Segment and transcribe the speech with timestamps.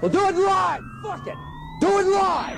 [0.00, 0.84] We'll do it live.
[1.02, 1.34] Fuck it.
[1.80, 2.56] Do it live.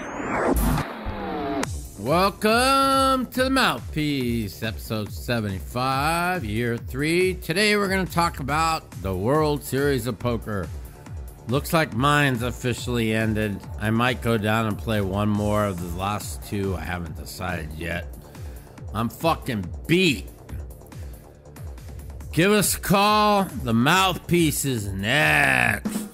[1.98, 7.32] Welcome to the Mouthpiece, episode 75, year three.
[7.36, 10.68] Today we're going to talk about the World Series of Poker.
[11.48, 13.58] Looks like mine's officially ended.
[13.80, 16.76] I might go down and play one more of the last two.
[16.76, 18.06] I haven't decided yet.
[18.92, 20.28] I'm fucking beat.
[22.32, 23.44] Give us a call.
[23.44, 26.09] The Mouthpiece is next.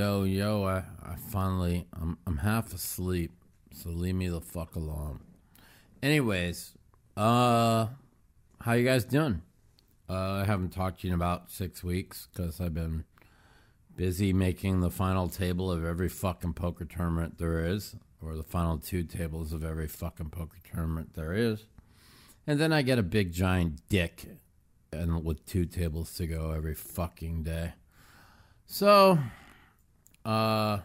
[0.00, 3.32] Yo, yo, I, I finally, I'm, I'm half asleep,
[3.70, 5.20] so leave me the fuck alone.
[6.02, 6.72] Anyways,
[7.18, 7.88] uh,
[8.62, 9.42] how you guys doing?
[10.08, 13.04] Uh, I haven't talked to you in about six weeks because I've been
[13.94, 18.78] busy making the final table of every fucking poker tournament there is, or the final
[18.78, 21.66] two tables of every fucking poker tournament there is.
[22.46, 24.28] And then I get a big giant dick
[24.94, 27.74] and with two tables to go every fucking day.
[28.64, 29.18] So,
[30.24, 30.78] uh,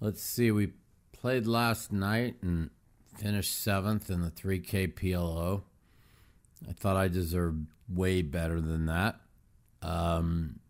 [0.00, 0.50] let's see.
[0.50, 0.72] We
[1.12, 2.70] played last night and
[3.16, 5.62] finished seventh in the 3K PLO.
[6.68, 9.16] I thought I deserved way better than that.
[9.82, 10.60] Um,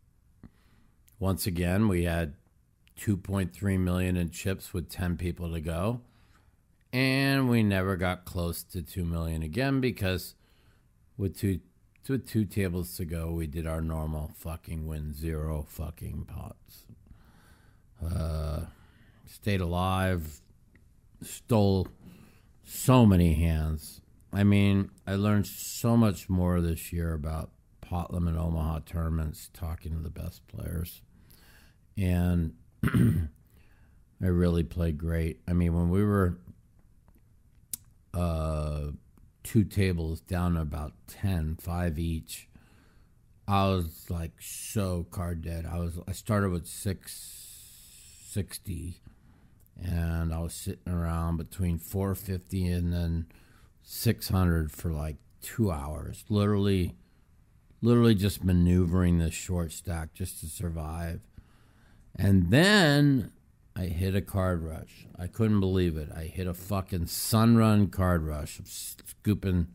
[1.18, 2.34] once again, we had
[2.98, 6.00] 2.3 million in chips with 10 people to go.
[6.92, 10.34] And we never got close to 2 million again because
[11.16, 11.60] with two
[12.08, 16.81] with two tables to go, we did our normal fucking win zero fucking pots.
[18.05, 18.61] Uh,
[19.27, 20.41] stayed alive,
[21.22, 21.89] stole
[22.64, 24.00] so many hands.
[24.33, 29.92] I mean, I learned so much more this year about pot limit Omaha tournaments, talking
[29.92, 31.03] to the best players,
[31.97, 35.41] and I really played great.
[35.47, 36.39] I mean, when we were
[38.14, 38.92] uh,
[39.42, 42.48] two tables down about 10, five each.
[43.48, 45.67] I was like so card dead.
[45.67, 46.67] I was I started with
[48.33, 49.01] 660
[49.83, 53.27] and I was sitting around between 450 and then
[53.83, 56.25] 600 for like 2 hours.
[56.29, 56.95] Literally
[57.83, 61.20] literally just maneuvering this short stack just to survive.
[62.15, 63.33] And then
[63.75, 65.07] I hit a card rush.
[65.19, 66.11] I couldn't believe it.
[66.14, 69.67] I hit a fucking sun run card rush, scooping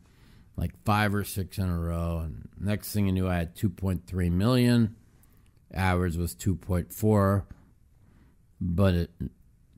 [0.55, 2.19] like five or six in a row.
[2.19, 4.95] And next thing you knew, I had 2.3 million.
[5.73, 7.43] Average was 2.4,
[8.59, 9.11] but it,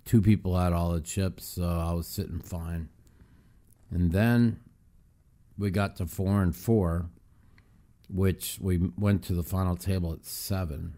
[0.06, 2.90] two people had all the chips, so I was sitting fine.
[3.92, 4.60] And then
[5.58, 7.10] we got to four and four,
[8.08, 10.96] which we went to the final table at seven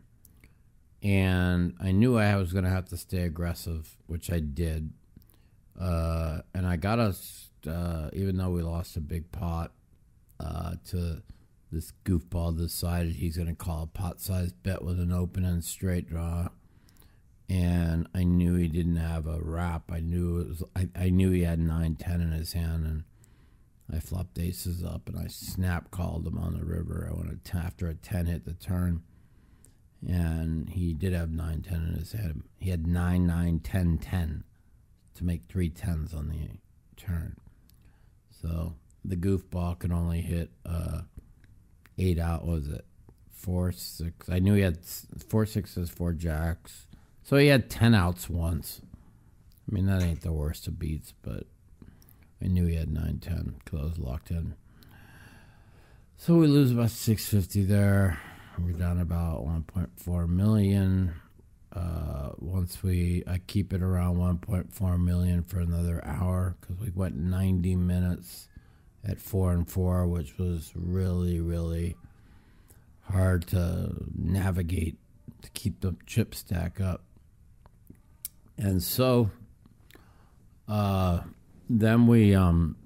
[1.04, 4.94] and I knew I was going to have to stay aggressive, which I did.
[5.80, 9.72] Uh, and I got us, uh, even though we lost a big pot,
[10.40, 11.22] uh, to
[11.72, 16.08] this goofball decided he's going to call a pot-sized bet with an open and straight
[16.08, 16.50] draw.
[17.52, 19.92] And I knew he didn't have a wrap.
[19.92, 20.64] I knew was.
[20.76, 23.04] I, I knew he had nine ten in his hand, and
[23.94, 27.10] I flopped aces up, and I snap called him on the river.
[27.12, 29.04] I went after a ten hit the turn
[30.08, 32.44] and he did have 9 10 in his hand.
[32.60, 34.44] He had 9 9 10 10
[35.16, 37.38] to make three tens on the turn.
[38.30, 38.76] So
[39.06, 41.02] the goofball could only hit uh,
[41.98, 42.46] eight out.
[42.46, 42.86] was it
[43.32, 44.30] four six?
[44.30, 44.80] I knew he had
[45.28, 46.88] four sixes, four jacks.
[47.24, 48.82] So he had 10 outs once.
[49.70, 51.46] I mean, that ain't the worst of beats, but
[52.44, 54.56] I knew he had 9 10 because I was locked in.
[56.18, 58.20] So we lose about 650 there.
[58.60, 61.14] We're down about 1.4 million.
[61.74, 67.16] Uh, once we, I keep it around 1.4 million for another hour because we went
[67.16, 68.50] 90 minutes
[69.08, 71.96] at four and four, which was really, really
[73.10, 74.98] hard to navigate
[75.42, 77.04] to keep the chip stack up.
[78.62, 79.30] And so,
[80.68, 81.22] uh,
[81.70, 82.78] then we um,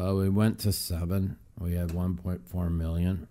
[0.00, 1.36] uh, we went to seven.
[1.58, 3.28] We had 1.4 million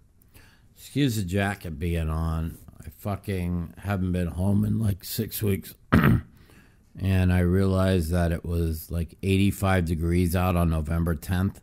[0.84, 2.58] excuse the jacket being on.
[2.86, 5.76] I fucking haven't been home in like six weeks.
[5.94, 11.62] and I realized that it was like 85 degrees out on November 10th.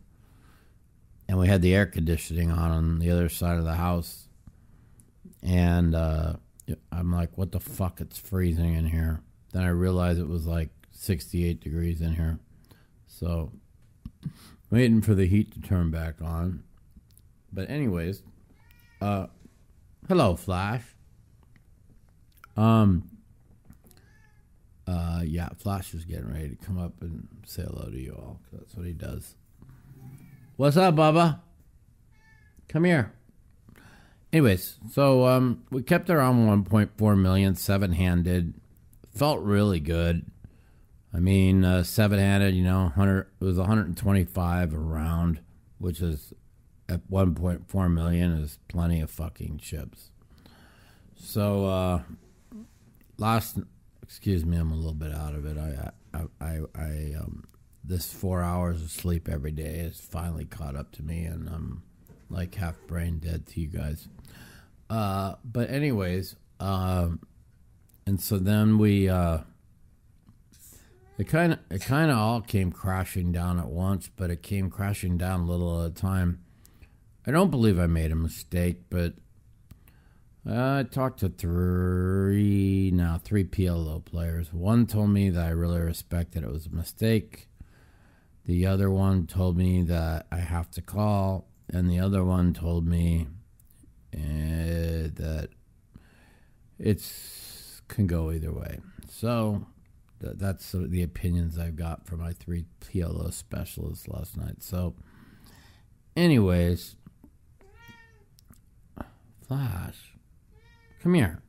[1.29, 4.27] And we had the air conditioning on on the other side of the house.
[5.43, 6.37] And uh,
[6.91, 8.01] I'm like, what the fuck?
[8.01, 9.21] It's freezing in here.
[9.53, 12.39] Then I realized it was like 68 degrees in here.
[13.07, 13.51] So,
[14.69, 16.63] waiting for the heat to turn back on.
[17.51, 18.23] But, anyways,
[19.01, 19.27] uh,
[20.07, 20.83] hello, Flash.
[22.55, 23.09] Um,
[24.87, 28.39] uh, yeah, Flash is getting ready to come up and say hello to you all.
[28.51, 29.35] That's what he does.
[30.55, 31.39] What's up, Bubba?
[32.67, 33.13] Come here.
[34.33, 38.53] Anyways, so um, we kept around 1.4 million, seven handed.
[39.13, 40.25] Felt really good.
[41.13, 45.41] I mean, uh, seven handed, you know, 100, it was 125 around,
[45.79, 46.33] which is
[46.87, 50.11] at 1.4 million is plenty of fucking chips.
[51.15, 52.01] So, uh,
[53.17, 53.59] last,
[54.01, 55.57] excuse me, I'm a little bit out of it.
[55.57, 57.43] I, I, I, I um,
[57.83, 61.83] this four hours of sleep every day has finally caught up to me, and I'm
[62.31, 64.07] like half brain dead to you guys.
[64.89, 67.19] Uh, but anyways, um,
[68.05, 69.39] and so then we, uh,
[71.17, 74.69] it kind of it kind of all came crashing down at once, but it came
[74.69, 76.41] crashing down a little at a time.
[77.27, 79.13] I don't believe I made a mistake, but
[80.49, 84.51] I talked to three now three PLO players.
[84.51, 87.47] One told me that I really respected it was a mistake.
[88.45, 92.85] The other one told me that I have to call, and the other one told
[92.85, 93.27] me
[94.13, 95.49] uh, that
[96.77, 98.79] it's can go either way.
[99.09, 99.67] So
[100.21, 104.63] th- that's the opinions I've got from my three PLO specialists last night.
[104.63, 104.95] So,
[106.15, 106.95] anyways,
[109.47, 110.15] Flash,
[111.03, 111.41] come here.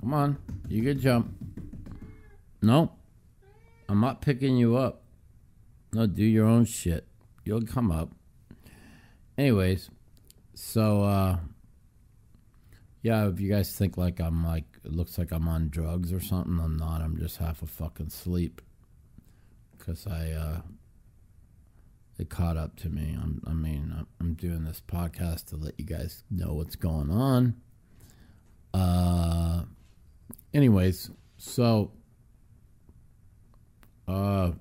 [0.00, 0.38] Come on,
[0.68, 1.34] you can jump.
[2.60, 2.92] No,
[3.88, 5.02] I'm not picking you up.
[5.92, 7.06] No, do your own shit.
[7.44, 8.10] You'll come up.
[9.36, 9.90] Anyways,
[10.54, 11.38] so uh
[13.02, 16.20] yeah, if you guys think like I'm like it looks like I'm on drugs or
[16.20, 17.00] something, I'm not.
[17.02, 18.60] I'm just half a fucking sleep
[19.76, 20.60] because I uh
[22.18, 23.16] it caught up to me.
[23.20, 27.56] I'm, I mean, I'm doing this podcast to let you guys know what's going on.
[28.72, 29.64] Uh,
[30.52, 31.92] anyways, so
[34.06, 34.52] uh,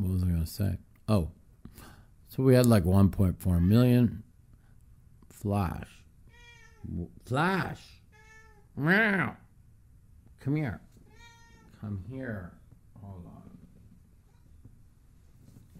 [0.00, 0.78] what was I going to say?
[1.08, 1.30] Oh,
[2.28, 4.22] so we had like 1.4 million.
[5.28, 5.88] Flash.
[7.26, 7.80] Flash.
[8.76, 9.36] Meow.
[10.40, 10.80] Come here.
[11.80, 12.52] Come here.
[13.02, 13.58] Hold on.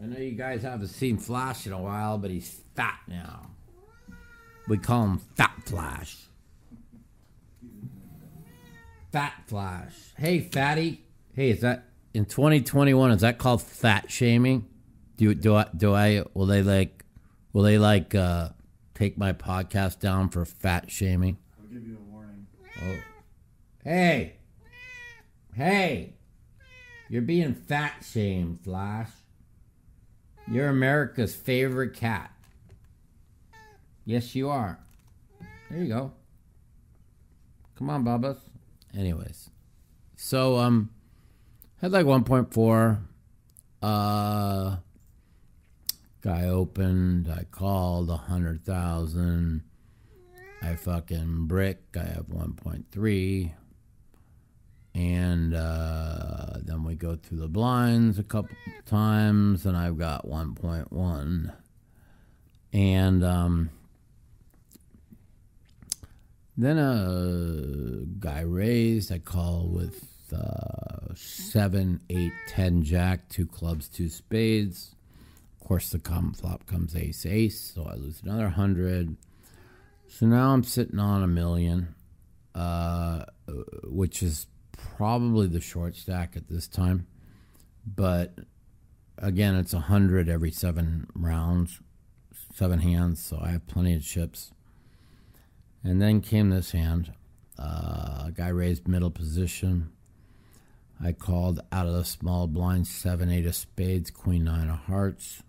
[0.03, 3.51] I know you guys haven't seen Flash in a while, but he's fat now.
[4.69, 6.17] We call him Fat Flash.
[9.13, 9.95] Fat Flash.
[10.17, 11.05] Hey, fatty.
[11.33, 13.11] Hey, is that in 2021?
[13.13, 14.67] Is that called fat shaming?
[15.17, 17.05] Do do I do I will they like
[17.53, 18.51] will they like uh,
[18.95, 21.39] take my podcast down for fat shaming?
[21.61, 22.47] I'll give you a warning.
[22.83, 22.97] Oh,
[23.85, 24.37] hey,
[25.55, 26.15] hey,
[27.09, 29.11] you're being fat shamed, Flash.
[30.51, 32.33] You're America's favorite cat.
[34.05, 34.81] Yes, you are.
[35.71, 36.13] There you go.
[37.77, 38.41] Come on, Bubba's.
[38.97, 39.51] Anyways,
[40.17, 40.91] so um,
[41.81, 43.01] had like 1.4.
[43.83, 44.77] Uh,
[46.21, 47.31] guy opened.
[47.31, 49.63] I called a hundred thousand.
[50.63, 51.83] I fucking brick.
[51.97, 53.53] I have 1.3.
[54.95, 58.57] And uh, then we go through the blinds a couple
[58.87, 61.53] times, and I've got 1.1.
[62.73, 63.71] And um,
[66.57, 69.13] then a guy raised.
[69.13, 74.95] I call with uh, 7, 8, 10 jack, two clubs, two spades.
[75.61, 79.17] Of course, the common flop comes ace, ace, so I lose another 100.
[80.09, 81.95] So now I'm sitting on a million,
[82.55, 83.25] uh,
[83.85, 84.47] which is
[84.97, 87.07] probably the short stack at this time.
[87.87, 88.39] But
[89.19, 91.81] again, it's a 100 every seven rounds,
[92.55, 94.53] seven hands, so I have plenty of chips.
[95.83, 97.13] And then came this hand.
[97.59, 99.93] Uh, a guy raised middle position.
[101.03, 105.43] I called out of the small blind seven, eight of spades, queen nine of hearts.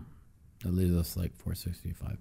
[0.63, 2.19] that leaves us like 465.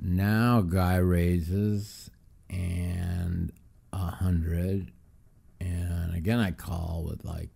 [0.00, 2.10] Now, guy raises
[2.48, 3.50] and
[3.92, 4.92] a hundred,
[5.60, 7.50] and again I call with like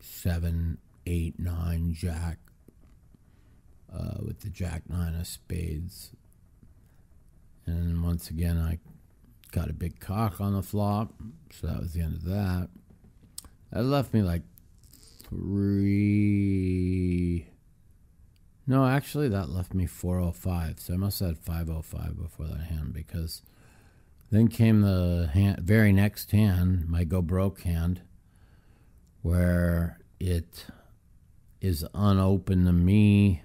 [0.00, 2.38] seven, eight, nine, jack,
[3.92, 6.10] uh, with the jack nine of spades,
[7.66, 8.78] and once again I
[9.52, 11.12] got a big cock on the flop,
[11.50, 12.68] so that was the end of that.
[13.70, 14.42] That left me like
[15.28, 15.92] three.
[18.66, 20.80] No, actually, that left me 405.
[20.80, 23.42] So I must have had 505 before that hand because
[24.32, 28.00] then came the hand, very next hand, my go broke hand,
[29.20, 30.64] where it
[31.60, 33.42] is unopened to me.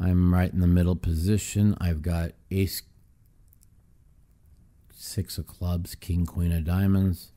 [0.00, 1.76] I'm right in the middle position.
[1.80, 2.82] I've got ace,
[4.94, 7.32] six of clubs, king, queen of diamonds.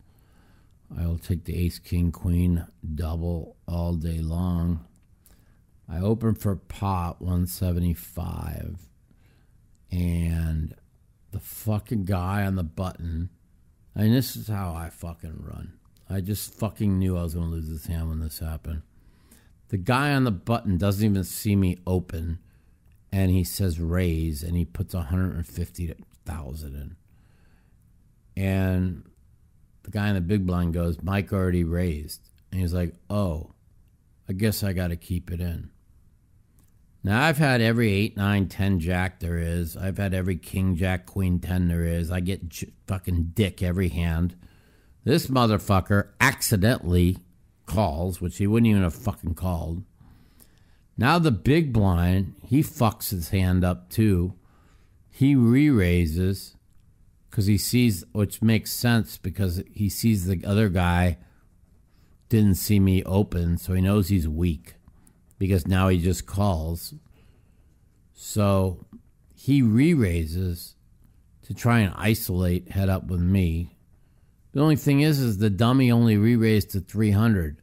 [0.96, 4.86] I will take the ace, king, queen double all day long.
[5.90, 8.78] I open for pot 175
[9.90, 10.76] and
[11.32, 13.30] the fucking guy on the button.
[13.96, 15.74] I mean, this is how I fucking run.
[16.10, 18.82] I just fucking knew I was going to lose this hand when this happened.
[19.70, 22.40] The guy on the button doesn't even see me open
[23.12, 26.96] and he says raise and he puts 150,000 in.
[28.42, 29.04] And
[29.84, 32.22] the guy in the big blind goes, Mike already raised.
[32.52, 33.52] And he's like, oh,
[34.28, 35.72] I guess I got to keep it in.
[37.04, 39.76] Now, I've had every 8, 9, 10 jack there is.
[39.76, 42.12] I've had every king, jack, queen, 10 there is.
[42.12, 44.36] I get j- fucking dick every hand.
[45.04, 47.18] This motherfucker accidentally
[47.66, 49.84] calls, which he wouldn't even have fucking called.
[50.96, 54.36] Now, the big blind, he fucks his hand up too.
[55.10, 56.56] He re raises
[57.30, 61.18] because he sees, which makes sense because he sees the other guy
[62.30, 64.76] didn't see me open, so he knows he's weak
[65.42, 66.94] because now he just calls.
[68.14, 68.86] So
[69.34, 70.76] he re raises
[71.42, 73.76] to try and isolate head up with me.
[74.52, 77.60] The only thing is, is the dummy only re raised to 300.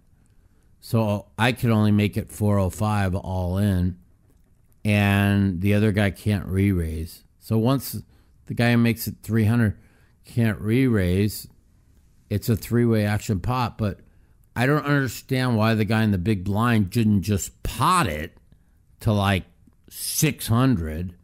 [0.81, 3.97] So I could only make it 405 all in,
[4.85, 7.23] and the other guy can't re raise.
[7.39, 8.03] So once
[8.47, 9.79] the guy who makes it 300
[10.25, 11.47] can't re raise,
[12.29, 14.01] it's a three way action pot, but
[14.59, 18.37] I don't understand why the guy in the big blind didn't just pot it
[18.99, 19.45] to like
[19.89, 21.15] 600.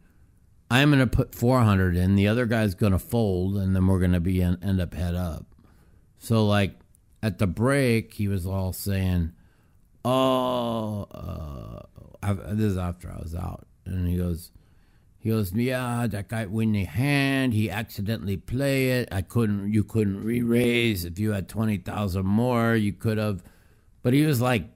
[0.71, 2.15] I'm going to put 400 in.
[2.15, 4.93] The other guy's going to fold, and then we're going to be in, end up
[4.93, 5.47] head up.
[6.17, 6.75] So, like,
[7.21, 9.33] at the break, he was all saying,
[10.05, 11.81] Oh, uh,
[12.23, 13.67] I, this is after I was out.
[13.85, 14.51] And he goes,
[15.25, 17.55] he goes, yeah, that guy win the hand.
[17.55, 19.09] He accidentally play it.
[19.11, 19.73] I couldn't.
[19.73, 21.03] You couldn't re-raise.
[21.03, 23.41] If you had twenty thousand more, you could have.
[24.03, 24.69] But he was like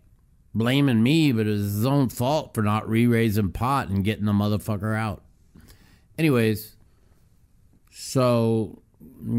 [0.55, 4.31] blaming me, but it was his own fault for not re-raising pot and getting the
[4.31, 5.23] motherfucker out.
[6.17, 6.75] Anyways,
[7.91, 8.81] so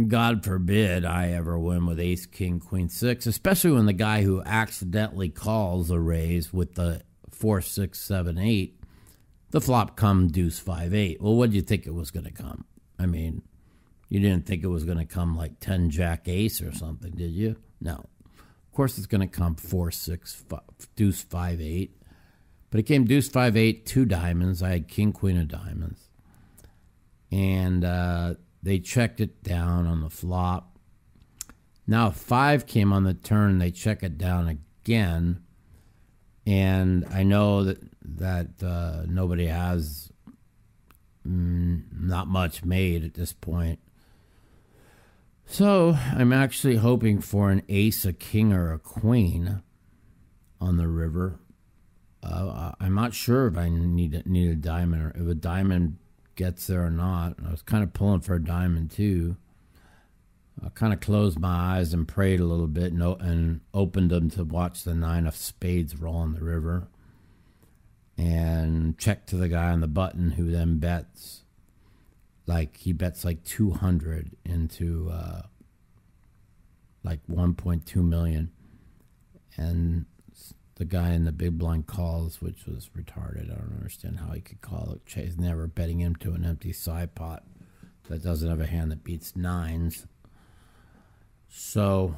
[0.06, 4.44] God forbid I ever win with Ace, King, Queen, Six, especially when the guy who
[4.46, 7.02] accidentally calls a raise with the
[7.32, 8.79] four, six, seven, eight
[9.50, 11.20] the flop come deuce five eight.
[11.20, 12.64] Well, what did you think it was going to come?
[12.98, 13.42] I mean,
[14.08, 17.32] you didn't think it was going to come like ten jack ace or something, did
[17.32, 17.56] you?
[17.80, 17.92] No.
[17.92, 20.60] Of course, it's going to come four six five,
[20.96, 21.96] deuce five eight.
[22.70, 24.62] But it came deuce five eight two diamonds.
[24.62, 26.08] I had king queen of diamonds,
[27.32, 30.78] and uh, they checked it down on the flop.
[31.86, 33.58] Now five came on the turn.
[33.58, 35.42] They check it down again,
[36.46, 40.10] and I know that that uh, nobody has
[41.26, 43.78] mm, not much made at this point.
[45.46, 49.62] So I'm actually hoping for an ace, a king, or a queen
[50.60, 51.40] on the river.
[52.22, 55.96] Uh, I'm not sure if I need need a diamond or if a diamond
[56.36, 57.34] gets there or not.
[57.44, 59.36] I was kind of pulling for a diamond too.
[60.64, 64.30] I kind of closed my eyes and prayed a little bit and, and opened them
[64.30, 66.88] to watch the nine of spades roll on the river
[68.20, 71.42] and check to the guy on the button who then bets.
[72.46, 75.42] like he bets like 200 into uh,
[77.02, 78.50] like 1.2 million.
[79.56, 80.04] And
[80.74, 83.50] the guy in the big blind calls which was retarded.
[83.50, 85.06] I don't understand how he could call it.
[85.06, 87.44] Chase never betting him to an empty side pot
[88.08, 90.06] that doesn't have a hand that beats nines.
[91.48, 92.16] So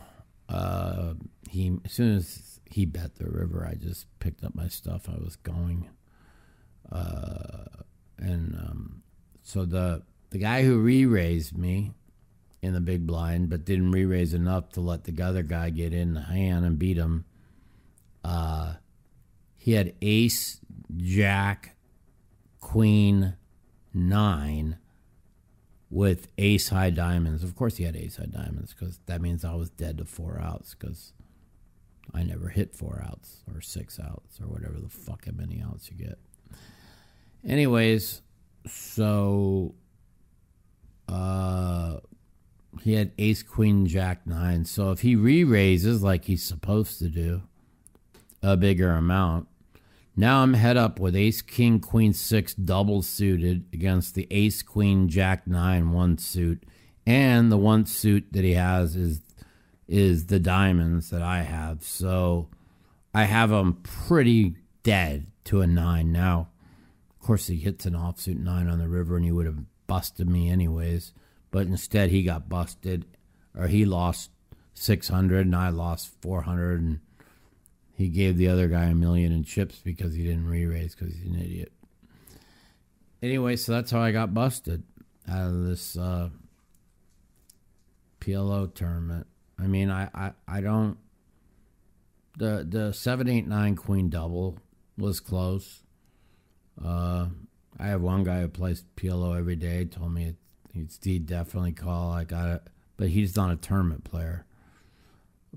[0.49, 1.14] uh,
[1.49, 5.19] he as soon as he bet the river i just picked up my stuff i
[5.23, 5.88] was going
[6.91, 7.64] uh,
[8.19, 9.02] and um,
[9.43, 11.93] so the the guy who re-raised me
[12.62, 16.14] in the big blind, but didn't re-raise enough to let the other guy get in
[16.14, 17.25] the hand and beat him.
[18.25, 18.75] Uh,
[19.57, 20.61] he had ace,
[20.97, 21.76] jack,
[22.61, 23.35] queen,
[23.93, 24.79] nine
[25.91, 27.43] with ace high diamonds.
[27.43, 30.41] Of course, he had ace high diamonds because that means I was dead to four
[30.41, 31.12] outs because
[32.14, 35.90] I never hit four outs or six outs or whatever the fuck how many outs
[35.90, 36.19] you get.
[37.47, 38.23] Anyways,
[38.66, 39.75] so
[41.09, 41.99] uh,
[42.83, 44.64] he had ace, queen, jack, nine.
[44.64, 47.42] So if he re raises like he's supposed to do,
[48.42, 49.49] a bigger amount,
[50.16, 55.09] now I'm head up with ace, king, queen, six double suited against the ace, queen,
[55.09, 56.64] jack, nine one suit.
[57.07, 59.23] And the one suit that he has is
[59.89, 61.83] is the diamonds that I have.
[61.83, 62.49] So
[63.15, 66.49] I have them pretty dead to a nine now.
[67.11, 70.29] Of course, he hits an offsuit nine on the river, and he would have busted
[70.29, 71.12] me anyways.
[71.51, 73.05] But instead, he got busted,
[73.57, 74.31] or he lost
[74.75, 76.81] 600 and I lost 400.
[76.81, 77.01] And
[77.95, 81.15] he gave the other guy a million in chips because he didn't re raise because
[81.15, 81.73] he's an idiot.
[83.23, 84.83] Anyway, so that's how I got busted
[85.29, 86.31] out of this uh,
[88.21, 89.27] PLO tournament.
[89.62, 90.99] I mean, I, I, I don't.
[92.37, 94.59] The the seven eight nine queen double
[94.99, 95.83] was close.
[96.83, 97.26] Uh,
[97.78, 99.85] I have one guy who plays PLO every day.
[99.85, 100.35] Told me
[100.72, 102.11] he'd definitely call.
[102.11, 102.62] I got it,
[102.96, 104.46] but he's not a tournament player.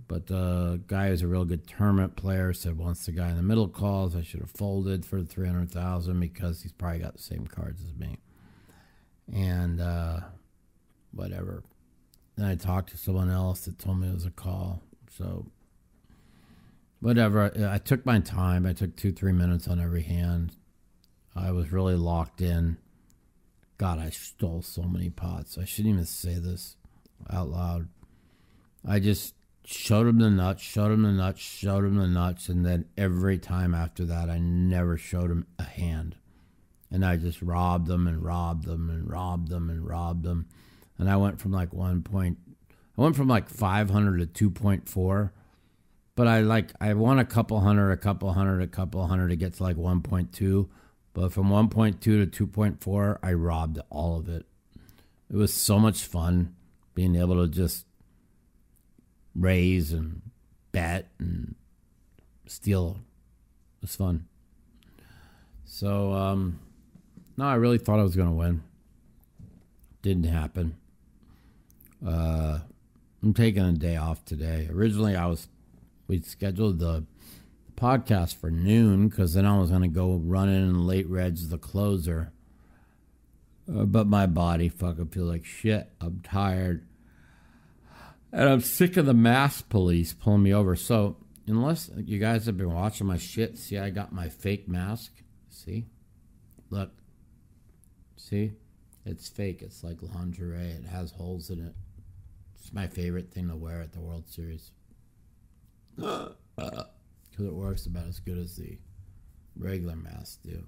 [0.08, 3.44] But the guy who's a real good tournament player said once the guy in the
[3.44, 7.15] middle calls, I should have folded for the three hundred thousand because he's probably got
[7.15, 8.18] the same cards as me.
[9.34, 10.20] And uh,
[11.12, 11.63] whatever.
[12.36, 14.82] Then I talked to someone else that told me it was a call.
[15.17, 15.45] So
[17.00, 17.52] whatever.
[17.71, 18.65] I took my time.
[18.65, 20.56] I took two, three minutes on every hand.
[21.36, 22.78] I was really locked in.
[23.78, 25.58] God, I stole so many pots.
[25.58, 26.78] I shouldn't even say this
[27.30, 27.89] out loud.
[28.88, 32.65] I just showed him the nuts, showed him the nuts, showed him the nuts, and
[32.65, 36.15] then every time after that, I never showed him a hand.
[36.91, 40.48] And I just robbed them and robbed them and robbed them and robbed them.
[40.98, 42.38] And I went from like one point,
[42.98, 45.32] I went from like 500 to 2.4.
[46.16, 49.36] But I like, I won a couple hundred, a couple hundred, a couple hundred to
[49.36, 50.70] get to like 1.2
[51.16, 54.46] but from 1.2 to 2.4, I robbed all of it.
[55.32, 56.54] It was so much fun
[56.94, 57.86] being able to just
[59.34, 60.22] raise and
[60.74, 61.56] bet and
[62.48, 63.00] steal.
[63.78, 64.28] It was fun.
[65.64, 66.60] So, um,
[67.38, 68.64] no, I really thought I was going to win.
[70.02, 70.76] Didn't happen.
[72.06, 72.60] Uh,
[73.24, 74.70] I'm taking a day off today.
[74.72, 75.48] Originally, I was,
[76.08, 77.06] we scheduled the
[77.76, 81.58] podcast for noon because then I was going to go running in late reds the
[81.58, 82.32] closer.
[83.68, 85.89] Uh, but my body fucking feel like shit.
[86.00, 86.86] I'm tired.
[88.32, 90.76] And I'm sick of the mask police pulling me over.
[90.76, 95.12] So, unless you guys have been watching my shit, see, I got my fake mask.
[95.50, 95.86] See?
[96.70, 96.91] Look.
[98.18, 98.54] See?
[99.06, 99.62] It's fake.
[99.62, 100.72] It's like lingerie.
[100.72, 101.74] It has holes in it.
[102.65, 104.71] It's my favorite thing to wear at the World Series.
[106.58, 108.80] Because it works about as good as the
[109.58, 110.63] regular masks do.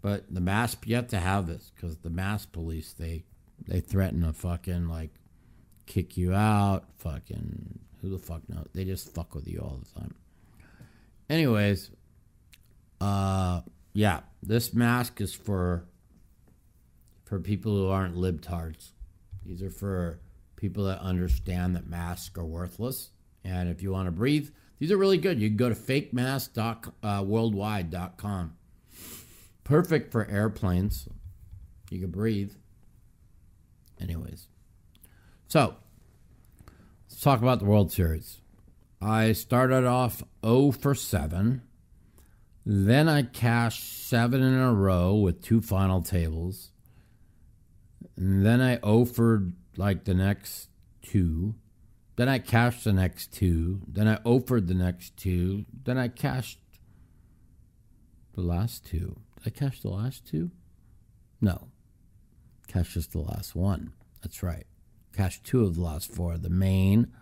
[0.00, 3.24] But the mask, you have to have this because the mask police they
[3.66, 5.10] they threaten to fucking like
[5.86, 6.84] kick you out.
[6.98, 8.68] Fucking who the fuck knows?
[8.72, 10.14] They just fuck with you all the time.
[11.28, 11.90] Anyways,
[13.00, 15.84] uh, yeah, this mask is for
[17.24, 18.92] for people who aren't libtards.
[19.44, 20.20] These are for
[20.62, 23.10] people that understand that masks are worthless.
[23.42, 25.40] And if you want to breathe, these are really good.
[25.40, 28.44] You can go to fakemask.worldwide.com.
[28.44, 28.48] Uh,
[29.64, 31.08] Perfect for airplanes.
[31.90, 32.52] You can breathe.
[34.00, 34.46] Anyways.
[35.48, 35.74] So,
[37.10, 38.40] let's talk about the World Series.
[39.00, 41.62] I started off 0 for 7.
[42.64, 46.70] Then I cashed 7 in a row with two final tables.
[48.16, 50.68] And then I offered like the next
[51.02, 51.54] two.
[52.16, 53.80] Then I cashed the next two.
[53.88, 55.64] Then I offered the next two.
[55.84, 56.58] Then I cashed
[58.34, 59.16] the last two.
[59.42, 60.50] Did I cash the last two?
[61.40, 61.68] No.
[62.68, 63.92] Cashed just the last one.
[64.22, 64.66] That's right.
[65.14, 66.38] Cashed two of the last four.
[66.38, 67.12] The main.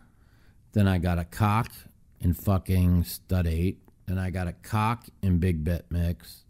[0.73, 1.73] Then I got a cock
[2.21, 3.81] in fucking stud eight.
[4.07, 6.45] Then I got a cock in big bet mix.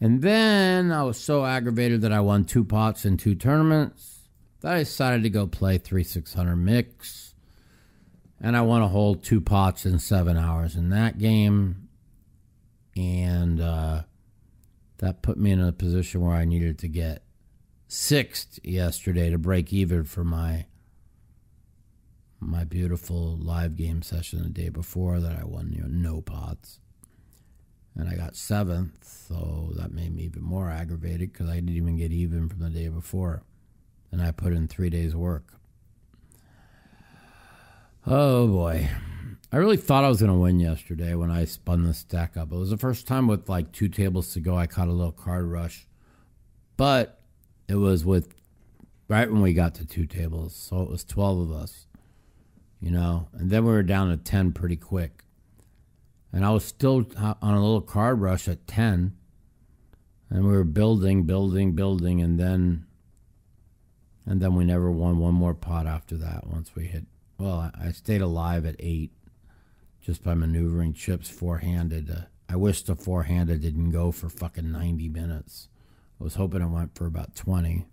[0.00, 4.15] And then I was so aggravated that I won two pots in two tournaments
[4.60, 7.34] that I decided to go play three six hundred mix.
[8.40, 11.88] And I won a whole two pots in seven hours in that game.
[12.94, 14.02] And uh,
[14.98, 17.22] that put me in a position where I needed to get
[17.88, 20.66] sixth yesterday to break even for my
[22.38, 26.80] my beautiful live game session the day before that I won you know, no pots.
[27.94, 31.96] And I got seventh, so that made me even more aggravated because I didn't even
[31.96, 33.42] get even from the day before.
[34.12, 35.54] And I put in three days' work.
[38.06, 38.88] Oh boy.
[39.52, 42.52] I really thought I was going to win yesterday when I spun the stack up.
[42.52, 45.12] It was the first time with like two tables to go I caught a little
[45.12, 45.86] card rush.
[46.76, 47.20] But
[47.68, 48.34] it was with
[49.08, 50.54] right when we got to two tables.
[50.54, 51.86] So it was 12 of us,
[52.80, 55.24] you know, and then we were down to 10 pretty quick.
[56.32, 59.16] And I was still uh, on a little card rush at 10.
[60.28, 62.20] And we were building, building, building.
[62.20, 62.85] And then,
[64.26, 67.04] and then we never won one more pot after that once we hit,
[67.38, 69.12] well, I stayed alive at eight
[70.02, 72.10] just by maneuvering chips four handed.
[72.10, 75.68] Uh, I wish the four handed didn't go for fucking 90 minutes.
[76.20, 77.86] I was hoping it went for about 20.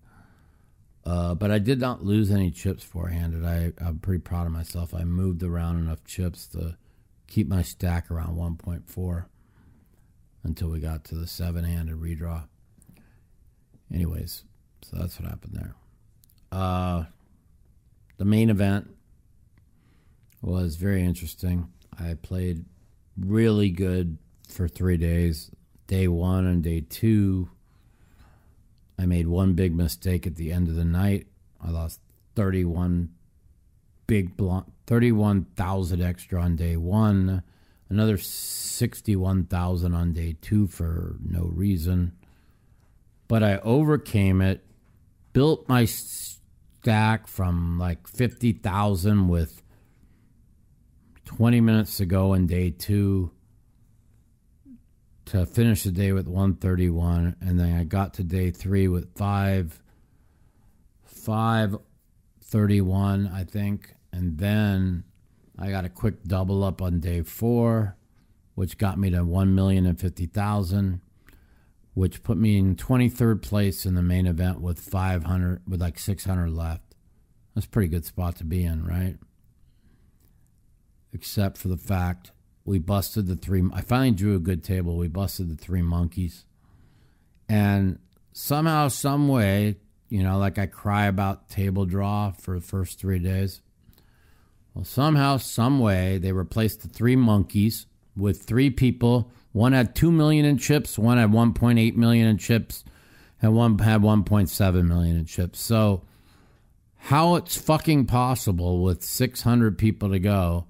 [1.06, 3.43] Uh, but I did not lose any chips four-handed.
[3.43, 4.93] I, I'm pretty proud of myself.
[4.93, 6.78] I moved around enough chips to
[7.28, 9.26] keep my stack around 1.4
[10.43, 12.48] until we got to the seven-handed redraw.
[13.93, 14.46] Anyways,
[14.82, 15.76] so that's what happened there.
[16.54, 17.06] Uh,
[18.18, 18.89] the main event
[20.42, 21.68] was very interesting.
[22.00, 22.66] I played
[23.18, 25.50] really good for three days.
[25.88, 27.50] Day one and day two
[28.98, 31.28] I made one big mistake at the end of the night.
[31.62, 32.00] I lost
[32.36, 33.10] 31
[34.08, 37.44] big blunt, 31,000 extra on day 1,
[37.89, 42.13] another 61,000 on day 2 for no reason.
[43.28, 44.63] But I overcame it,
[45.32, 45.86] built my
[46.84, 49.63] stack from like 50,000 with
[51.24, 53.32] 20 minutes to go in day two
[55.24, 57.38] to finish the day with 131.
[57.39, 59.82] And then I got to day three with five,
[61.06, 63.96] 531, I think.
[64.12, 65.06] And then
[65.58, 67.96] I got a quick double up on day four,
[68.56, 71.00] which got me to 1,050,000
[71.93, 76.49] which put me in 23rd place in the main event with 500, with like 600
[76.49, 76.95] left.
[77.53, 79.17] That's a pretty good spot to be in, right?
[81.13, 82.32] Except for the fact
[82.65, 83.63] we busted the three.
[83.73, 84.97] I finally drew a good table.
[84.97, 86.45] We busted the three monkeys,
[87.47, 87.99] and
[88.32, 89.75] somehow, some way,
[90.10, 93.62] you know, like I cry about table draw for the first three days.
[94.73, 99.32] Well, somehow, some way, they replaced the three monkeys with three people.
[99.54, 101.00] One had two million in chips.
[101.00, 102.84] One had one point eight million in chips,
[103.42, 105.60] and one had one point seven million in chips.
[105.62, 106.04] So,
[106.98, 110.66] how it's fucking possible with six hundred people to go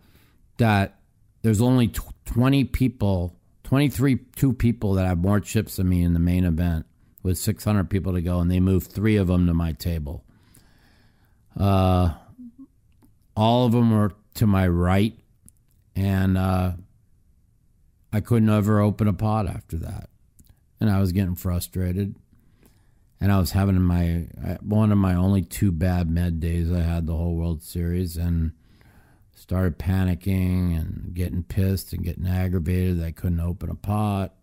[0.58, 1.00] that
[1.42, 1.92] there's only
[2.26, 6.86] 20 people, 23, two people that have more chips than me in the main event
[7.22, 10.24] with 600 people to go, and they moved three of them to my table.
[11.58, 12.14] Uh,
[13.36, 15.18] all of them were to my right,
[15.96, 16.74] and uh,
[18.14, 20.10] I couldn't ever open a pot after that.
[20.80, 22.16] And I was getting frustrated.
[23.20, 24.28] And I was having my
[24.62, 28.52] one of my only two bad med days I had the whole World Series, and
[29.34, 34.34] started panicking and getting pissed and getting aggravated that I couldn't open a pot.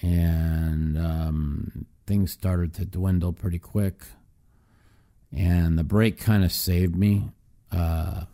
[0.00, 4.02] And um, things started to dwindle pretty quick.
[5.30, 7.30] And the break kind of saved me.
[7.70, 8.24] Uh,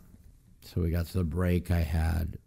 [0.61, 1.71] so we got to the break.
[1.71, 2.37] I had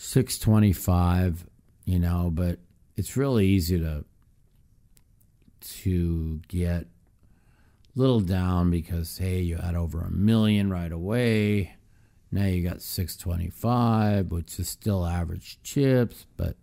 [0.00, 1.44] 625,
[1.84, 2.58] you know, but
[2.96, 4.04] it's really easy to
[5.60, 6.86] to get
[7.94, 11.76] little down because hey, you had over a million right away.
[12.32, 16.56] Now you got 625, which is still average chips, but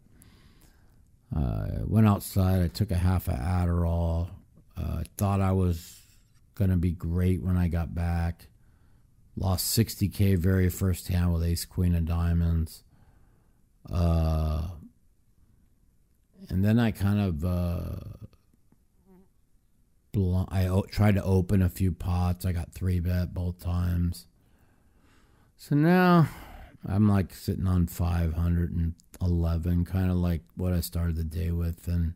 [1.36, 2.64] uh, went outside.
[2.64, 4.30] I took a half of Adderall.
[4.76, 6.02] Uh, thought I was
[6.56, 8.48] going to be great when I got back.
[9.36, 12.84] Lost 60K very first hand with ace queen of diamonds.
[13.92, 14.68] Uh,
[16.50, 17.96] and then I kind of uh,
[20.50, 22.46] I tried to open a few pots.
[22.46, 24.26] I got three bet both times.
[25.58, 26.28] So now
[26.88, 31.88] I'm like sitting on 511, kind of like what I started the day with.
[31.88, 32.14] And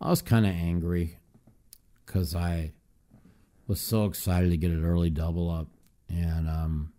[0.00, 1.18] I was kind of angry.
[2.04, 2.72] because I
[3.66, 5.68] was so excited to get an early double up.
[6.08, 6.92] And um,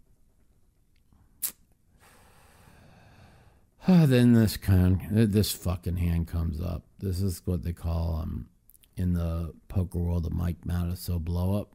[3.90, 6.84] then this kind, this fucking hand comes up.
[7.00, 8.48] This is what they call um,
[8.96, 11.74] in the poker world the Mike Matusow blow up.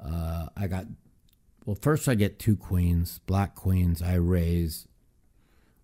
[0.00, 0.86] Uh, I got
[1.64, 1.74] well.
[1.80, 4.00] First, I get two queens, black queens.
[4.00, 4.86] I raise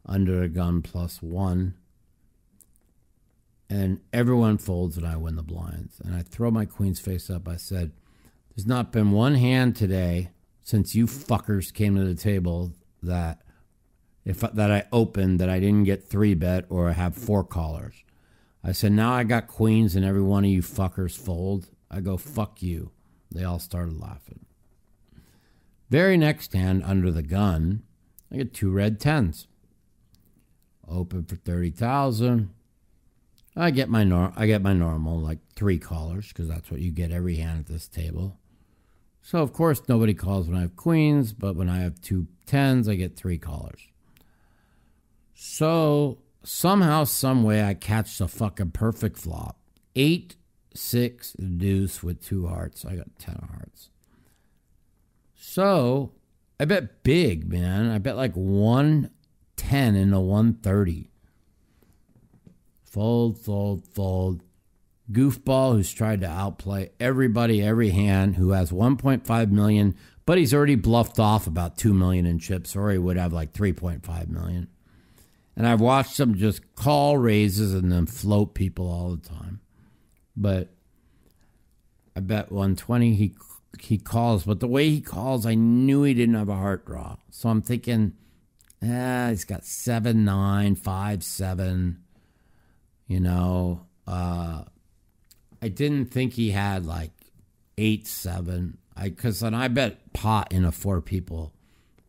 [0.07, 1.75] under a gun plus one,
[3.69, 6.01] and everyone folds, and I win the blinds.
[6.05, 7.49] And I throw my queens face up.
[7.49, 7.91] I said,
[8.55, 10.31] "There's not been one hand today
[10.63, 13.43] since you fuckers came to the table that."
[14.25, 18.05] If that I opened that I didn't get three bet or have four callers.
[18.63, 21.69] I said, now I got queens and every one of you fuckers fold.
[21.91, 22.91] I go, fuck you.
[23.33, 24.45] They all started laughing.
[25.89, 27.83] Very next hand, under the gun,
[28.31, 29.49] I get two red tens.
[30.87, 32.51] Open for thirty thousand.
[33.57, 36.93] I get my nor- I get my normal like three callers because that's what you
[36.93, 38.39] get every hand at this table.
[39.23, 42.89] So of course nobody calls when I have queens, but when I have two tens,
[42.89, 43.90] I get three callers.
[45.43, 49.57] So somehow, some way, I catch the fucking perfect flop.
[49.97, 50.37] Eight,
[50.75, 52.85] six, deuce with two hearts.
[52.85, 53.89] I got ten hearts.
[55.35, 56.13] So
[56.61, 57.89] I bet big, man.
[57.89, 59.13] I bet like one
[59.57, 61.11] ten in the one thirty.
[62.83, 64.43] Fold, fold, fold.
[65.11, 70.75] Goofball who's tried to outplay everybody every hand who has 1.5 million, but he's already
[70.75, 74.69] bluffed off about 2 million in chips, or he would have like 3.5 million.
[75.57, 79.61] And I've watched them just call raises and then float people all the time.
[80.37, 80.69] But
[82.17, 83.35] I bet 120 he
[83.79, 87.17] he calls, but the way he calls, I knew he didn't have a heart draw.
[87.31, 88.15] So I'm thinking,
[88.83, 92.03] ah, he's got seven nine five seven.
[93.07, 94.65] You know, uh,
[95.63, 97.13] I didn't think he had like
[97.79, 98.79] eight seven.
[98.97, 101.55] I because when I bet pot in a four people,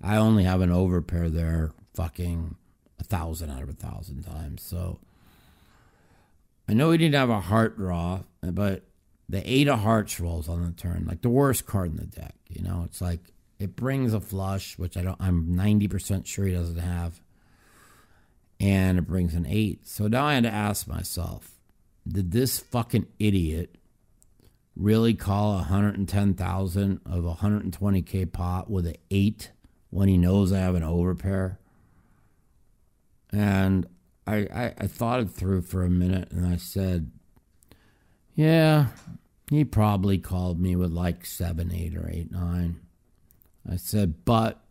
[0.01, 1.71] I only have an overpair there.
[1.93, 2.55] Fucking
[3.11, 4.61] thousand out of a thousand times.
[4.61, 4.99] So
[6.69, 8.83] I know he didn't have a heart draw, but
[9.27, 12.35] the eight of hearts rolls on the turn, like the worst card in the deck.
[12.47, 13.19] You know, it's like
[13.59, 15.17] it brings a flush, which I don't.
[15.19, 17.21] I'm ninety percent sure he doesn't have,
[18.59, 19.85] and it brings an eight.
[19.85, 21.51] So now I had to ask myself,
[22.07, 23.75] did this fucking idiot
[24.77, 29.51] really call a 110,000 of a 120k pot with an eight
[29.89, 31.57] when he knows I have an overpair?
[33.31, 33.87] And
[34.27, 37.11] I, I, I thought it through for a minute and I said,
[38.35, 38.87] yeah,
[39.49, 42.79] he probably called me with like seven, eight, or eight, nine.
[43.69, 44.61] I said, but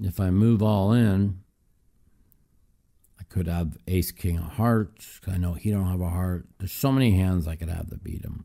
[0.00, 1.40] if I move all in,
[3.18, 5.20] I could have ace, king of hearts.
[5.26, 6.46] I know he don't have a heart.
[6.58, 8.44] There's so many hands I could have to beat him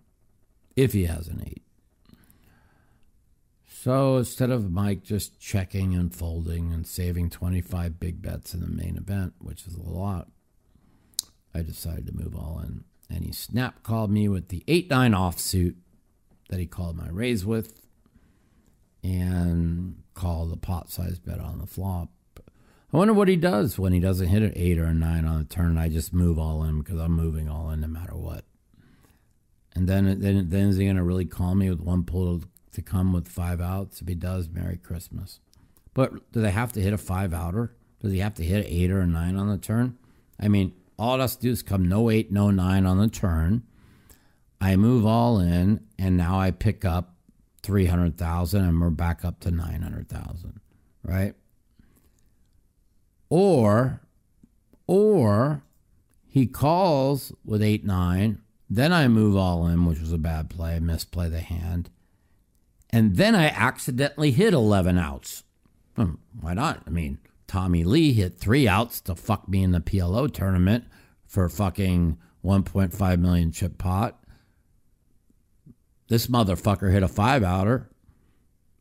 [0.76, 1.65] if he has an eight.
[3.86, 8.68] So instead of Mike just checking and folding and saving 25 big bets in the
[8.68, 10.28] main event, which is a lot,
[11.54, 12.86] I decided to move all in.
[13.12, 15.76] And he snap called me with the 8 9 offsuit
[16.50, 17.80] that he called my raise with
[19.04, 22.10] and called the pot size bet on the flop.
[22.92, 25.38] I wonder what he does when he doesn't hit an 8 or a 9 on
[25.38, 25.78] the turn.
[25.78, 28.46] I just move all in because I'm moving all in no matter what.
[29.76, 32.42] And then, then, then is he going to really call me with one pull
[32.76, 34.02] to come with five outs.
[34.02, 35.40] If he does, Merry Christmas.
[35.94, 37.76] But do they have to hit a five outer?
[38.02, 39.98] Does he have to hit an eight or a nine on the turn?
[40.40, 43.08] I mean, all it has to do is come no eight, no nine on the
[43.08, 43.64] turn.
[44.62, 47.16] I move all in, and now I pick up
[47.64, 50.60] 300,000 and we're back up to 900,000,
[51.04, 51.34] right?
[53.30, 54.02] Or,
[54.88, 55.64] or
[56.28, 60.80] he calls with 8 9, then I move all in, which was a bad play,
[60.80, 61.90] misplay the hand,
[62.90, 65.44] and then I accidentally hit 11 outs.
[65.96, 66.84] Hmm, why not?
[66.86, 70.86] I mean, Tommy Lee hit three outs to fuck me in the PLO tournament
[71.26, 74.20] for fucking 1.5 million chip pot.
[76.08, 77.90] This motherfucker hit a five outer.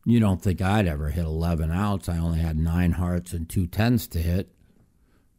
[0.05, 2.07] You don't think I'd ever hit 11 outs?
[2.07, 4.51] I only had nine hearts and two tens to hit.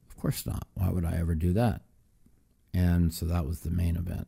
[0.08, 0.66] Of course not.
[0.74, 1.82] Why would I ever do that?
[2.74, 4.26] And so that was the main event,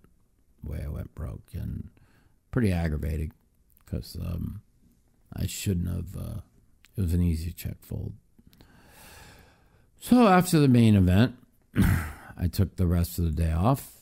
[0.62, 1.88] the way I went broke and
[2.51, 3.33] pretty aggravating
[3.88, 4.62] because um,
[5.35, 6.16] I shouldn't have.
[6.16, 6.40] Uh,
[6.96, 8.12] it was an easy check fold.
[10.01, 11.37] So after the main event,
[12.37, 13.92] I took the rest of the day off,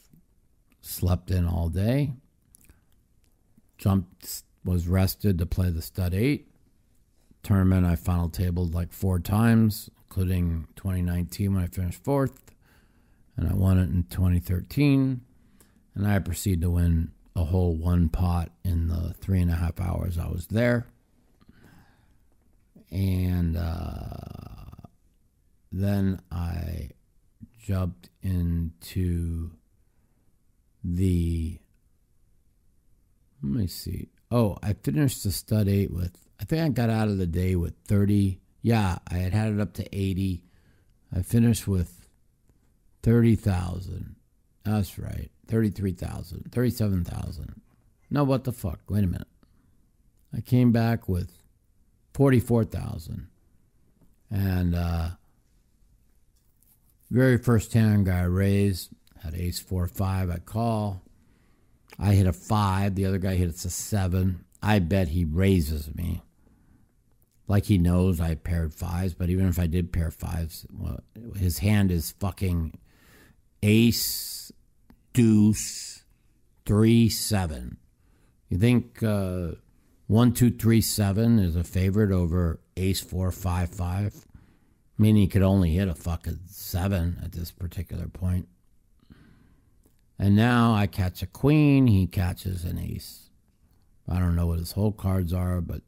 [0.81, 2.15] slept in all day,
[3.79, 6.49] jumped, was rested to play the stud eight
[7.43, 7.87] tournament.
[7.87, 12.53] I final tabled like four times, including 2019 when I finished fourth,
[13.37, 15.21] and I won it in 2013.
[15.95, 19.79] And I proceeded to win a whole one pot in the three and a half
[19.79, 20.87] hours I was there.
[22.91, 24.87] And uh,
[25.71, 26.91] then I
[27.59, 29.51] jumped into
[30.83, 31.59] the.
[33.43, 34.09] Let me see.
[34.31, 36.17] Oh, I finished the stud eight with.
[36.41, 38.41] I think I got out of the day with 30.
[38.63, 40.43] Yeah, I had had it up to 80.
[41.15, 42.09] I finished with
[43.03, 44.17] 30,000.
[44.65, 45.31] That's right.
[45.49, 46.51] 33,000.
[46.53, 47.61] 37,000.
[48.11, 48.81] No, what the fuck?
[48.89, 49.29] Wait a minute.
[50.35, 51.33] I came back with
[52.15, 53.29] 44,000.
[54.31, 55.11] And uh,
[57.11, 58.91] very first hand guy I raised
[59.23, 60.31] had ace four five.
[60.31, 61.03] I call.
[61.99, 62.95] I hit a five.
[62.95, 64.45] The other guy hits a seven.
[64.63, 66.23] I bet he raises me.
[67.49, 71.01] Like he knows I paired fives, but even if I did pair fives, well,
[71.37, 72.77] his hand is fucking
[73.63, 74.36] ace,
[75.17, 76.05] deuce,
[76.67, 77.79] three, seven.
[78.51, 79.53] You think uh,
[80.09, 84.27] one, two, three, seven is a favorite over ace, four, five, five?
[84.99, 88.47] I mean, he could only hit a fucking seven at this particular point.
[90.19, 93.31] And now I catch a queen, he catches an ace.
[94.07, 95.81] I don't know what his whole cards are, but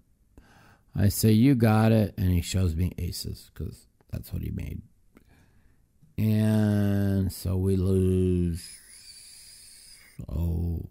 [0.96, 2.14] I say, You got it.
[2.16, 4.80] And he shows me aces because that's what he made.
[6.16, 8.78] And so we lose.
[10.28, 10.88] Oh,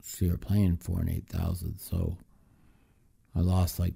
[0.00, 1.78] see, we're playing four and 8,000.
[1.78, 2.16] So
[3.34, 3.94] I lost like,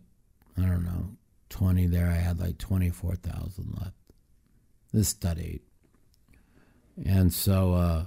[0.58, 1.16] I don't know,
[1.50, 2.08] 20 there.
[2.08, 3.94] I had like 24,000 left.
[4.92, 5.62] This stud eight.
[7.04, 8.04] And so, uh,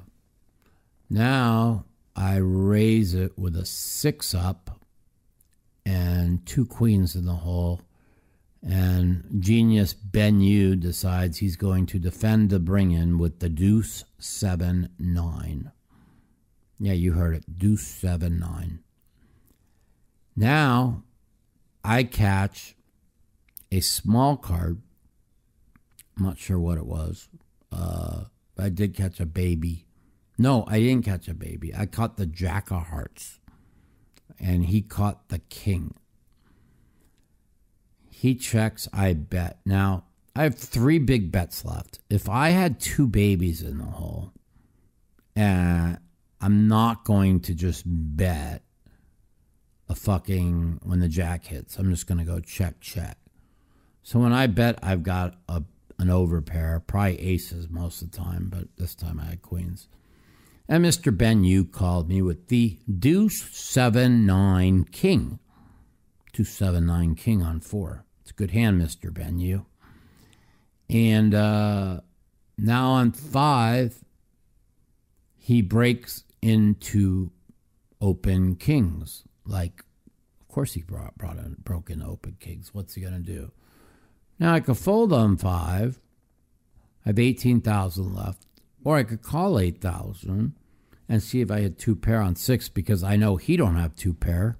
[1.09, 4.79] now I raise it with a six up
[5.85, 7.81] and two queens in the hole.
[8.61, 14.05] And genius Ben Yu decides he's going to defend the bring in with the deuce
[14.17, 15.72] seven nine.
[16.79, 17.57] Yeah, you heard it.
[17.57, 18.79] Deuce seven nine.
[20.35, 21.03] Now
[21.83, 22.75] I catch
[23.71, 24.81] a small card.
[26.17, 27.29] I'm not sure what it was.
[27.71, 28.25] Uh,
[28.57, 29.87] I did catch a baby
[30.37, 31.73] no, I didn't catch a baby.
[31.75, 33.39] I caught the Jack of Hearts,
[34.39, 35.93] and he caught the King.
[38.09, 39.59] He checks, I bet.
[39.65, 40.05] Now,
[40.35, 41.99] I have three big bets left.
[42.09, 44.33] If I had two babies in the hole,
[45.35, 45.99] and
[46.43, 48.63] I'm not going to just bet
[49.87, 51.77] a fucking when the jack hits.
[51.77, 53.17] I'm just going to go check, check.
[54.01, 55.63] So when I bet, I've got a
[55.99, 59.87] an overpair, probably aces most of the time, but this time I had queens.
[60.67, 61.15] And Mr.
[61.15, 65.39] Ben Yu called me with the deuce seven nine king.
[66.33, 68.03] Two seven nine king on four.
[68.21, 69.13] It's a good hand, Mr.
[69.13, 69.65] Ben Yu.
[70.89, 72.01] And uh,
[72.57, 74.03] now on five,
[75.37, 77.31] he breaks into
[78.01, 79.23] open kings.
[79.45, 79.83] Like,
[80.41, 82.73] of course, he brought, brought in, broke open kings.
[82.73, 83.51] What's he going to do?
[84.39, 85.99] Now I could fold on five.
[87.05, 88.45] I have 18,000 left.
[88.83, 90.53] Or I could call 8,000
[91.07, 93.95] and see if I had two pair on six because I know he don't have
[93.95, 94.57] two pair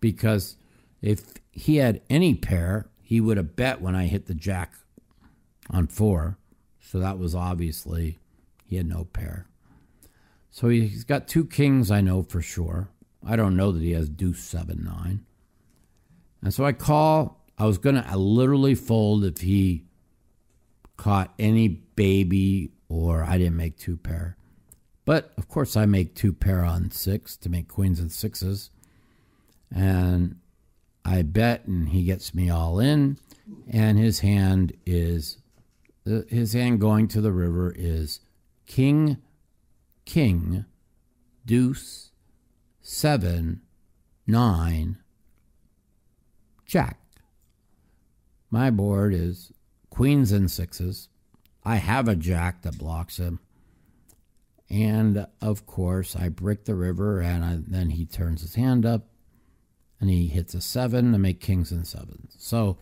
[0.00, 0.56] because
[1.02, 4.74] if he had any pair, he would have bet when I hit the jack
[5.70, 6.38] on four.
[6.80, 8.18] So that was obviously
[8.64, 9.46] he had no pair.
[10.56, 12.88] So he's got two kings, I know for sure.
[13.22, 15.26] I don't know that he has deuce seven nine.
[16.40, 17.44] And so I call.
[17.58, 19.84] I was gonna literally fold if he
[20.96, 24.38] caught any baby or I didn't make two pair.
[25.04, 28.70] But of course, I make two pair on six to make queens and sixes.
[29.70, 30.36] And
[31.04, 33.18] I bet, and he gets me all in.
[33.68, 35.36] And his hand is,
[36.10, 38.20] uh, his hand going to the river is
[38.66, 39.18] king,
[40.06, 40.64] king,
[41.44, 42.12] deuce,
[42.80, 43.60] seven,
[44.26, 44.96] nine,
[46.64, 46.98] jack.
[48.50, 49.52] My board is
[49.90, 51.08] queens and sixes.
[51.64, 53.40] I have a jack that blocks him.
[54.70, 59.08] And of course, I break the river, and I, then he turns his hand up
[60.00, 62.34] and he hits a seven to make kings and sevens.
[62.38, 62.78] So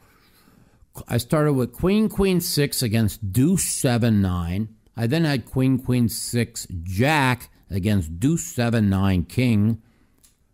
[1.09, 4.68] I started with queen, queen, six against deuce, seven, nine.
[4.97, 9.82] I then had queen, queen, six, jack against deuce, seven, nine, king.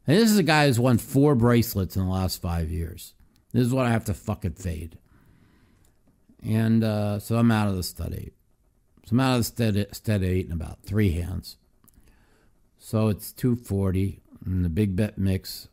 [0.07, 3.14] And this is a guy who's won four bracelets in the last five years.
[3.53, 4.99] This is what I have to fucking fade.
[6.43, 8.32] And uh, so I'm out of the stud eight.
[9.05, 11.57] So I'm out of the stud, stud eight in about three hands.
[12.78, 15.68] So it's 240, and the big bet mix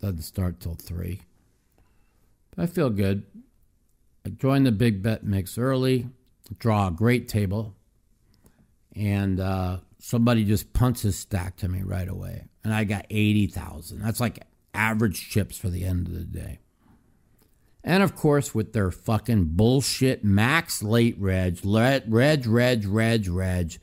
[0.00, 1.22] doesn't start till three.
[2.56, 3.24] But I feel good.
[4.24, 6.08] I joined the big bet mix early,
[6.58, 7.74] draw a great table,
[8.98, 13.46] and uh, somebody just punts his stack to me right away, and I got eighty
[13.46, 14.00] thousand.
[14.00, 14.40] That's like
[14.74, 16.58] average chips for the end of the day.
[17.84, 23.78] And of course, with their fucking bullshit max late reg, reg, reg, reg, reg, reg,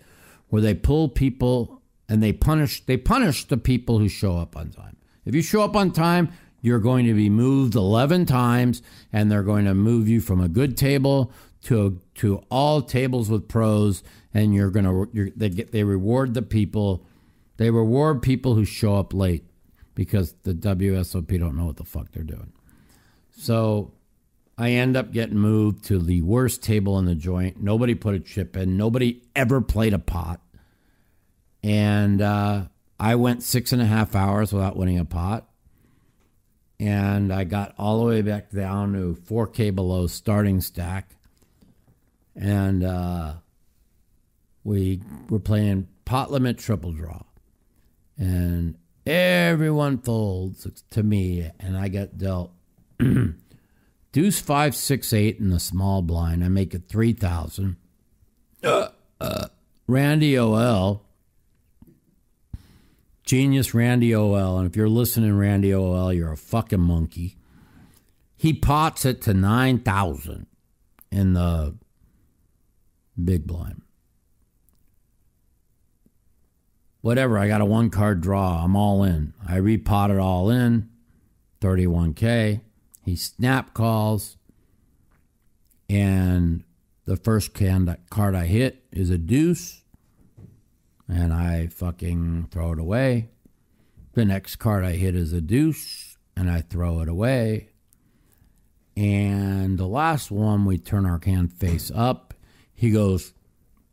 [0.49, 4.69] where they pull people and they punish they punish the people who show up on
[4.69, 4.97] time.
[5.25, 9.43] If you show up on time, you're going to be moved 11 times and they're
[9.43, 11.31] going to move you from a good table
[11.63, 14.03] to to all tables with pros
[14.35, 17.07] and you're going to they get they reward the people
[17.57, 19.45] they reward people who show up late
[19.95, 22.51] because the WSOP don't know what the fuck they're doing.
[23.37, 23.93] So
[24.57, 27.63] I end up getting moved to the worst table in the joint.
[27.63, 28.75] Nobody put a chip in.
[28.75, 30.41] Nobody ever played a pot.
[31.63, 32.65] And uh,
[32.99, 35.47] I went six and a half hours without winning a pot.
[36.77, 41.15] And I got all the way back down to 4K below starting stack.
[42.35, 43.35] And uh,
[44.65, 44.99] we
[45.29, 47.21] were playing pot limit triple draw.
[48.17, 52.51] And everyone folds to me, and I get dealt
[54.11, 56.43] deuce five, six, eight in the small blind.
[56.43, 57.77] I make it 3,000.
[58.61, 58.89] Uh,
[59.21, 59.47] uh,
[59.87, 61.01] Randy Ohel
[63.25, 64.59] Genius Randy Ohel.
[64.59, 67.37] And if you're listening, Randy Ohel, you're a fucking monkey.
[68.37, 70.45] He pots it to 9,000
[71.11, 71.75] in the
[73.21, 73.81] big blind.
[77.05, 78.63] Whatever, I got a one card draw.
[78.63, 79.35] I'm all in.
[79.47, 80.89] I repot it all in,
[81.61, 82.61] 31K.
[83.03, 84.37] He snap calls,
[85.87, 86.63] and
[87.05, 89.83] the first card I hit is a deuce
[91.07, 93.29] and I fucking throw it away.
[94.13, 97.69] The next card I hit is a deuce, and I throw it away.
[98.97, 102.33] And the last one, we turn our hand face up.
[102.73, 103.34] He goes,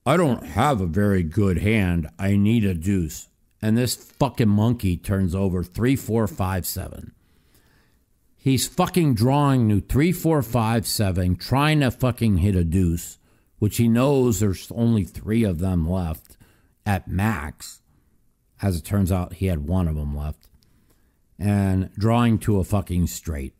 [0.04, 2.08] I don't have a very good hand.
[2.18, 3.28] I need a deuce.
[3.60, 7.12] And this fucking monkey turns over three, four, five, seven.
[8.36, 13.18] He's fucking drawing new three, four, five, seven, trying to fucking hit a deuce,
[13.60, 16.36] which he knows there's only three of them left
[16.84, 17.82] at max.
[18.60, 20.48] As it turns out, he had one of them left.
[21.38, 23.54] And drawing to a fucking straight.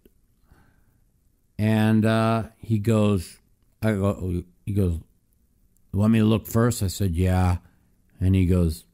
[1.56, 3.38] And uh, he goes,
[3.80, 4.98] I go, he goes,
[5.98, 6.82] want me to look first?
[6.82, 7.58] I said, yeah.
[8.20, 8.84] And he goes,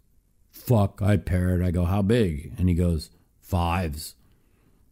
[0.50, 1.62] fuck, I paired.
[1.62, 2.54] I go, how big?
[2.58, 4.14] And he goes, fives.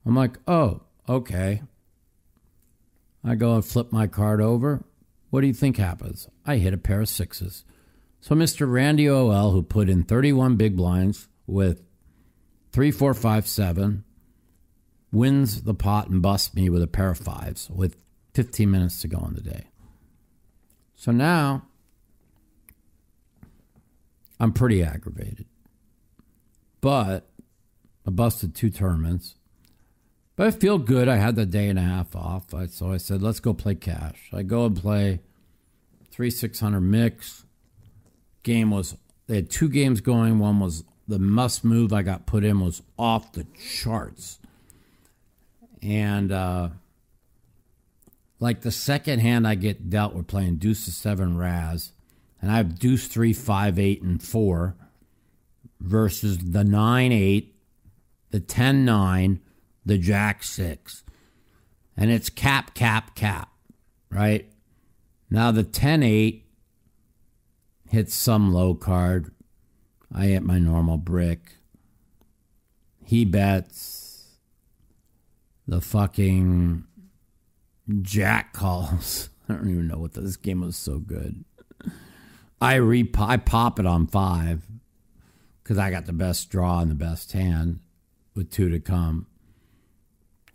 [0.04, 1.62] I'm like, oh, okay.
[3.24, 4.84] I go and flip my card over.
[5.30, 6.28] What do you think happens?
[6.46, 7.64] I hit a pair of sixes.
[8.20, 8.70] So Mr.
[8.70, 11.82] Randy Ohel, who put in 31 big blinds with
[12.72, 14.04] three, four, five, seven,
[15.12, 17.96] wins the pot and busts me with a pair of fives with
[18.34, 19.66] 15 minutes to go in the day.
[20.94, 21.66] So now
[24.38, 25.46] I'm pretty aggravated.
[26.80, 27.28] But
[28.06, 29.34] I busted two tournaments.
[30.36, 31.08] But I feel good.
[31.08, 32.50] I had the day and a half off.
[32.70, 34.28] So I said, let's go play cash.
[34.32, 35.20] I go and play
[36.10, 37.44] three 600 mix
[38.42, 40.38] game was they had two games going.
[40.38, 43.46] One was the must move I got put in was off the
[43.80, 44.38] charts.
[45.82, 46.68] And uh,
[48.38, 51.92] like the second hand I get dealt, we're playing deuce to seven Raz,
[52.40, 54.76] and I have deuce three, five, eight, and four
[55.80, 57.54] versus the nine, eight,
[58.30, 59.40] the ten, nine,
[59.84, 61.02] the jack six.
[61.96, 63.50] And it's cap, cap, cap,
[64.10, 64.50] right?
[65.30, 66.46] Now the ten, eight
[67.88, 69.32] hits some low card.
[70.14, 71.56] I hit my normal brick.
[73.04, 74.36] He bets.
[75.68, 76.84] The fucking
[78.02, 79.30] jack calls.
[79.48, 81.44] I don't even know what the, this game was so good.
[82.60, 84.66] I re I pop it on five
[85.62, 87.80] because I got the best draw and the best hand
[88.34, 89.26] with two to come.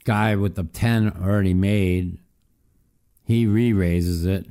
[0.04, 2.18] Guy with the ten already made,
[3.24, 4.48] he re raises it,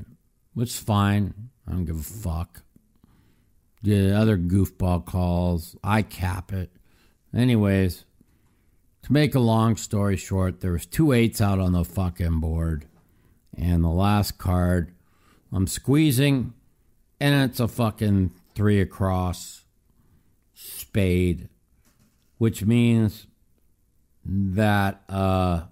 [0.55, 1.51] which is fine.
[1.67, 2.63] I don't give a fuck
[3.83, 5.77] the other goofball calls.
[5.83, 6.71] I cap it.
[7.35, 8.05] Anyways,
[9.03, 12.87] to make a long story short, there was two eights out on the fucking board,
[13.57, 14.93] and the last card,
[15.53, 16.55] I'm squeezing,
[17.21, 19.65] and it's a fucking three across
[20.55, 21.49] spade,
[22.39, 23.27] which means
[24.25, 25.63] that uh,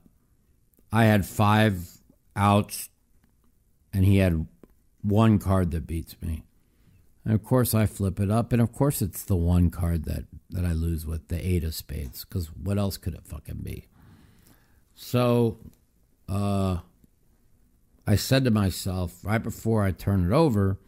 [0.93, 1.89] I had five
[2.37, 2.91] outs,
[3.93, 4.47] and he had
[5.03, 6.45] one card that beats me.
[7.25, 10.25] And of course, I flip it up, and of course, it's the one card that
[10.51, 12.25] that I lose with the eight of spades.
[12.25, 13.87] Because what else could it fucking be?
[14.95, 15.59] So,
[16.29, 16.79] uh,
[18.07, 20.79] I said to myself right before I turn it over,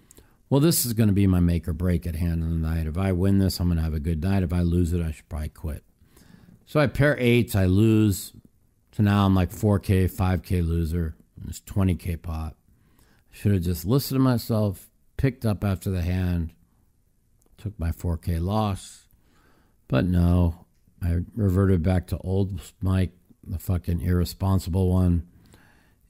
[0.50, 2.88] well, this is going to be my make or break at hand of the night.
[2.88, 4.42] If I win this, I'm going to have a good night.
[4.42, 5.84] If I lose it, I should probably quit.
[6.66, 8.32] So I pair eights, I lose.
[8.90, 11.14] So now I'm like 4K, 5K loser.
[11.46, 12.56] It's 20K pot.
[13.30, 16.52] Should have just listened to myself, picked up after the hand,
[17.56, 19.04] took my 4K loss.
[19.86, 20.66] But no,
[21.00, 23.12] I reverted back to old Mike,
[23.46, 25.28] the fucking irresponsible one.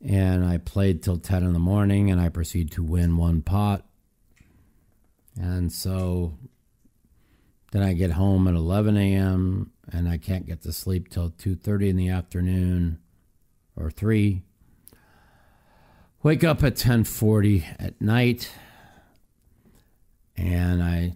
[0.03, 3.85] And I played till 10 in the morning and I proceeded to win one pot.
[5.39, 6.39] And so
[7.73, 9.71] then I get home at 11 a.m.
[9.93, 12.99] and I can't get to sleep till 2:30 in the afternoon
[13.77, 14.43] or 3.
[16.23, 18.51] Wake up at 10:40 at night
[20.37, 21.15] and I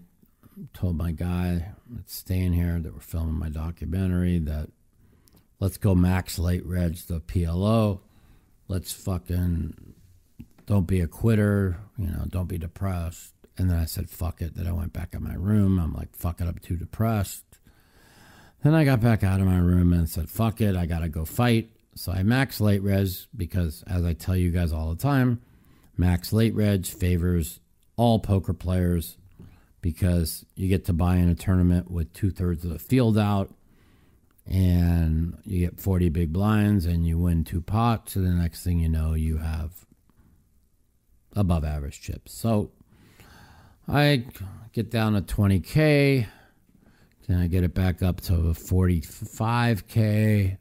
[0.72, 4.70] told my guy that's staying here that we're filming my documentary that
[5.60, 8.00] let's go max late reg the PLO.
[8.68, 9.94] Let's fucking
[10.66, 13.33] don't be a quitter, you know, don't be depressed.
[13.56, 14.56] And then I said, fuck it.
[14.56, 15.78] Then I went back in my room.
[15.78, 17.44] I'm like, fuck it, I'm too depressed.
[18.62, 21.24] Then I got back out of my room and said, fuck it, I gotta go
[21.24, 21.70] fight.
[21.94, 25.40] So I max late res because, as I tell you guys all the time,
[25.96, 27.60] max late reg favors
[27.96, 29.16] all poker players
[29.80, 33.54] because you get to buy in a tournament with two thirds of the field out
[34.46, 38.16] and you get 40 big blinds and you win two pots.
[38.16, 39.84] And the next thing you know, you have
[41.36, 42.32] above average chips.
[42.32, 42.70] So
[43.88, 44.24] I
[44.72, 46.26] get down to 20K.
[47.28, 50.58] Then I get it back up to 45K.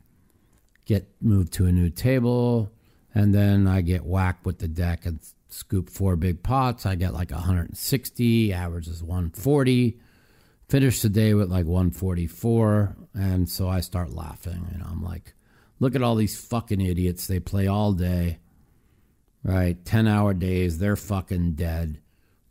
[0.86, 2.72] Get moved to a new table.
[3.16, 5.20] And then I get whacked with the deck and
[5.50, 6.86] scoop four big pots.
[6.86, 8.54] I get like 160.
[8.54, 10.00] Average is 140.
[10.70, 12.96] Finish the day with like 144.
[13.14, 14.68] And so I start laughing.
[14.74, 15.34] And I'm like,
[15.80, 17.28] look at all these fucking idiots.
[17.28, 18.40] They play all day,
[19.44, 19.84] right?
[19.86, 20.80] 10 hour days.
[20.80, 22.00] They're fucking dead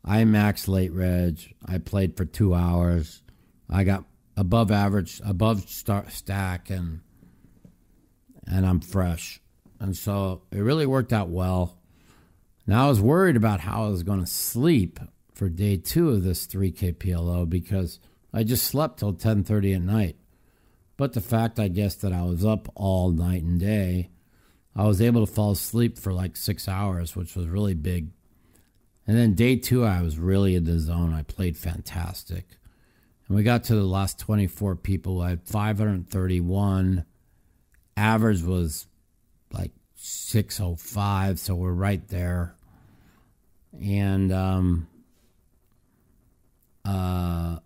[0.05, 1.55] I maxed late reg.
[1.65, 3.23] I played for two hours.
[3.71, 4.05] I got
[4.37, 7.01] above average, above start stack, and
[8.47, 9.41] and I'm fresh.
[9.79, 11.79] And so it really worked out well.
[12.67, 15.01] Now I was worried about how I was going to sleep
[15.35, 17.99] for day two of this 3K PLO because
[18.33, 20.17] I just slept till 10:30 at night.
[20.97, 24.11] But the fact, I guess, that I was up all night and day,
[24.75, 28.11] I was able to fall asleep for like six hours, which was really big
[29.07, 31.13] and then day two, I was really in the zone.
[31.13, 32.47] I played fantastic.
[33.27, 35.21] And we got to the last 24 people.
[35.21, 37.05] I had 531.
[37.97, 38.87] Average was
[39.53, 41.41] like 605.
[41.41, 42.55] So we're right there.
[43.81, 44.87] And, um,
[46.85, 47.59] uh,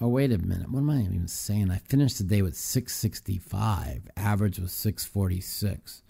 [0.00, 0.70] oh, wait a minute.
[0.70, 1.70] What am I even saying?
[1.70, 4.08] I finished the day with 665.
[4.16, 6.02] Average was 646.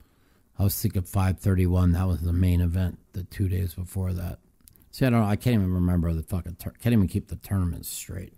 [0.58, 1.92] I was sick thinking 531.
[1.92, 4.38] That was the main event the two days before that.
[4.96, 5.24] See, I don't.
[5.24, 6.56] I can't even remember the fucking.
[6.58, 8.32] Tur- can't even keep the tournaments straight.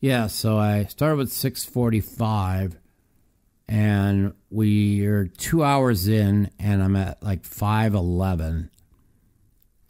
[0.00, 2.76] Yeah, so I started with 645,
[3.68, 8.72] and we're two hours in, and I'm at like 511.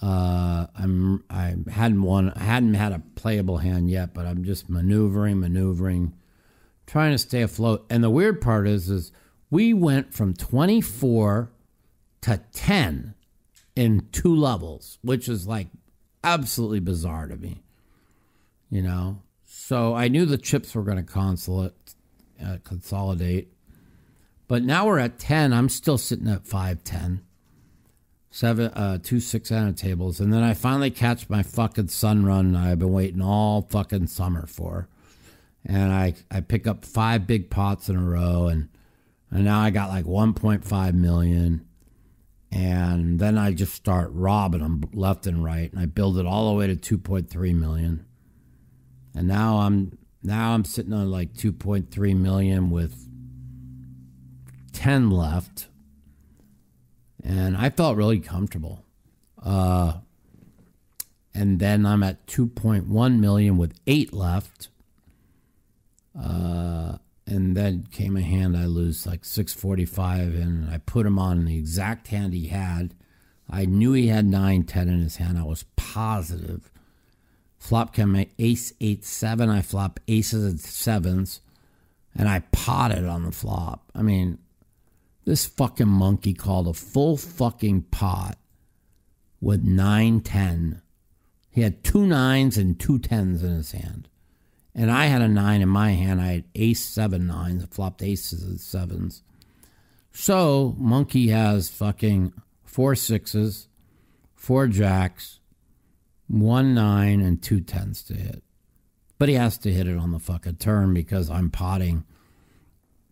[0.02, 2.34] Uh, I'm I hadn't won.
[2.36, 6.12] I hadn't had a playable hand yet, but I'm just maneuvering, maneuvering,
[6.86, 7.86] trying to stay afloat.
[7.88, 9.10] And the weird part is, is
[9.48, 11.50] we went from 24
[12.20, 13.14] to 10
[13.76, 15.68] in two levels, which is like
[16.24, 17.62] absolutely bizarre to me.
[18.70, 21.94] You know, so I knew the chips were going to consolidate,
[22.44, 23.52] uh, consolidate,
[24.48, 25.52] but now we're at ten.
[25.52, 27.22] I'm still sitting at five ten,
[28.30, 32.56] seven, uh, two six handed tables, and then I finally catch my fucking sun run.
[32.56, 34.88] I've been waiting all fucking summer for,
[35.64, 38.68] and I I pick up five big pots in a row, and
[39.30, 41.66] and now I got like 1.5 million
[42.50, 46.48] and then I just start robbing them left and right, and I build it all
[46.50, 48.06] the way to 2.3 million.
[49.14, 53.08] And now I'm now I'm sitting on like 2.3 million with
[54.72, 55.68] 10 left,
[57.22, 58.84] and I felt really comfortable.
[59.42, 59.98] Uh,
[61.34, 64.68] and then I'm at 2.1 million with eight left.
[66.18, 71.44] Uh, and then came a hand I lose like 645 and I put him on
[71.44, 72.94] the exact hand he had.
[73.50, 75.38] I knew he had 9 10 in his hand.
[75.38, 76.70] I was positive.
[77.58, 79.48] Flop came ace 8 7.
[79.50, 81.40] I flop aces and sevens
[82.14, 83.90] and I potted on the flop.
[83.94, 84.38] I mean,
[85.24, 88.38] this fucking monkey called a full fucking pot
[89.40, 90.82] with 9 10.
[91.50, 94.08] He had two nines and two tens in his hand.
[94.78, 96.20] And I had a nine in my hand.
[96.20, 99.22] I had ace seven nines, flopped aces and sevens.
[100.12, 103.68] So Monkey has fucking four sixes,
[104.34, 105.40] four jacks,
[106.28, 108.42] one nine and two tens to hit.
[109.18, 112.04] But he has to hit it on the fucking turn because I'm potting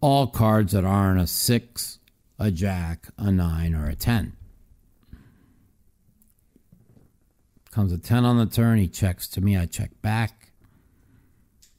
[0.03, 1.99] all cards that aren't a six,
[2.39, 4.35] a jack, a nine, or a ten.
[7.71, 8.79] Comes a 10 on the turn.
[8.79, 9.57] He checks to me.
[9.57, 10.44] I check back.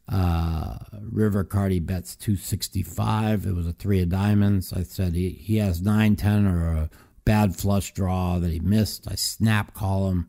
[0.08, 3.46] Uh, River Cardi bets 265.
[3.46, 4.72] It was a three of diamonds.
[4.72, 6.90] I said he, he has 9 10 or a
[7.24, 9.08] bad flush draw that he missed.
[9.10, 10.28] I snap call him.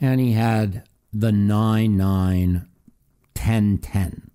[0.00, 2.68] And he had the 9 9
[3.34, 4.30] 10 10.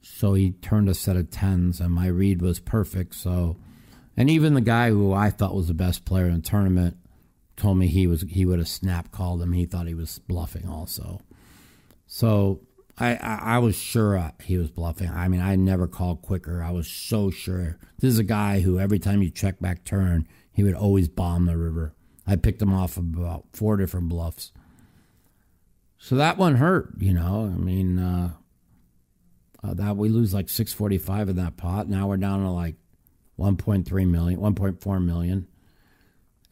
[0.00, 3.14] So he turned a set of 10s, and my read was perfect.
[3.14, 3.58] So,
[4.16, 6.96] and even the guy who I thought was the best player in the tournament
[7.56, 9.52] told me he was he would have snap called him.
[9.52, 11.20] He thought he was bluffing also.
[12.06, 12.60] So
[12.98, 15.10] I, I, I was sure he was bluffing.
[15.10, 16.62] I mean, I never called quicker.
[16.62, 17.78] I was so sure.
[17.98, 21.46] This is a guy who every time you check back turn, he would always bomb
[21.46, 21.94] the river.
[22.26, 24.52] I picked him off of about four different bluffs.
[25.98, 27.52] So that one hurt, you know.
[27.54, 28.30] I mean, uh,
[29.62, 31.88] uh, that we lose like 645 in that pot.
[31.88, 32.76] Now we're down to like
[33.38, 35.48] 1.3 million, 1.4 million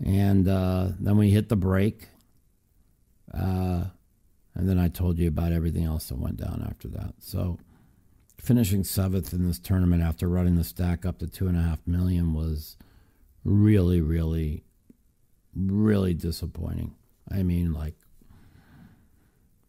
[0.03, 2.09] and uh, then we hit the break.
[3.33, 3.85] Uh,
[4.55, 7.15] and then I told you about everything else that went down after that.
[7.19, 7.59] So
[8.41, 11.81] finishing seventh in this tournament after running the stack up to two and a half
[11.87, 12.77] million was
[13.45, 14.65] really, really,
[15.55, 16.95] really disappointing.
[17.31, 17.95] I mean, like,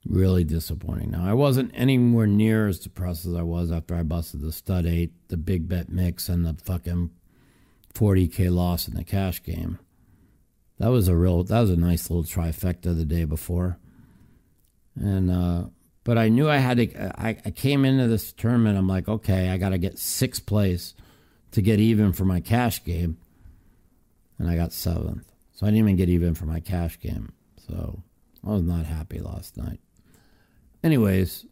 [0.06, 1.12] really disappointing.
[1.12, 4.86] Now, I wasn't anywhere near as depressed as I was after I busted the stud
[4.86, 7.10] eight, the big bet mix, and the fucking
[7.94, 9.80] 40K loss in the cash game.
[10.78, 13.80] That was a real, that was a nice little trifecta the day before.
[14.96, 15.64] And, uh,
[16.04, 19.50] but I knew I had to, I, I came into this tournament, I'm like, okay,
[19.50, 20.94] I got to get sixth place
[21.52, 23.18] to get even for my cash game.
[24.38, 25.32] And I got seventh.
[25.54, 27.32] So I didn't even get even for my cash game.
[27.68, 28.04] So
[28.46, 29.80] I was not happy last night.
[30.84, 31.46] Anyways,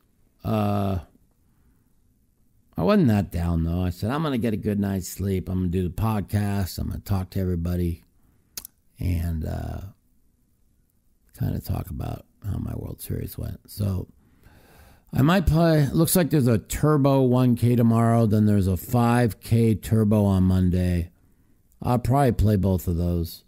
[0.43, 0.99] uh,
[2.77, 3.81] I wasn't that down though.
[3.81, 5.47] I said, I'm to get a good night's sleep.
[5.47, 6.77] I'm to do the podcast.
[6.77, 8.03] I'm to talk to everybody
[8.99, 9.81] and uh,
[11.37, 13.59] kind of talk about how my World Series went.
[13.69, 14.07] So
[15.13, 15.87] I might play.
[15.91, 18.25] Looks like there's a Turbo 1K tomorrow.
[18.25, 21.11] Then there's a 5K Turbo on Monday.
[21.81, 23.43] I'll probably play both of those.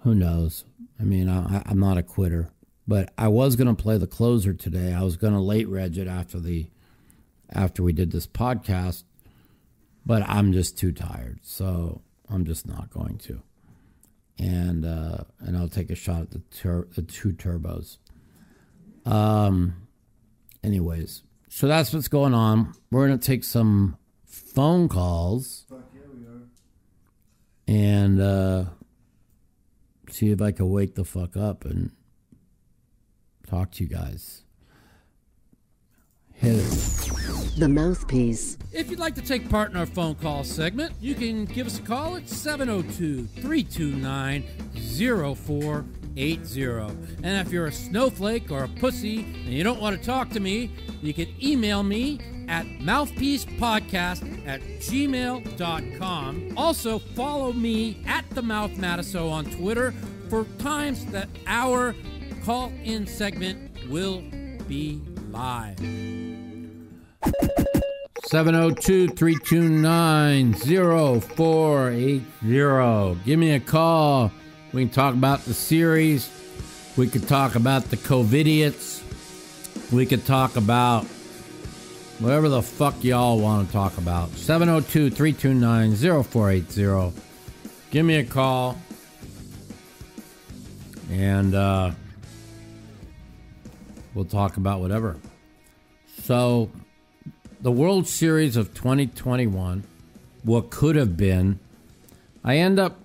[0.00, 0.64] Who knows?
[0.98, 2.50] I mean, I, I'm not a quitter,
[2.86, 4.92] but I was going to play the closer today.
[4.92, 6.68] I was going to late reg it after the
[7.52, 9.02] after we did this podcast,
[10.06, 13.42] but I'm just too tired, so I'm just not going to
[14.40, 17.98] and uh, and I'll take a shot at the tur- the two turbos.
[19.04, 19.86] Um.
[20.62, 22.74] Anyways, so that's what's going on.
[22.90, 25.66] We're gonna take some phone calls.
[27.66, 28.64] And uh,
[30.10, 31.92] see if I can wake the fuck up and
[33.46, 34.42] talk to you guys.
[36.42, 37.56] It.
[37.58, 38.56] The Mouthpiece.
[38.72, 41.78] If you'd like to take part in our phone call segment, you can give us
[41.78, 44.44] a call at 702 329
[45.36, 46.70] 0480.
[47.22, 50.40] And if you're a snowflake or a pussy and you don't want to talk to
[50.40, 50.70] me,
[51.02, 56.54] you can email me at mouthpiecepodcast at gmail.com.
[56.56, 59.92] Also, follow me at the Mouth Matusow on Twitter
[60.30, 61.94] for times that our
[62.44, 64.22] call in segment will
[64.66, 65.02] be
[65.32, 65.78] live.
[68.26, 73.20] 702 329 0480.
[73.24, 74.30] Give me a call.
[74.72, 76.28] We can talk about the series.
[76.96, 79.00] We could talk about the COVIDiots.
[79.92, 81.04] We could talk about
[82.20, 84.30] whatever the fuck y'all want to talk about.
[84.30, 87.20] 702 329 0480.
[87.90, 88.76] Give me a call.
[91.10, 91.90] And uh,
[94.14, 95.16] we'll talk about whatever.
[96.22, 96.70] So,
[97.60, 99.84] the World Series of 2021,
[100.42, 101.58] what could have been,
[102.42, 103.00] I end up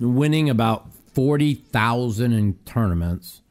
[0.00, 3.42] winning about 40,000 in tournaments,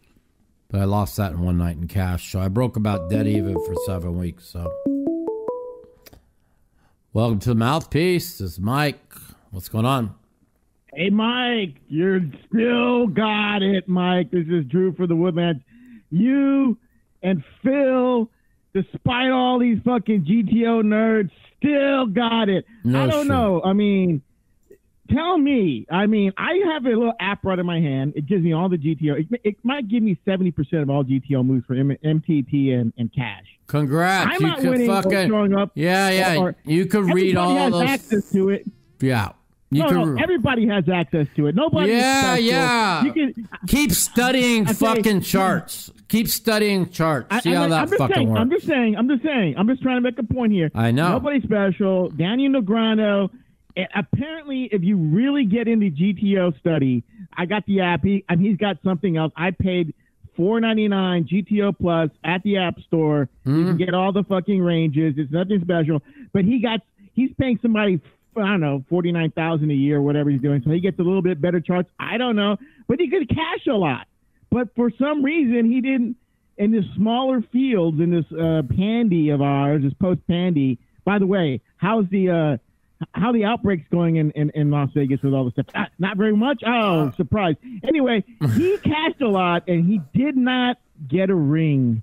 [0.69, 2.31] but I lost that in one night in cash.
[2.31, 4.47] So I broke about dead even for seven weeks.
[4.47, 4.71] So,
[7.13, 8.37] welcome to the Mouthpiece.
[8.37, 8.99] This is Mike.
[9.51, 10.13] What's going on?
[10.93, 14.31] Hey, Mike, you're still got it, Mike.
[14.31, 15.63] This is Drew for the Woodlands.
[16.11, 16.77] You
[17.21, 18.29] and Phil
[18.73, 22.65] despite all these fucking GTO nerds, still got it.
[22.83, 23.27] No I don't shit.
[23.27, 23.61] know.
[23.63, 24.21] I mean,
[25.09, 25.85] tell me.
[25.89, 28.13] I mean, I have a little app right in my hand.
[28.15, 29.19] It gives me all the GTO.
[29.31, 33.11] It, it might give me 70% of all GTO moves for M- MTT and, and
[33.13, 33.45] cash.
[33.67, 34.29] Congrats.
[34.35, 35.27] I'm you not could winning fucking.
[35.29, 35.71] showing up.
[35.73, 36.37] Yeah, yeah.
[36.37, 37.81] or- you could read all those.
[37.81, 38.65] access to it.
[38.99, 39.29] Yeah.
[39.69, 41.55] You no, can no, everybody has access to it.
[41.55, 41.91] Nobody.
[41.91, 42.43] Yeah, special.
[42.45, 43.03] yeah.
[43.03, 43.49] You can.
[43.67, 45.91] keep studying I say- fucking charts.
[46.07, 47.27] Keep studying charts.
[47.29, 48.39] I- See how I'm that just fucking saying, works.
[48.41, 48.95] I'm just saying.
[48.95, 49.55] I'm just saying.
[49.57, 50.71] I'm just trying to make a point here.
[50.73, 51.09] I know.
[51.11, 52.09] Nobody special.
[52.11, 53.29] Daniel Negreanu.
[53.93, 57.03] Apparently, if you really get into GTO study,
[57.35, 58.03] I got the app.
[58.03, 59.31] He, and he's got something else.
[59.35, 59.93] I paid
[60.35, 63.29] four ninety nine GTO Plus at the App Store.
[63.45, 63.67] You Mm-hmm.
[63.67, 65.15] can get all the fucking ranges.
[65.17, 66.01] It's nothing special.
[66.33, 66.81] But he got.
[67.13, 67.99] He's paying somebody.
[68.39, 70.61] I don't know, forty nine thousand a year, whatever he's doing.
[70.63, 71.89] So he gets a little bit better charts.
[71.99, 72.57] I don't know,
[72.87, 74.07] but he could cash a lot.
[74.49, 76.15] But for some reason, he didn't.
[76.57, 80.79] In this smaller fields, in this uh, pandy of ours, this post pandy.
[81.05, 85.21] By the way, how's the uh, how the outbreaks going in, in, in Las Vegas
[85.21, 85.67] with all the stuff?
[85.73, 86.63] Not, not very much.
[86.65, 87.55] Oh, surprise.
[87.87, 88.23] Anyway,
[88.55, 90.77] he cashed a lot, and he did not
[91.07, 92.01] get a ring.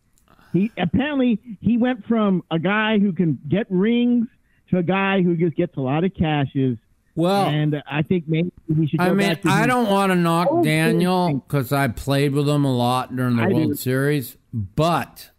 [0.53, 4.29] He apparently he went from a guy who can get rings
[4.75, 6.77] a guy who just gets a lot of cashes.
[7.15, 8.99] well, and I think maybe he should.
[8.99, 12.33] Go I mean, back to I don't want to knock Oh, Daniel because I played
[12.33, 13.75] with him a lot during the I World do.
[13.77, 15.31] Series, but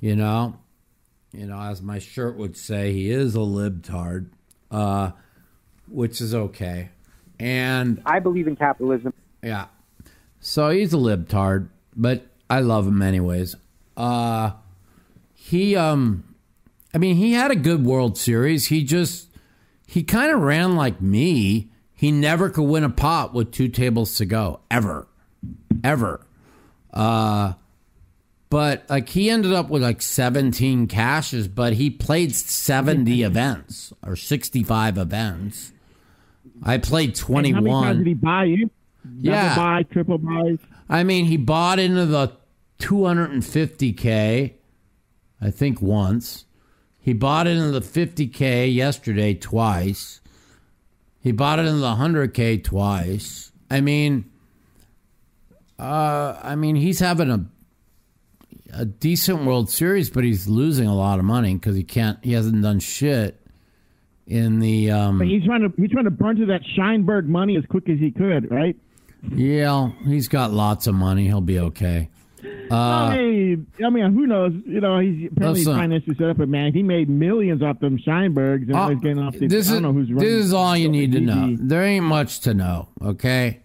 [0.00, 0.56] you know,
[1.32, 4.30] you know, as my shirt would say, he is a libtard,
[4.70, 5.12] uh,
[5.88, 6.90] which is okay,
[7.38, 9.12] and I believe in capitalism.
[9.42, 9.66] yeah,
[10.40, 13.54] so he's a libtard, but I love him anyways.
[13.96, 14.52] Uh,
[15.34, 16.24] he, um,
[16.92, 18.66] I mean, he had a good World Series.
[18.66, 19.28] He just
[19.86, 21.70] he kind of ran like me.
[21.94, 25.06] He never could win a pot with two tables to go ever,
[25.84, 26.26] ever.
[26.92, 27.54] Uh,
[28.48, 34.16] but like he ended up with like 17 cashes, but he played 70 events or
[34.16, 35.72] 65 events.
[36.62, 37.98] I played And How many times 21.
[37.98, 38.70] did he buy you?
[39.18, 39.56] Yeah.
[39.56, 40.58] Buy, triple buys.
[40.88, 42.32] I mean, he bought into the
[42.80, 44.54] 250K,
[45.40, 46.44] I think once.
[47.00, 50.20] He bought it in the 50K yesterday twice.
[51.22, 53.52] He bought it in the 100K twice.
[53.70, 54.24] I mean,
[55.78, 57.44] uh, I mean, he's having a
[58.72, 62.18] a decent World Series, but he's losing a lot of money because he can't.
[62.24, 63.40] He hasn't done shit
[64.28, 64.90] in the.
[64.92, 67.88] Um, But he's trying to he's trying to burn through that Scheinberg money as quick
[67.88, 68.76] as he could, right?
[69.34, 71.26] yeah, he's got lots of money.
[71.26, 72.08] He'll be okay.
[72.70, 74.52] I mean, I mean, who knows?
[74.64, 78.62] You know, he's apparently financially set up, but man, he made millions off them Scheinbergs,
[78.68, 79.46] and Uh, he's getting off the.
[79.48, 80.28] this I don't know who's running.
[80.28, 81.56] this is all you need to know.
[81.58, 82.88] There ain't much to know.
[83.02, 83.60] Okay.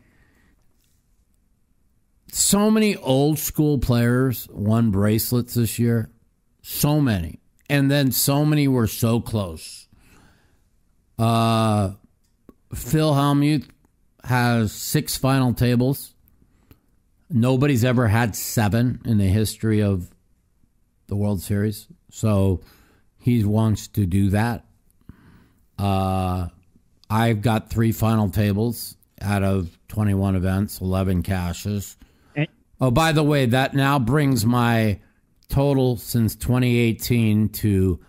[2.31, 6.09] So many old school players won bracelets this year.
[6.61, 9.87] So many, and then so many were so close.
[11.17, 11.91] Uh,
[12.73, 13.69] Phil Hellmuth
[14.23, 16.14] has six final tables.
[17.29, 20.11] Nobody's ever had seven in the history of
[21.07, 21.87] the World Series.
[22.11, 22.61] So
[23.17, 24.65] he wants to do that.
[25.77, 26.47] Uh,
[27.09, 31.97] I've got three final tables out of 21 events, 11 cashes.
[32.79, 34.99] Oh, by the way, that now brings my
[35.47, 37.99] total since 2018 to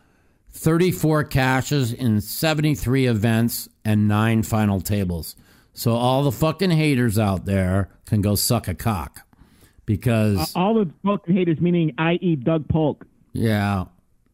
[0.50, 5.36] 34 cashes in 73 events and nine final tables.
[5.72, 9.26] So all the fucking haters out there can go suck a cock
[9.84, 12.36] because All the fucking haters, meaning i.e.
[12.36, 13.84] Doug Polk, yeah.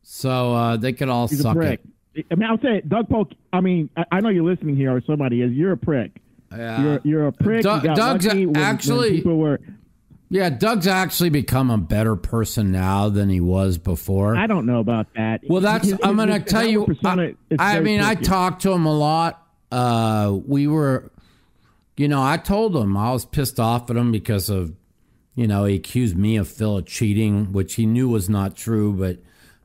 [0.03, 1.81] So uh, they could all he's a suck prick.
[2.15, 2.27] it.
[2.31, 3.31] I mean, I'll say it, Doug Polk.
[3.53, 5.53] I mean, I, I know you're listening here, or somebody is.
[5.53, 6.21] You're a prick.
[6.51, 6.83] Yeah.
[6.83, 7.59] You're you're a prick.
[7.65, 9.61] You got Doug's when, when actually- people were.
[10.29, 14.35] Yeah, Doug's actually become a better person now than he was before.
[14.35, 15.43] I don't know about that.
[15.47, 16.87] well, that's His- I'm going to tell you.
[17.05, 19.47] I, I mean, I talked to him a lot.
[19.71, 21.11] Uh, we were,
[21.97, 24.75] you know, I told him I was pissed off at him because of,
[25.35, 28.93] you know, he accused me of Phil of cheating, which he knew was not true,
[28.93, 29.19] but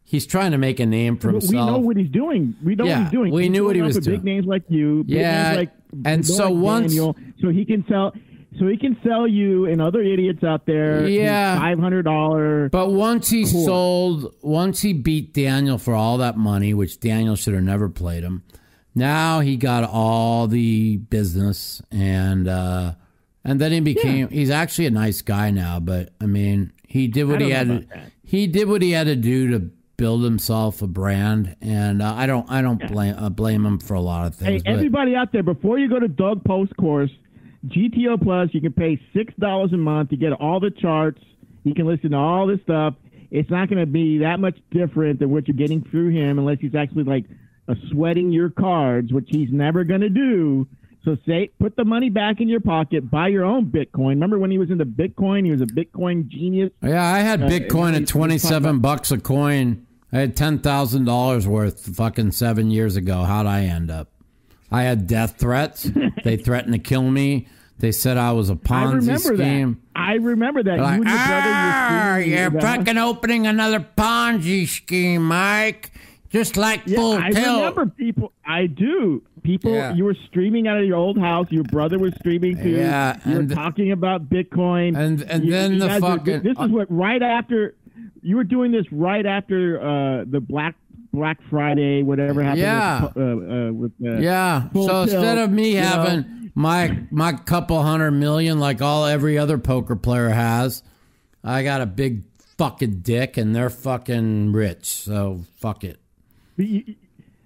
[0.04, 1.52] he's trying to make a name for himself.
[1.52, 2.56] We know what he's doing.
[2.64, 3.34] We know Yeah, what he's doing.
[3.34, 4.18] we He's knew what he was doing.
[4.18, 5.04] Big names like you.
[5.08, 5.72] Yeah, like
[6.06, 8.14] and so like once- Daniel, so he can sell.
[8.60, 11.08] So he can sell you and other idiots out there.
[11.08, 11.60] Yeah.
[11.60, 12.70] five hundred dollar.
[12.70, 13.66] But once he Cool.
[13.66, 18.24] sold, once he beat Daniel for all that money, which Daniel should have never played
[18.24, 18.42] him.
[18.98, 22.94] Now he got all the business, and uh,
[23.44, 24.28] and then he became.
[24.30, 27.68] He's actually a nice guy now, but I mean, he did what he had.
[27.68, 27.86] To,
[28.24, 29.60] he did what he had to do to
[29.98, 32.50] build himself a brand, and uh, I don't.
[32.50, 34.64] I don't blame uh, blame him for a lot of Hey, things.
[34.64, 37.12] but- everybody out there, before you go to Doug Polk's course,
[37.68, 41.22] GTO Plus, you can pay six dollars a month to get all the charts.
[41.64, 42.96] You can listen to all this stuff.
[43.30, 46.60] It's not going to be that much different than what you're getting through him, unless
[46.62, 47.26] he's actually like
[47.90, 50.68] sweating your cards, which he's never going to do.
[51.04, 54.10] So say, put the money back in your pocket, buy your own Bitcoin.
[54.10, 55.46] Remember when he was into Bitcoin?
[55.46, 56.72] He was a Bitcoin genius.
[56.84, 59.86] Yeah, I had Uh, Bitcoin he's- at twenty seven bucks a coin.
[60.12, 63.24] I had ten thousand dollars worth fucking seven years ago.
[63.24, 64.10] How'd I end up?
[64.70, 65.90] I had death threats.
[66.26, 67.48] they threatened to kill me.
[67.80, 69.82] They said I was a Ponzi remember scheme.
[69.96, 70.02] that.
[70.02, 70.78] I remember that.
[70.78, 75.92] They're you like, and your brother ah, were you're fucking opening another Ponzi scheme, Mike.
[76.38, 78.32] Just like Yeah, Full I remember people.
[78.46, 79.24] I do.
[79.44, 79.94] People, Yeah.
[79.96, 81.48] you were streaming out of your old house.
[81.52, 82.70] Your brother was streaming too.
[82.70, 84.96] Yeah, you were talking about Bitcoin.
[84.98, 87.74] And- and You- then you the guys were- fucking- this is what right after
[88.22, 90.76] you were doing this right after uh, the Black
[91.14, 92.60] Black Friday, whatever happened.
[92.62, 93.02] Yeah.
[93.06, 94.64] With, uh, uh, with uh, Yeah.
[94.74, 95.88] So instead of me you know?
[95.88, 100.84] having my my couple hundred million like all every other poker player has,
[101.44, 102.24] I got a big
[102.58, 104.86] fucking dick and they're fucking rich.
[104.86, 105.98] So fuck it.
[106.58, 106.96] But you,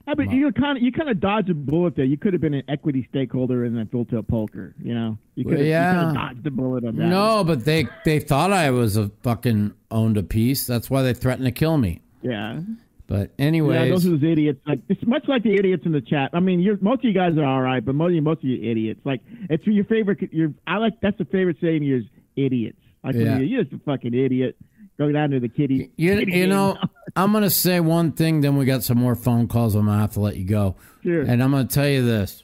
[0.07, 2.05] I mean, you kind of you kind of dodged a bullet there.
[2.05, 4.73] You could have been an equity stakeholder in that tilt poker.
[4.81, 6.11] You know, you could have yeah.
[6.13, 7.05] dodged a bullet on that.
[7.05, 10.65] No, but they they thought I was a fucking owned a piece.
[10.65, 12.01] That's why they threatened to kill me.
[12.21, 12.61] Yeah.
[13.07, 14.59] But Yeah, anyways, those are those idiots.
[14.65, 16.31] Like it's much like the idiots in the chat.
[16.33, 18.37] I mean, you're, most of you guys are all right, but most of you, most
[18.37, 19.01] of you idiots.
[19.03, 20.31] Like it's your favorite.
[20.31, 21.83] Your I like that's the favorite saying.
[21.87, 22.05] Is
[22.35, 22.79] idiots.
[23.03, 23.37] Like Yeah.
[23.37, 24.55] you're, you're just a fucking idiot.
[24.97, 25.91] Go down to the kitty.
[25.97, 26.77] You, kitty you know,
[27.15, 29.75] I'm going to say one thing, then we got some more phone calls.
[29.75, 30.75] I'm going to have to let you go.
[31.03, 31.21] Sure.
[31.21, 32.43] And I'm going to tell you this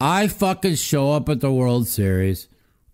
[0.00, 2.48] I fucking show up at the World Series.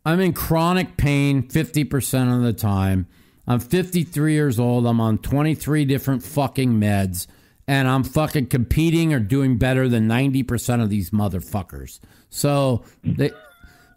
[0.05, 3.07] I'm in chronic pain 50% of the time.
[3.47, 4.86] I'm 53 years old.
[4.86, 7.26] I'm on 23 different fucking meds.
[7.66, 12.01] And I'm fucking competing or doing better than 90% of these motherfuckers.
[12.30, 13.30] So they,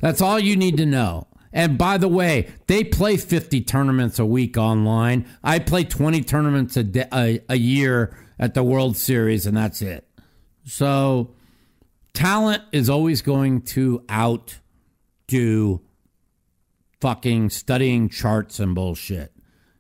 [0.02, 1.28] that's all you need to know.
[1.54, 5.26] And by the way, they play 50 tournaments a week online.
[5.43, 9.82] I play 20 tournaments a, day, a, a year at the World Series, and that's
[9.82, 10.08] it.
[10.64, 11.34] So
[12.14, 15.82] talent is always going to outdo
[17.02, 19.34] fucking studying charts and bullshit.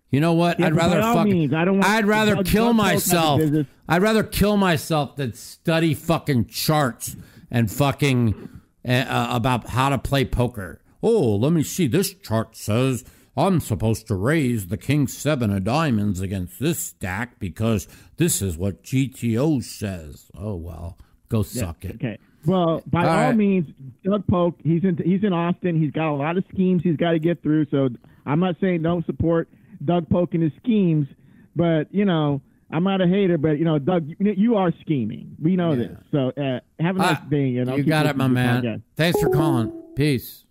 [0.09, 0.59] You know what?
[0.59, 1.31] Yeah, I'd rather fucking.
[1.31, 3.41] means, I don't want- I'd rather kill myself.
[3.87, 7.15] I'd rather kill myself than study fucking charts
[7.49, 8.49] and fucking
[8.85, 10.81] uh, about how to play poker.
[11.03, 11.87] Oh, let me see.
[11.87, 13.03] This chart says
[13.35, 17.87] I'm supposed to raise the king seven of diamonds against this stack because
[18.17, 20.29] this is what GTO says.
[20.37, 20.97] Oh well,
[21.29, 21.95] go suck it.
[21.95, 22.17] Okay.
[22.45, 23.35] Well, by All all, right.
[23.35, 23.67] means,
[24.03, 24.55] Doug Polk.
[24.63, 24.97] He's in.
[24.97, 25.79] He's in Austin.
[25.79, 27.67] He's got a lot of schemes he's got to get through.
[27.71, 27.89] So
[28.25, 29.47] I'm not saying don't support
[29.85, 31.07] Doug Polk and his schemes,
[31.55, 32.41] but you know.
[32.73, 35.35] I'm not a hater, but you know, Doug, you, you are scheming.
[35.41, 35.91] We know this.
[36.09, 37.57] So uh, have a nice Ah, day.
[37.57, 38.77] And I'll you got it, my listening to the man.
[38.79, 38.81] podcast.
[38.95, 39.71] Thanks for calling.
[39.97, 40.45] Peace.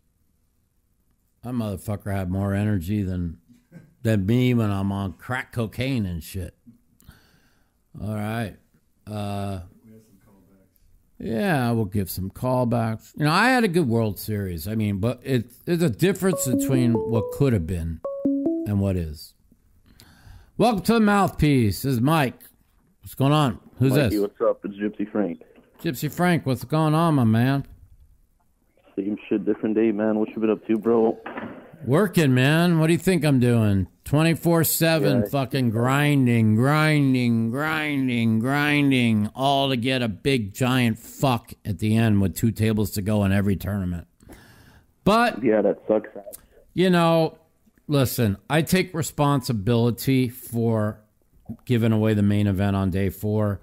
[1.42, 3.38] That motherfucker had more energy than
[4.02, 6.54] than me when I'm on crack cocaine and shit.
[8.00, 8.56] All right.
[9.06, 9.60] Uh,
[11.18, 13.12] yeah, we'll give some callbacks.
[13.16, 14.66] You know, I had a good World Series.
[14.66, 19.34] I mean, but it, there's a difference between what could have been and what is.
[20.56, 21.82] Welcome to the mouthpiece.
[21.82, 22.40] This is Mike.
[23.02, 23.60] What's going on?
[23.78, 24.20] Who's Mikey, this?
[24.20, 24.64] what's up?
[24.64, 25.42] It's Gypsy Frank.
[25.82, 26.46] Gypsy Frank.
[26.46, 27.66] What's going on, my man?
[28.96, 30.18] Same shit, different day, man.
[30.18, 31.18] What you been up to, bro?
[31.86, 32.78] Working, man.
[32.78, 33.86] What do you think I'm doing?
[34.04, 35.28] 24 7 Yeah.
[35.28, 42.20] fucking grinding, grinding, grinding, grinding, all to get a big giant fuck at the end
[42.20, 44.06] with two tables to go in every tournament.
[45.04, 46.10] But, Yeah, that sucks.
[46.74, 47.38] you know,
[47.88, 51.00] listen, I take responsibility for
[51.64, 53.60] giving away the main event on day four.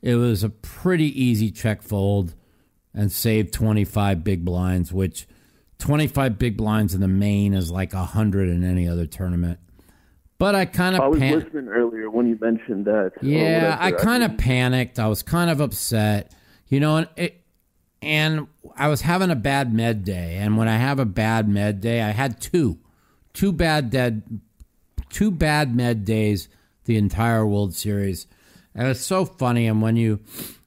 [0.00, 2.34] It was a pretty easy check fold
[2.94, 5.26] and saved 25 big blinds, which
[5.78, 9.58] 25 big blinds in the main is like 100 in any other tournament.
[10.38, 13.12] But I kind of I was pan- listening earlier when you mentioned that.
[13.22, 14.98] yeah, I kind of panicked.
[14.98, 16.32] I was kind of upset,
[16.68, 17.42] you know, and it,
[18.00, 20.36] and I was having a bad med day.
[20.36, 22.78] And when I have a bad med day, I had two,
[23.32, 24.40] two bad dead,
[25.10, 26.48] two bad med days
[26.84, 28.28] the entire World Series.
[28.74, 29.66] And it's so funny.
[29.66, 30.20] And when you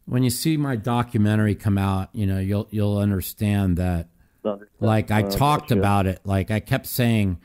[0.05, 4.07] when you see my documentary come out, you know, you'll you'll understand that
[4.79, 6.19] like I Uh, talked about it.
[6.23, 7.37] Like I kept saying,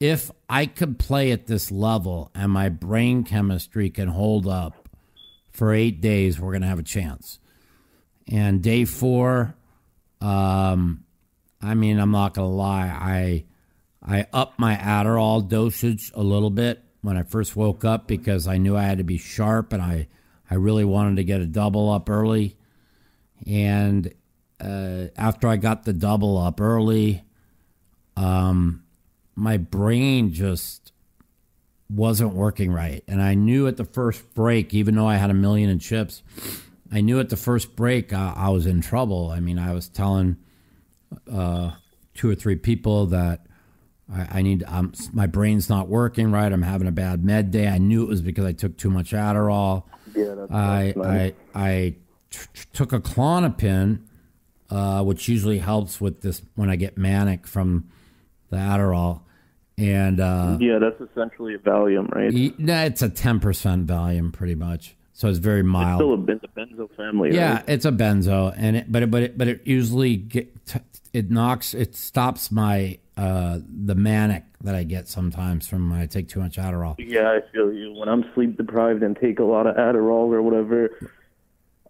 [0.00, 4.88] if I could play at this level and my brain chemistry can hold up
[5.50, 7.38] for eight days, we're gonna have a chance.
[8.26, 9.54] And day four,
[10.20, 11.04] um,
[11.60, 13.44] I mean, I'm not gonna lie, I
[14.04, 18.58] I upped my Adderall dosage a little bit when I first woke up because I
[18.58, 20.08] knew I had to be sharp and I
[20.52, 22.58] I really wanted to get a double up early.
[23.46, 24.12] And
[24.60, 27.24] uh, after I got the double up early,
[28.18, 28.82] um,
[29.34, 30.92] my brain just
[31.88, 33.02] wasn't working right.
[33.08, 36.22] And I knew at the first break, even though I had a million in chips,
[36.92, 39.30] I knew at the first break I, I was in trouble.
[39.30, 40.36] I mean, I was telling
[41.32, 41.70] uh,
[42.12, 43.46] two or three people that
[44.14, 46.52] I, need, um, my brain's not working right.
[46.52, 47.68] I'm having a bad med day.
[47.68, 49.84] I knew it was because I took too much Adderall.
[50.14, 51.32] Yeah, that's, I, that's nice.
[51.54, 51.94] I, I
[52.30, 54.00] t- t- took a Klonopin,
[54.70, 57.88] uh, which usually helps with this when I get manic from
[58.50, 59.22] the Adderall,
[59.78, 62.32] and uh, Yeah, that's essentially a Valium, right?
[62.32, 64.94] e- nah, it's a ten percent Valium, pretty much.
[65.14, 66.00] So it's very mild.
[66.00, 66.48] It's Still a
[66.88, 67.64] benzo family, Yeah, right?
[67.68, 70.80] it's a benzo, and it, but it, but it, but it usually get t-
[71.12, 76.06] it knocks it stops my uh the manic that I get sometimes from when I
[76.06, 76.94] take too much Adderall.
[76.98, 77.92] Yeah, I feel you.
[77.92, 81.10] When I'm sleep deprived and take a lot of Adderall or whatever,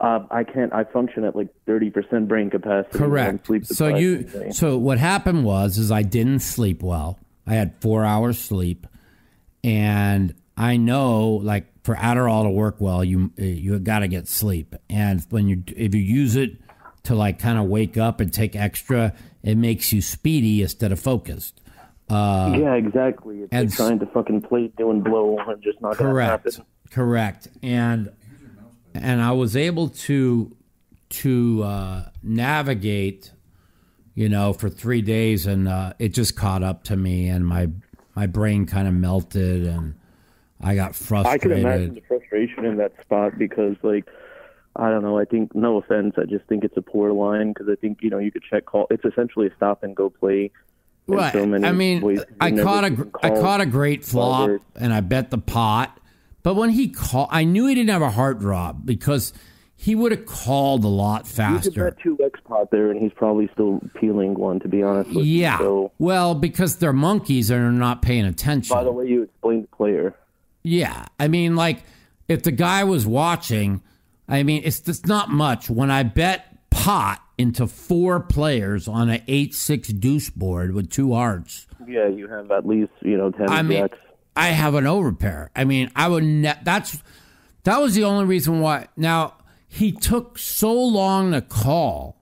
[0.00, 0.72] uh, I can't.
[0.72, 2.98] I function at like thirty percent brain capacity.
[2.98, 3.46] Correct.
[3.46, 7.18] sleep So you so what happened was is I didn't sleep well.
[7.46, 8.86] I had four hours sleep,
[9.62, 14.74] and I know like for Adderall to work well, you you got to get sleep.
[14.90, 16.56] And when you if you use it
[17.04, 21.00] to like kind of wake up and take extra, it makes you speedy instead of
[21.00, 21.60] focused.
[22.56, 23.42] yeah, exactly.
[23.42, 26.30] It's uh, and trying to fucking play doing blow and just not Correct.
[26.30, 26.66] happen.
[26.90, 27.48] Correct.
[27.62, 28.12] And
[28.94, 30.54] and I was able to
[31.08, 33.32] to uh, navigate,
[34.14, 37.68] you know, for three days, and uh, it just caught up to me, and my
[38.14, 39.94] my brain kind of melted, and
[40.60, 41.52] I got frustrated.
[41.52, 44.06] I can imagine the frustration in that spot because, like,
[44.76, 45.18] I don't know.
[45.18, 48.10] I think, no offense, I just think it's a poor line because I think you
[48.10, 48.86] know you could check call.
[48.90, 50.50] It's essentially a stop and go play.
[51.08, 51.32] Right.
[51.32, 52.20] so many I mean.
[52.40, 54.62] I caught a I caught a great flop, forward.
[54.76, 55.98] and I bet the pot.
[56.44, 59.32] But when he called, I knew he didn't have a heart drop because
[59.76, 61.84] he would have called a lot You could faster.
[61.90, 64.58] bet two X pot there, and he's probably still peeling one.
[64.60, 65.58] To be honest with Yeah.
[65.58, 65.64] you.
[65.64, 68.74] So, Well, because they're monkeys and they're not paying attention.
[68.74, 70.14] by the way, you explained the player.
[70.62, 71.06] yeah.
[71.20, 71.82] I mean, like,
[72.28, 73.82] if the guy was watching,
[74.28, 75.68] I mean, it's just not much.
[75.68, 81.12] When I bet pot into four players on an 8 6 deuce board with two
[81.14, 83.88] hearts, Yeah, you have at least you know ten I mean.
[84.34, 85.48] I have an overpair.
[85.54, 86.24] I mean, I would.
[86.24, 87.02] Ne- that's
[87.64, 88.86] that was the only reason why.
[88.96, 89.34] Now
[89.68, 92.16] he took so long to call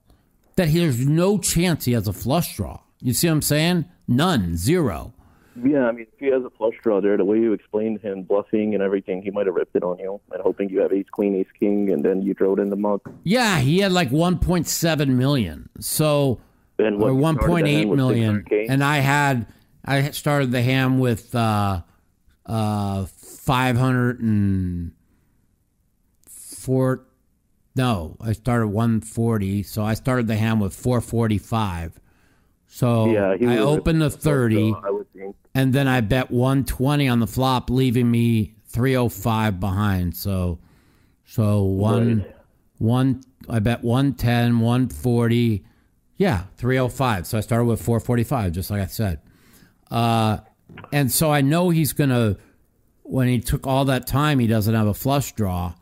[0.55, 2.81] that there's no chance he has a flush draw.
[2.99, 3.85] You see what I'm saying?
[4.07, 5.13] None, zero.
[5.55, 8.23] Yeah, I mean, if he has a flush draw there, the way you explained him
[8.23, 11.09] bluffing and everything, he might have ripped it on you and hoping you have ace
[11.11, 13.01] queen, ace king, and then you throw it in the mug.
[13.23, 15.69] Yeah, he had like 1.7 million.
[15.79, 16.39] So
[16.79, 18.65] And what or you started the 1.8 hand with million, 600K?
[18.69, 19.45] and I had
[19.83, 21.81] I started the ham with uh,
[22.45, 24.91] uh, 500 and
[26.29, 27.05] four.
[27.75, 31.99] No, I started 140, so I started the ham with 445.
[32.73, 35.35] So yeah, I opened the 30, draw, I would think.
[35.53, 40.15] and then I bet 120 on the flop, leaving me 305 behind.
[40.15, 40.57] So,
[41.25, 42.35] so one, Right.
[42.77, 45.65] one, I bet 110, 140.
[46.15, 47.27] Yeah, 305.
[47.27, 49.19] So I started with 445, just like I said.
[49.89, 50.37] Uh,
[50.93, 52.37] and so I know he's going to,
[53.03, 55.73] when he took all that time, he doesn't have a flush draw.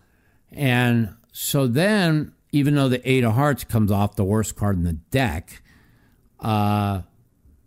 [0.51, 4.85] And so then, even though the eight of hearts comes off the worst card in
[4.85, 5.61] the deck,
[6.41, 7.01] uh,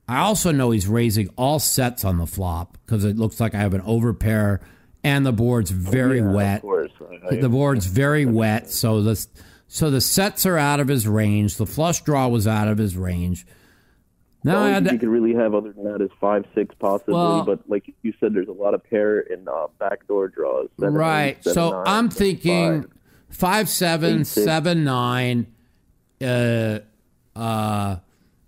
[0.08, 3.58] I also know he's raising all sets on the flop because it looks like I
[3.58, 4.60] have an overpair
[5.04, 6.56] and the board's very Yeah, wet.
[6.56, 6.90] Of course.
[7.00, 9.26] I- I- The board's very wet, so the
[9.68, 11.56] so the sets are out of his range.
[11.56, 13.46] The flush draw was out of his range.
[14.44, 17.14] Now I had to, you could really have other than that is five, six possibly.
[17.14, 20.68] Well- but like you said, there's a lot of pair and uh, backdoor draws.
[20.80, 21.36] Seven, right.
[21.38, 22.90] eight, seven, so nine, I'm thinking five.
[23.30, 25.46] five seven Eight, seven nine.
[26.20, 26.80] Uh,
[27.34, 27.96] uh,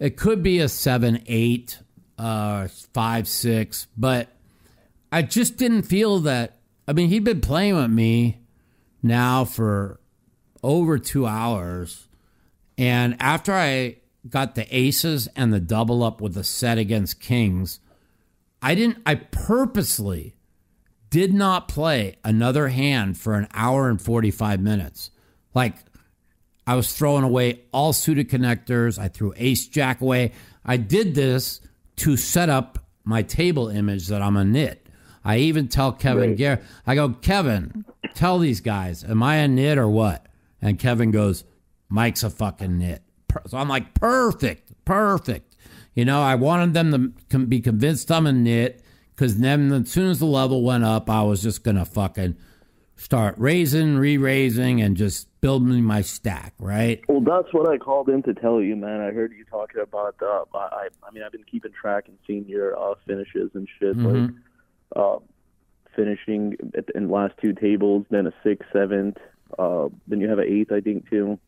[0.05, 1.79] it could be a seven eight,
[2.19, 4.29] uh, five six, but
[5.11, 6.59] I just didn't feel that.
[6.87, 8.41] I mean, he'd been playing with me
[9.03, 9.99] now for
[10.63, 12.07] over two hours,
[12.77, 13.97] and after I
[14.29, 17.81] got the aces and the double up with the set against kings,
[18.61, 18.99] I didn't.
[19.07, 20.37] I purposely
[21.09, 25.11] did not play another hand for an hour and 45 minutes.
[25.55, 25.77] Like,
[26.67, 28.99] I was throwing away all suited connectors.
[28.99, 30.33] I threw ace jack away.
[30.65, 31.61] I did this
[31.97, 34.89] to set up my table image that I'm a nit.
[35.25, 36.37] I even tell Kevin Right.
[36.39, 37.85] Garrett, I go, Kevin,
[38.15, 40.27] tell these guys, am I a nit or what?
[40.61, 41.45] And Kevin goes,
[41.89, 43.03] Mike's a fucking nit.
[43.47, 45.57] So I'm like, perfect, perfect.
[45.95, 48.83] You know, I wanted them to be convinced I'm a nit
[49.15, 52.37] because then as soon as the level went up, I was just going to fucking
[52.97, 57.03] start raising, re raising, and just building my stack, right?
[57.07, 59.03] Well, that's what I called in to tell you, man.
[59.03, 60.15] I heard you talking about.
[60.23, 63.95] Uh, I, I mean, I've been keeping track and seeing your uh, finishes and shit.
[63.99, 64.37] Like Mm-hmm.
[64.97, 65.19] uh,
[65.95, 69.19] finishing at, in the last two tables, then a sixth, seventh.
[69.59, 71.39] Uh, then you have an eighth, I think, too.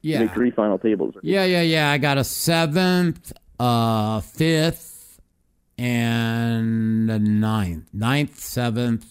[0.00, 0.26] Yeah.
[0.34, 1.14] three final tables.
[1.22, 1.90] Yeah, yeah, yeah.
[1.92, 5.20] I got a seventh, uh, fifth,
[5.78, 7.84] and a ninth.
[7.92, 9.06] Ninth, seventh,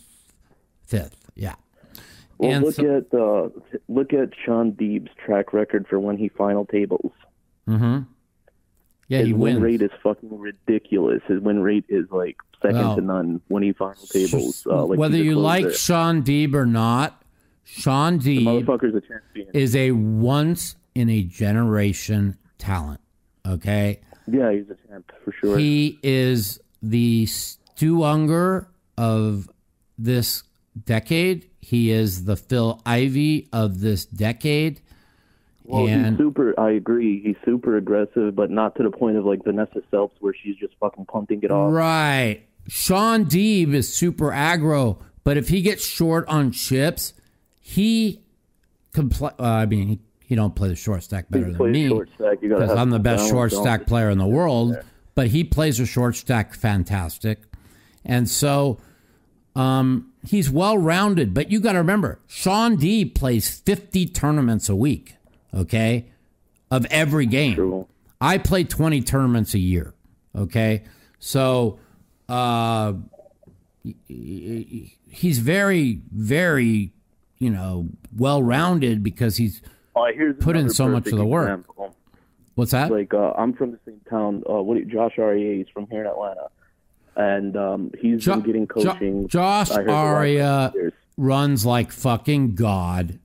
[0.86, 1.32] fifth.
[1.36, 1.56] Yeah.
[2.42, 3.50] Well, And look so- at uh,
[3.88, 7.12] look at Shaun Deeb's track record for when he final tables.
[7.68, 8.00] Mm-hmm.
[9.08, 11.22] Yeah, His he win rate is fucking ridiculous.
[11.28, 14.66] His win rate is like second Well, to none when he final tables.
[14.66, 15.78] Uh, like Whether you like closer.
[15.78, 17.22] Shaun Deeb or not,
[17.64, 23.02] Shaun Deeb a is a once in a generation talent.
[23.48, 24.00] Okay,
[24.32, 25.58] yeah, he's a champ for sure.
[25.60, 28.68] he is the Stu Ungar
[28.98, 29.50] of
[29.98, 30.44] this
[30.86, 31.50] decade.
[31.60, 34.82] He is the Phil Ivey of this decade.
[35.64, 36.60] well, and he's super.
[36.60, 37.22] I agree.
[37.22, 40.74] He's super aggressive, but not to the point of like Vanessa Selbst, where she's just
[40.80, 41.72] fucking pumping it off.
[41.72, 42.44] Right.
[42.68, 47.14] Shaun Deeb is super aggro, but if he gets short on chips,
[47.60, 48.22] he
[48.94, 49.32] play.
[49.40, 52.42] Uh, I mean, he, he don't play the short stack better than me short stack.
[52.42, 54.78] You gotta because I'm the best short stack player in the world.
[55.14, 57.40] But he plays a short stack fantastic,
[58.06, 58.80] and so
[59.56, 61.34] um, he's well rounded.
[61.34, 65.16] But you got to remember, Shaun Deeb plays 50 tournaments a week.
[65.54, 66.12] Okay,
[66.70, 67.56] of every game.
[67.56, 67.88] True.
[68.22, 69.94] I play 20 tournaments a year.
[70.36, 70.84] Okay.
[71.20, 71.80] So
[72.30, 72.94] uh,
[74.08, 76.94] he's very, very,
[77.40, 79.62] you know, well rounded because he's.
[79.96, 80.08] Uh,
[80.40, 81.50] Put in so much of the work.
[81.50, 81.96] example.
[82.56, 82.92] What's that?
[82.92, 84.44] Like uh, I'm from the same town.
[84.50, 84.78] Uh, what?
[84.88, 86.48] Josh Arieh is from here in Atlanta,
[87.16, 89.28] and um, he's Jo- been getting Jo- coaching.
[89.28, 90.74] Josh heard the Aria
[91.18, 93.20] runs like fucking God.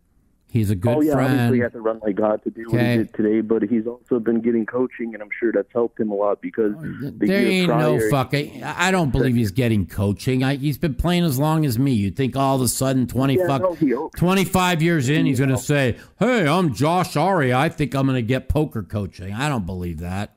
[0.48, 1.54] He's a good Oh yeah, obviously friend.
[1.54, 4.18] he has to run like God to do what he did today, but he's also
[4.18, 7.68] been getting coaching, and I'm sure that's helped him a lot because the There ain't
[7.68, 8.64] prior, no fucking.
[8.64, 10.42] I don't believe he's getting coaching.
[10.42, 11.92] I, he's been playing as long as me.
[11.92, 15.50] You'd think all of a sudden, 20 Yeah, fuck, no, 25 years in, he's going
[15.50, 17.54] to say, Hey, I'm Josh Arieh.
[17.54, 19.34] I think I'm going to get poker coaching.
[19.34, 20.35] I don't believe that.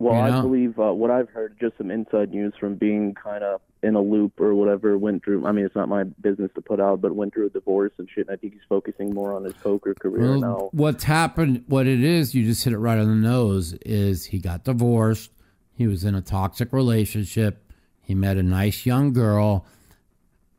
[0.00, 0.38] Well, you know?
[0.38, 3.94] I believe uh, what I've heard, just some inside news from being kind of in
[3.94, 4.96] a loop or whatever.
[4.96, 5.46] Went through.
[5.46, 8.08] I mean, it's not my business to put out, but went through a divorce and
[8.08, 8.26] shit.
[8.26, 10.70] And I think he's focusing more on his poker career Well, now.
[10.72, 14.38] what's happened, what it is, you just hit it right on the nose, is he
[14.38, 15.30] got divorced.
[15.74, 17.70] He was in a toxic relationship.
[18.00, 19.66] He met a nice young girl,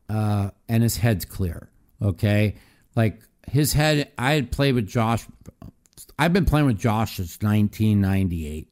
[0.08, 1.68] uh, and his head's clear.
[2.00, 2.54] Okay.
[2.94, 3.20] Like
[3.50, 5.26] his head, I had played with Josh.
[6.18, 8.68] I've been playing with Josh since 1998.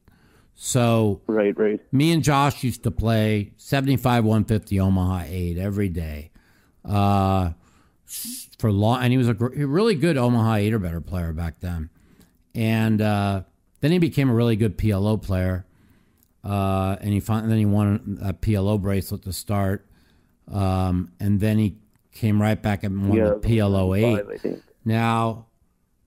[0.63, 1.81] So Right, right.
[1.91, 6.33] me and Josh used to play 75 150 Omaha 8 every day.
[6.85, 7.53] Uh,
[8.59, 11.61] for long, and he was a gr- really good Omaha 8 or better player back
[11.61, 11.89] then.
[12.55, 13.45] And uh,
[13.81, 15.65] then he became a really good PLO player.
[16.45, 19.87] Uh, and he fin- then he won a PLO bracelet to start.
[20.47, 21.79] Um, and then he
[22.13, 24.17] came right back and won Yeah, the PLO 8.
[24.17, 24.63] five, I think.
[24.85, 25.47] Now,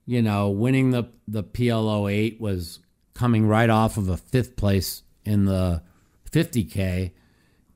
[0.06, 2.78] you know, winning the the PLO eight was
[3.14, 5.82] coming right off of a fifth place in the
[6.30, 7.12] 50k,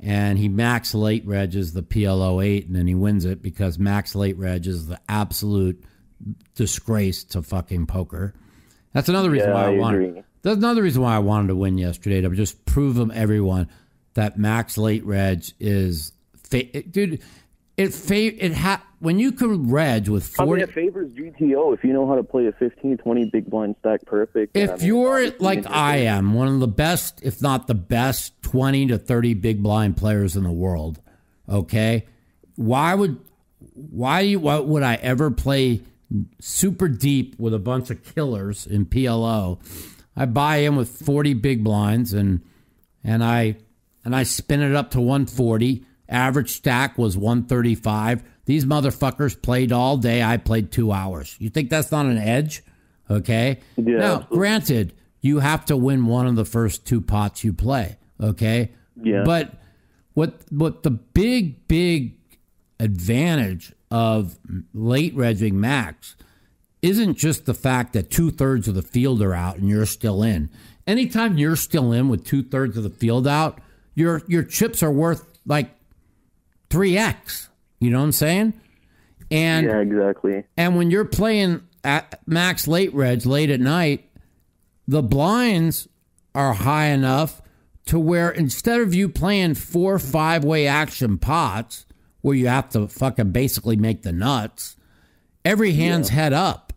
[0.01, 4.15] and he max late regs the PLO eight, and then he wins it because max
[4.15, 5.83] late reg is the absolute
[6.55, 8.35] disgrace to fucking poker.
[8.93, 10.25] That's another reason Yeah, why I, I wanted.
[10.43, 13.69] That's another reason why I wanted to win yesterday to just prove them everyone
[14.15, 16.13] that max late reg is,
[16.49, 17.21] fa- dude.
[17.79, 21.85] It fa- it ha- when you can reg with I mean, it favors GTO if
[21.85, 24.57] you know how to play a 15, 20 big blind stack perfect.
[24.57, 27.75] and I If mean, you're like I am, one of the best, if not the
[27.77, 31.01] best, 20 to 30 big blind players in the world,
[31.49, 32.07] okay?
[32.57, 33.19] Why would
[33.75, 35.83] why you why would I ever play
[36.41, 39.61] super deep with a bunch of killers in PLO?
[40.17, 42.41] I buy in with 40 big blinds and
[43.05, 43.59] and I
[44.05, 45.85] and I spin it up to 140.
[46.09, 48.23] Average stack was 135.
[48.47, 50.23] These motherfuckers played all day.
[50.23, 51.37] I played two hours.
[51.39, 52.63] You think that's not an edge?
[53.11, 53.61] Okay.
[53.77, 57.99] Yeah, now, granted, you have to win one of the first two pots you play.
[58.21, 58.73] Okay.
[59.03, 59.23] Yeah.
[59.25, 59.55] But
[60.15, 62.15] what what the big big
[62.81, 64.39] advantage of
[64.73, 66.17] late regging max
[66.83, 70.23] isn't just the fact that two thirds of the field are out and you're still
[70.23, 70.49] in.
[70.87, 73.61] Anytime you're still in with two thirds of the field out,
[73.95, 75.71] your your chips are worth like
[76.71, 77.49] three x.
[77.81, 78.55] You know what I'm saying?
[79.31, 80.45] And yeah, exactly.
[80.57, 84.11] and when you're playing at max late reds late at night,
[84.87, 85.89] the blinds
[86.35, 87.43] are high enough
[87.87, 91.87] to where instead of you playing four five way action pots
[92.21, 94.77] where you have to fucking basically make the nuts,
[95.45, 96.73] every hand's head up.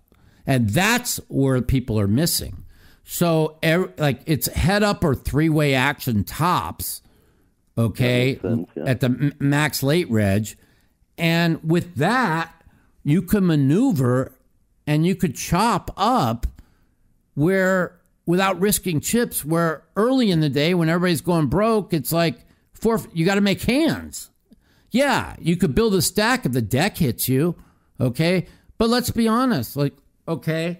[0.45, 2.65] And that's where people are missing.
[3.03, 7.01] So er, like it's head up or three way action tops,
[7.85, 8.83] okay, sense, yeah.
[8.85, 10.55] at the max late reg.
[11.17, 12.53] And with that,
[13.03, 14.33] you can maneuver
[14.87, 16.47] and you could chop up
[17.35, 22.35] where without risking chips where early in the day when everybody's going broke it's like
[22.73, 24.29] four you got to make hands
[24.91, 27.55] yeah you could build a stack if the deck hits you
[28.01, 28.47] Okay,
[28.79, 29.75] but let's be honest.
[29.75, 29.93] Like,
[30.27, 30.79] okay,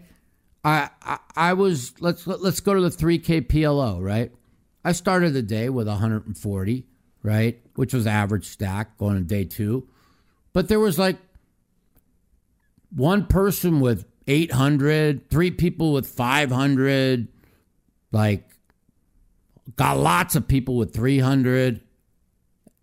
[0.65, 4.01] I I, I was let's let's go to the three K PLO.
[4.01, 4.31] Right,
[4.83, 6.87] I started the day with 140.
[7.23, 9.87] Right, which was average stack going to day two,
[10.53, 11.17] but there was like
[12.89, 17.27] one person with 800, three people with 500,
[18.11, 18.49] like
[19.75, 21.81] got lots of people with 300.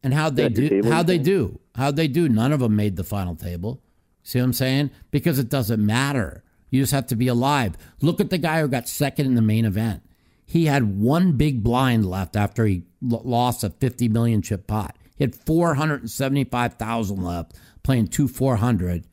[0.03, 0.69] And how'd they do?
[0.69, 1.61] table, How'd they do?
[1.75, 2.29] How'd they do?
[2.29, 3.83] None of them made the final table.
[4.23, 4.91] See what I'm saying?
[5.11, 6.45] Because it doesn't matter.
[6.71, 7.77] You just have to be alive.
[8.01, 10.03] Look at the guy who got second in the main event.
[10.45, 13.23] He had one big blind left after he l-
[13.63, 14.97] of 50 million chip pot.
[15.17, 19.07] He had 475,000 left playing two 400.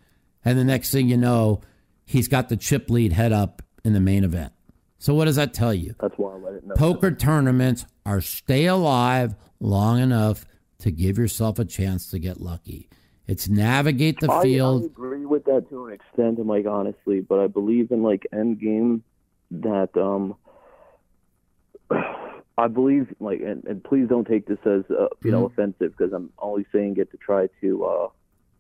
[0.44, 1.62] And the next thing you know,
[2.06, 4.54] he's got the chip lead head up in the main event.
[4.98, 5.96] So what does that tell you?
[6.00, 6.76] That's why I let it know.
[6.76, 10.46] Poker tournaments are stay alive long enough
[10.80, 12.90] to give yourself a chance to get lucky.
[13.28, 14.42] It's navigate the I,
[14.84, 18.60] I agree with that to an extent, Mike, honestly, but I believe in like end
[18.60, 19.04] game
[19.52, 20.36] that um
[22.58, 25.54] I believe like and, and please don't take this as uh, you know Mm-hmm.
[25.62, 28.08] offensive because I'm only saying it to try to uh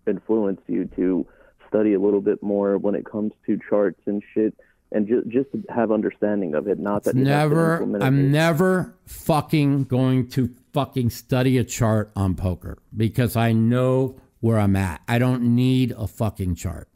[0.08, 1.26] influence you to
[1.68, 4.54] study a little bit more when it comes to charts and shit
[4.92, 8.04] and just just to have understanding of it not that you have to never it.
[8.04, 14.60] I'm never fucking going to fucking study a chart on poker because I know where
[14.60, 15.02] I'm at.
[15.08, 16.88] I don't need a fucking chart.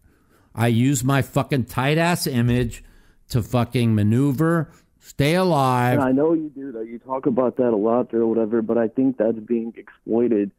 [0.53, 2.83] I use my fucking tight ass image
[3.29, 5.99] to fucking maneuver, stay alive.
[5.99, 6.87] And I know you do that.
[6.87, 10.51] You talk about that a lot or whatever, but I think that's being exploited.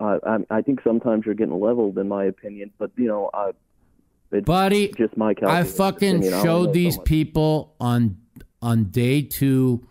[0.00, 2.72] Uh, I, I think sometimes you're getting leveled, in my opinion.
[2.78, 3.52] But you know, uh,
[4.32, 6.34] it's Buddy, just my I fucking opinion.
[6.34, 7.06] I showed so these much.
[7.06, 8.18] people on
[8.60, 9.86] on day two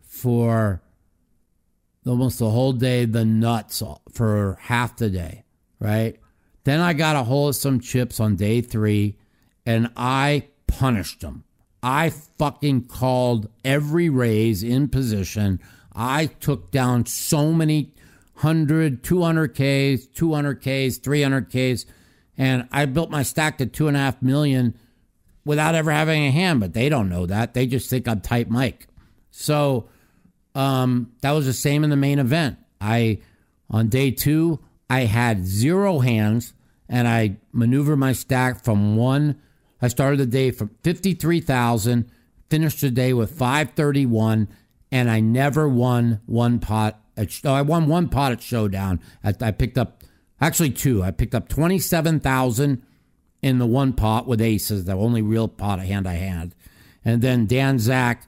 [0.00, 0.82] for
[2.06, 3.82] almost the whole day the nuts
[4.12, 5.44] for half the day,
[5.78, 6.18] right?
[6.64, 9.18] Then I got a hold of some chips on day three,
[9.64, 11.44] and I punished them.
[11.86, 15.60] I fucking called every raise in position.
[15.94, 17.92] I took down so many
[18.40, 21.86] 100, 200Ks, 200Ks, 300Ks,
[22.36, 24.76] and I built my stack to two and a half million
[25.44, 27.54] without ever having a hand, but they don't know that.
[27.54, 28.88] They just think I'm tight Mike.
[29.30, 29.88] So
[30.56, 32.58] um, that was the same in the main event.
[32.80, 33.20] I
[33.70, 34.58] on day two,
[34.90, 36.52] I had zero hands
[36.88, 39.40] and I maneuvered my stack from one.
[39.80, 42.10] I started the day from fifty three thousand,
[42.48, 44.48] finished the day with five thirty one,
[44.90, 47.00] and I never won one pot.
[47.16, 49.00] At, oh, I won one pot at Showdown.
[49.24, 50.02] I, I picked up
[50.40, 51.02] actually two.
[51.02, 52.82] I picked up twenty seven thousand
[53.42, 56.54] in the one pot with aces, the only real pot of hand I had.
[57.04, 58.26] And then Dan Zack,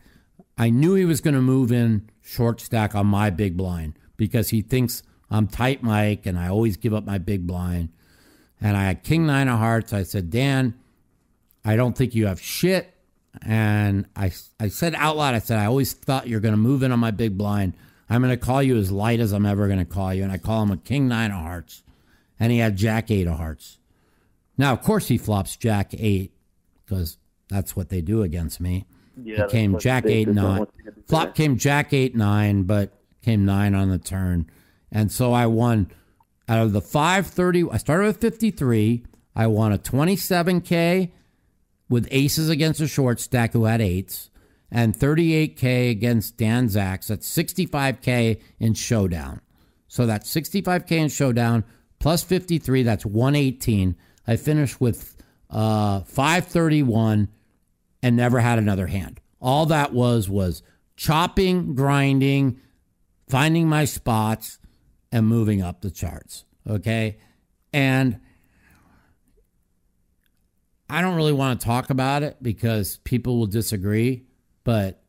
[0.57, 4.51] I knew he was going to move in short stack on my big blind because
[4.51, 7.89] he thinks I'm tight Mike and I always give up my big blind.
[8.61, 9.93] And I had King Nine of Hearts.
[9.93, 10.75] I said, Dan,
[11.65, 12.93] I don't think you have shit.
[13.43, 16.83] And I, I said out loud, I said, I always thought you're going to move
[16.83, 17.75] in on my big blind.
[18.11, 20.23] I'm going to call you as light as I'm ever going to call you.
[20.23, 21.83] And I call him a King Nine of Hearts.
[22.41, 23.79] And he had Jack Eight of Hearts.
[24.57, 26.33] Now, of course, he flops Jack Eight
[26.85, 27.19] because
[27.49, 28.87] that's what they do against me.
[29.23, 30.59] Yeah, He came Jack eight nine.
[30.59, 34.49] want you to do Flop came Jack eight nine, but came nine on the turn,
[34.93, 35.91] and so I won.
[36.49, 39.05] Out of the five thirty, I started with fifty three.
[39.35, 41.13] I won a twenty seven k
[41.89, 44.31] with aces against a short stack who had eights,
[44.71, 47.05] and thirty eight k against Dan Zack.
[47.05, 49.41] That's sixty five k in showdown.
[49.87, 51.65] So that's sixty five k in showdown
[51.99, 52.83] plus fifty three.
[52.83, 53.97] That's one eighteen.
[54.27, 55.17] I finished with
[55.51, 57.29] uh, five thirty one
[58.03, 59.21] and never had another hand.
[59.41, 60.63] All that was was
[60.97, 62.61] chopping, grinding,
[63.29, 64.59] finding my spots,
[65.11, 66.45] and moving up the charts.
[66.69, 67.19] Okay.
[67.73, 68.21] And
[70.91, 74.25] I don't really want to talk about it because people will disagree,
[74.65, 75.03] but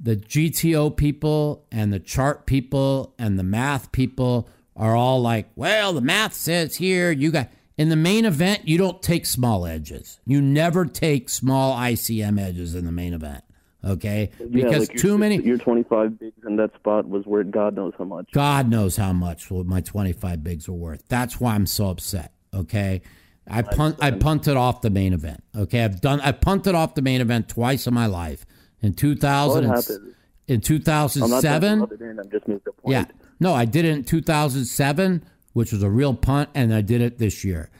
[0.00, 5.92] the GTO people and the chart people and the math people are all like, well,
[5.92, 7.48] the math says here, you got.
[7.76, 10.20] In the main event, you don't take small edges.
[10.24, 13.42] You never take small ICM edges in the main event.
[13.84, 14.30] Okay?
[14.38, 15.42] Yeah, Because like your- too many.
[15.42, 18.30] Your 25 bigs in that spot was worth God knows how much.
[18.32, 21.02] God knows how much what my 25 bigs are worth.
[21.08, 22.32] That's why I'm so upset.
[22.54, 23.02] Okay.
[23.46, 25.42] I punt I punted off the main event.
[25.56, 25.84] Okay.
[25.84, 28.46] I've done I punted off the main event twice in my life.
[28.80, 30.14] In 2000 What happened?
[30.46, 32.18] in I'm not 2007 in.
[32.18, 32.92] I'm just making a point.
[32.92, 33.04] yeah.
[33.40, 37.18] No, I did it in 2007, which was a real punt, and I did it
[37.18, 37.70] this year.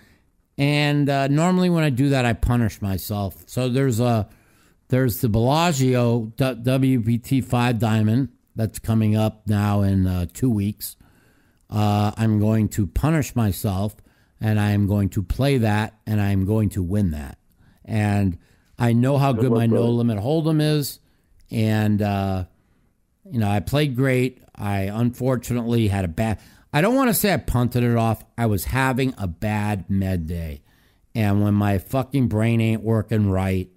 [0.59, 3.43] And uh, normally when I do that, I punish myself.
[3.47, 4.29] So there's a
[4.89, 10.97] there's the Bellagio WPT five diamond that's coming up now in uh, two weeks.
[11.71, 13.97] Uh, I'm going to punish myself
[14.45, 17.39] and I am going to play that, and I am going to win that.
[17.83, 18.37] And
[18.79, 21.01] I know how good, luck, my no limit hold'em is,
[21.51, 22.45] and uh,
[23.31, 24.43] you know I played great.
[24.55, 26.41] I unfortunately had a bad.
[26.75, 28.23] I don't want to say I punted it off.
[28.37, 30.61] I was having a bad med day,
[31.15, 33.71] and when my fucking brain ain't working right,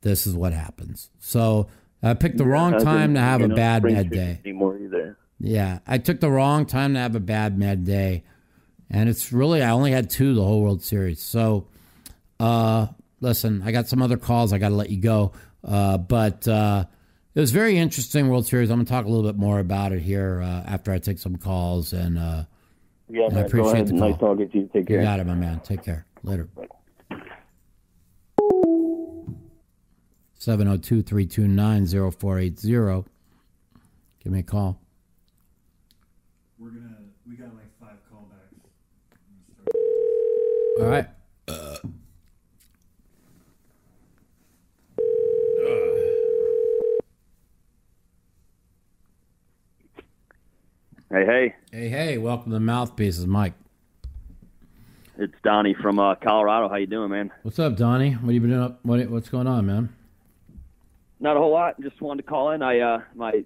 [0.00, 1.10] this is what happens.
[1.18, 1.68] So
[2.02, 4.40] I picked the wrong time to have a know, bad med day.
[4.42, 5.18] anymore either.
[5.38, 8.24] Yeah, I took the wrong time to have a bad med day,
[8.90, 11.20] and it's really I only had two the whole World Series.
[11.22, 11.66] So,
[12.40, 12.86] uh,
[13.20, 14.52] listen, I got some other calls.
[14.52, 15.32] I got to let you go,
[15.64, 16.84] uh, but uh,
[17.34, 18.70] it was very interesting World Series.
[18.70, 21.36] I'm gonna talk a little bit more about it here uh, after I take some
[21.36, 22.44] calls, and uh,
[23.08, 23.44] Yeah, I man.
[23.46, 23.86] appreciate Go ahead.
[23.88, 24.30] the Nice call.
[24.36, 24.70] talking to you.
[24.72, 24.96] Take care.
[24.98, 25.60] you got it, my man.
[25.60, 26.04] Take care.
[26.24, 26.48] Later.
[31.78, 33.04] 702-329-0480.
[34.22, 34.80] Give me a call.
[36.58, 36.96] We're gonna
[37.28, 38.58] we got like five callbacks.
[40.78, 41.08] All right.
[51.10, 53.54] Hey, hey, Hey, hey, welcome to the Mouthpieces, Mike.
[55.16, 56.68] it's Donnie from uh, Colorado.
[56.68, 57.30] How you doing, man?
[57.42, 58.12] What's up, Donnie?
[58.12, 58.80] What you been doing up?
[58.82, 59.88] What, what's going on, man?
[61.18, 61.80] Not a whole lot.
[61.80, 62.62] Just wanted to call in.
[62.62, 63.42] I uh, my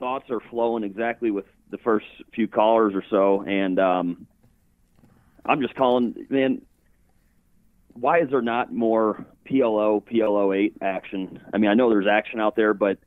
[0.00, 4.26] thoughts are flowing exactly with the first few callers or so, and um,
[5.44, 6.62] I'm just calling, man.
[7.94, 11.40] Why is there not more PLO, PLO eight action?
[11.52, 12.98] I mean, I know there's action out there, but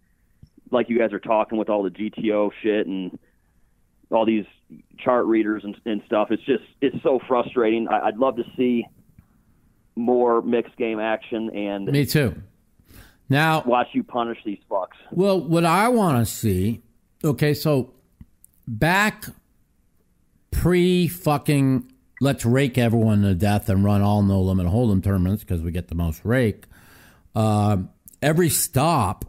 [0.71, 3.17] like you guys are talking with all the GTO shit and
[4.11, 4.45] all these
[4.99, 7.87] chart readers and, and stuff, it's just it's so frustrating.
[7.87, 8.85] I, I'd love to see
[9.95, 12.41] more mixed game action and Me too.
[13.29, 14.97] Now, watch you punish these fucks.
[15.11, 16.81] well, what I want to see,
[17.23, 17.93] okay, so
[18.67, 19.25] back
[20.51, 21.91] pre fucking
[22.23, 25.89] let's rake everyone to death and run all no limit hold'em tournaments because we get
[25.89, 26.65] the most rake.
[27.35, 27.77] Uh,
[28.21, 29.25] every stop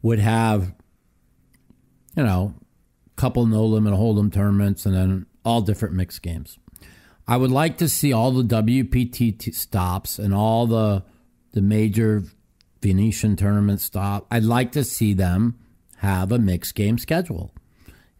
[0.00, 0.74] would have,
[2.16, 2.54] you know,
[3.06, 6.58] a couple no limit hold'em tournaments and then all different mixed games.
[7.28, 11.04] I would like to see all the WPT stops and all the
[11.52, 12.24] the major
[12.82, 14.26] Venetian tournament stop.
[14.30, 15.58] I'd like to see them
[15.98, 17.54] have a mixed game schedule.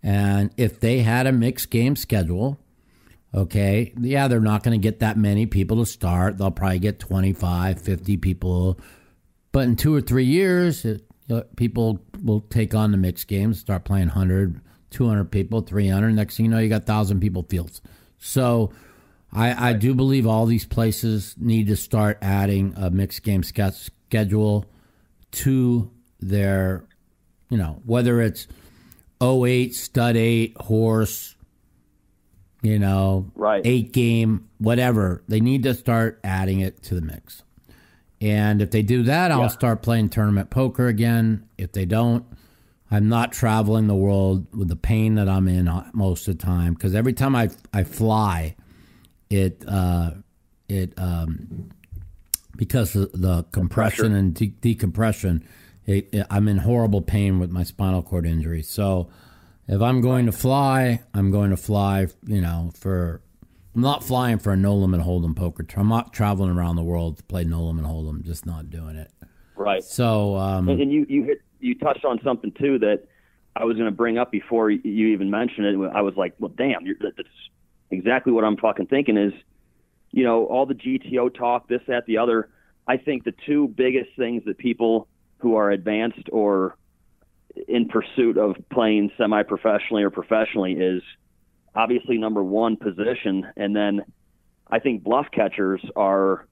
[0.02, 2.60] And if they had a mixed game schedule,
[3.34, 6.38] okay, yeah, they're not going to get that many people to start.
[6.38, 8.78] They'll probably get 25, 50 people.
[9.52, 13.28] But in two or three years, it, you know, people will take on the mixed
[13.28, 16.14] games, start playing 100, 200 people, 300.
[16.14, 17.82] Next thing you know, you got 1,000 people fields.
[18.18, 18.72] So
[19.32, 24.64] I, I do believe all these places need to start adding a mixed game schedule
[25.32, 25.90] to
[26.20, 26.84] their,
[27.50, 28.46] you know, whether it's
[29.20, 31.33] 08, stud 8, horse,
[32.64, 33.60] you know, Right.
[33.64, 35.22] eight game, whatever.
[35.28, 37.42] They need to start adding it to the mix.
[38.20, 41.44] And if they do that, I'll start playing tournament poker again.
[41.58, 42.24] If they don't,
[42.90, 46.44] I'm not traveling the world with the pain that I'm in uh, most of the
[46.44, 48.56] time because every time I I fly,
[49.28, 50.12] it uh,
[50.68, 51.68] it um,
[52.56, 55.44] because of the compression and de- decompression,
[55.84, 58.62] it, it, I'm in horrible pain with my spinal cord injury.
[58.62, 59.10] So
[59.68, 62.08] if I'm going to fly, I'm going to fly.
[62.26, 63.22] You know, for
[63.74, 65.66] I'm not flying for a no limit hold'em poker.
[65.76, 68.22] I'm not traveling around the world to play no limit hold'em.
[68.22, 69.10] Just not doing it.
[69.56, 69.82] Right.
[69.82, 73.04] So um, And, and you you hit you touched on something too that
[73.56, 75.90] I was going to bring up before you you even mentioned it.
[75.94, 77.28] I was like, well, damn, you're, that's
[77.90, 79.16] exactly what I'm fucking thinking.
[79.16, 79.32] Is
[80.10, 82.50] you know all the GTO talk, this, that, the other.
[82.86, 85.08] I think the two biggest things that people
[85.38, 86.76] who are advanced or
[87.68, 91.02] in pursuit of playing semi-professionally or professionally is
[91.74, 94.02] obviously number one position, and then
[94.70, 96.46] I think bluff catchers are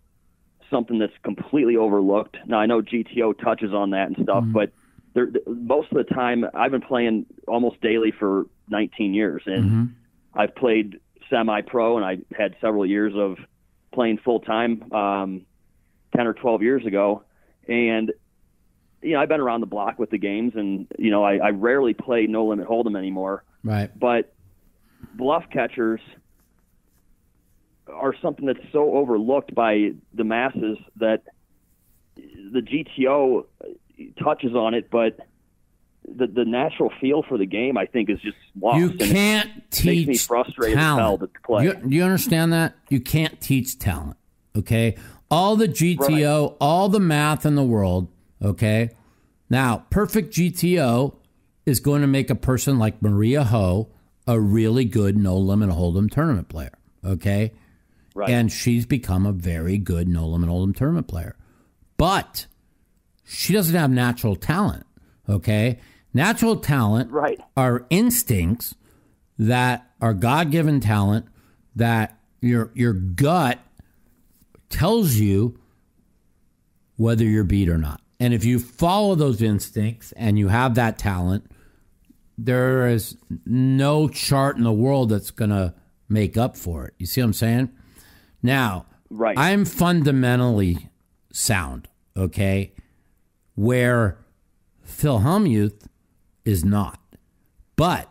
[0.70, 2.36] something that's completely overlooked.
[2.46, 4.72] Now I know GTO touches on that and stuff, but
[5.14, 9.94] they're, most of the time I've been playing almost daily for 19 years, and
[10.34, 10.98] I've played
[11.28, 13.36] semi-pro, and I had several years of
[13.92, 15.42] playing full time, um,
[16.16, 17.22] 10 or 12 years ago,
[17.68, 18.12] and
[19.02, 21.50] you know I've been around the block with the games, and you know I, I
[21.50, 23.90] rarely play no limit hold'em anymore right.
[23.98, 24.32] but
[25.14, 26.00] bluff catchers
[27.88, 31.22] are something that's so overlooked by the masses that
[32.16, 33.46] the GTO
[34.22, 35.18] touches on it, but
[36.04, 38.78] the the natural feel for the game, I think, is just lost.
[38.78, 41.20] You can't makes me teach frustrated talent.
[41.20, 41.64] to play.
[41.64, 42.74] You, you understand that?
[42.88, 44.16] You can't teach talent.
[44.56, 44.96] Okay,
[45.30, 48.08] all the GTO, all the math in the world.
[48.42, 48.90] Okay,
[49.48, 51.14] now perfect GTO
[51.64, 53.90] is going to make a person like Maria Ho
[54.26, 56.72] a really good no limit hold'em tournament player.
[57.04, 57.52] Okay,
[58.14, 58.28] Right.
[58.28, 61.34] And she's become a very good no limit hold'em tournament player.
[61.96, 62.46] But
[63.24, 64.84] she doesn't have natural talent.
[65.28, 65.78] Okay?
[66.12, 67.40] Natural talent Right.
[67.56, 68.74] are instincts
[69.38, 71.26] that are God given talent
[71.74, 73.58] that your your gut
[74.68, 75.58] tells you
[76.96, 78.01] whether you're beat or not.
[78.22, 81.50] And if you follow those instincts and you have that talent,
[82.38, 85.74] there is no chart in the world that's going to
[86.08, 86.94] make up for it.
[86.98, 87.70] You see what I'm saying?
[88.40, 89.36] Now, Right.
[89.36, 90.88] I'm fundamentally
[91.32, 92.72] sound, okay?
[93.56, 94.18] Where
[94.84, 95.88] Phil Hellmuth
[96.44, 97.00] is not.
[97.74, 98.08] But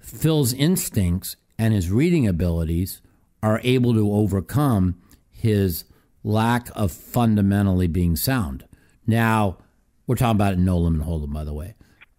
[0.00, 3.00] Phil's instincts and his reading abilities
[3.44, 5.84] are able to overcome his
[6.24, 8.64] lack of fundamentally being sound.
[9.06, 9.58] Now,
[10.06, 11.74] we're talking about no limit hold'em, by the way.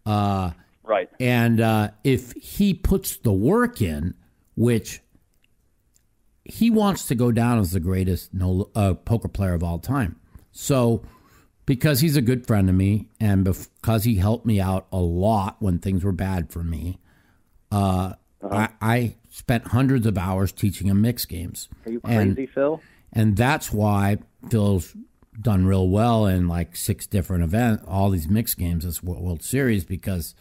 [0.05, 0.51] Uh,
[0.85, 1.09] Right.
[1.19, 4.15] and uh, if he puts the work in,
[4.55, 4.99] which
[6.43, 10.17] he wants to go down as the greatest no, uh, poker player of all time.
[10.51, 11.03] So,
[11.65, 15.55] because he's a good friend of me, and because he helped me out a lot
[15.61, 16.99] when things were bad for me,
[17.71, 18.13] uh,
[18.51, 21.69] I, I spent hundreds of hours teaching him mix games.
[21.85, 22.81] Are you And- crazy, Phil?
[23.13, 24.17] and that's why
[24.51, 24.93] Phil's
[25.39, 29.83] done real well in like six different events, all these mixed games, this World Series,
[29.83, 30.35] because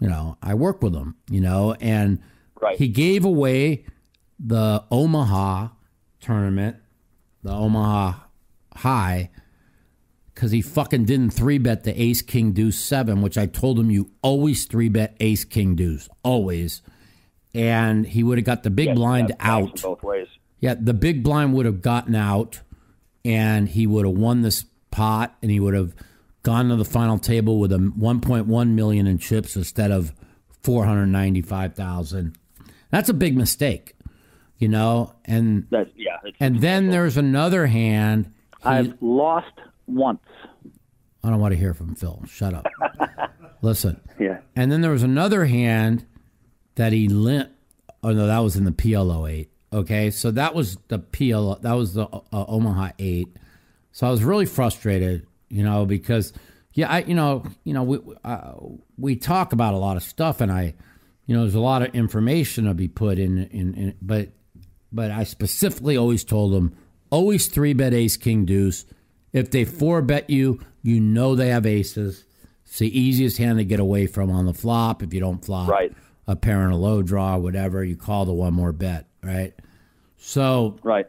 [0.00, 2.18] you know I work with him, you know, and
[2.60, 2.78] Right.
[2.78, 3.84] he gave away
[4.38, 5.68] the Omaha
[6.20, 6.76] tournament,
[7.42, 8.18] the Omaha
[8.74, 9.30] High,
[10.34, 13.90] because he fucking didn't three bet the Ace King Deuce seven, which I told him
[13.90, 16.82] you always three bet Ace King Deuce, always,
[17.54, 19.80] and he would have got the big blind out.
[19.82, 20.28] both ways.
[20.60, 22.60] Yeah, the big blind would have gotten out
[23.26, 25.94] and he would have won this pot and he would have
[26.42, 30.12] gone to the final table with a 1.1 million in chips instead of
[30.62, 32.36] 495,000.
[32.90, 33.94] That's a big mistake,
[34.58, 35.14] you know?
[35.24, 36.16] And That's yeah.
[36.40, 38.26] And then there's another hand.
[38.62, 39.52] He- I've lost
[39.86, 40.20] once.
[41.24, 42.22] I don't want to hear from Phil.
[42.28, 42.66] Shut up.
[43.62, 44.00] Listen.
[44.20, 44.40] Yeah.
[44.54, 46.06] And then there was another hand
[46.76, 47.50] that he limp.
[48.02, 49.50] Oh no, that was in the PLO eight.
[49.72, 51.60] Okay, so that was the PLO.
[51.62, 53.36] That was the uh, Omaha eight.
[53.92, 56.32] So I was really frustrated, you know, because
[56.72, 58.52] yeah, I you know you know we uh,
[58.96, 60.74] we talk about a lot of stuff, and I
[61.26, 64.28] you know there's a lot of information to be put in in, in but
[64.92, 66.76] but I specifically always told them
[67.10, 68.84] always three bet ace king deuce.
[69.32, 72.24] If they four bet you, you know they have aces.
[72.64, 75.02] It's the easiest hand to get away from on the flop.
[75.02, 75.92] If you don't flop Right.
[76.26, 79.54] a pair and a low draw, whatever, you call the one more bet, right?
[80.16, 81.06] So right.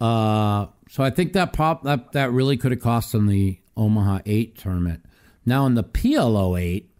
[0.00, 4.20] uh, so I think that pop that that really could have cost them the Omaha
[4.26, 5.04] Eight tournament.
[5.44, 6.90] Now in the PLO Eight,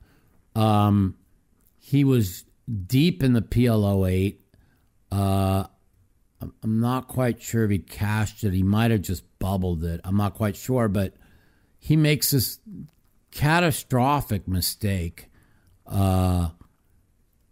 [0.54, 1.16] um,
[1.78, 2.44] he was
[2.86, 4.40] deep in the PLO Eight.
[5.10, 5.64] Uh,
[6.40, 8.52] I'm- I'm not quite sure if he cashed it.
[8.52, 10.00] He might have just bubbled it.
[10.04, 11.14] I'm not quite sure, but
[11.78, 12.60] he makes this
[13.32, 15.30] catastrophic mistake.
[15.86, 16.50] Uh,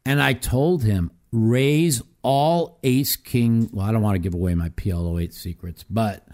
[0.05, 3.69] and I told him raise all ace king.
[3.73, 6.27] Well, I don't want to give away my PLO eight secrets, but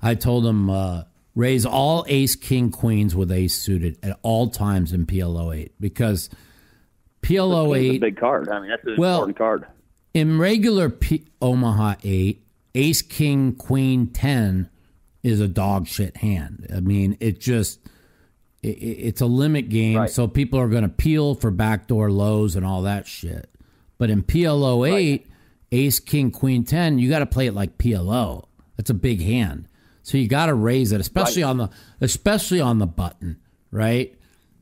[0.00, 1.04] I told him uh,
[1.34, 6.28] raise all ace king queens with ace suited at all times in PLO eight because
[7.22, 8.48] PLO It's a eight big card.
[8.48, 9.66] I mean, that's an Well- important card.
[10.14, 14.68] in regular P- Omaha 8, ace, king, queen, 10
[15.22, 16.66] is a dog shit hand.
[16.74, 17.80] I mean, it just,
[18.62, 20.10] it's a limit game, Right.
[20.10, 23.48] so people are going to peel for backdoor lows and all that shit.
[24.02, 25.28] But in PLO 8,
[25.70, 28.46] ace, king, queen, 10, you got to play it like PLO.
[28.76, 29.68] That's a big hand.
[30.02, 31.70] So you got to raise it, especially on the
[32.00, 33.36] especially on the button,
[33.70, 34.12] right?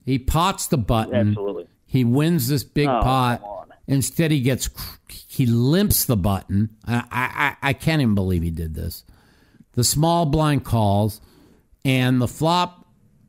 [0.05, 1.29] He pots the button.
[1.31, 1.69] Absolutely.
[1.87, 3.69] He wins this big Oh, pot.
[3.87, 4.69] Instead, he gets
[5.09, 6.77] he limps the button.
[6.87, 9.05] I, I I can't even believe he did this.
[9.73, 11.23] The small blind calls,
[11.83, 12.87] and the flop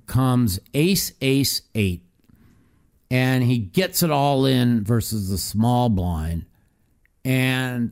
[0.07, 2.03] comes ace ace eight,
[3.11, 6.45] and he gets it all in versus the small blind,
[7.23, 7.91] and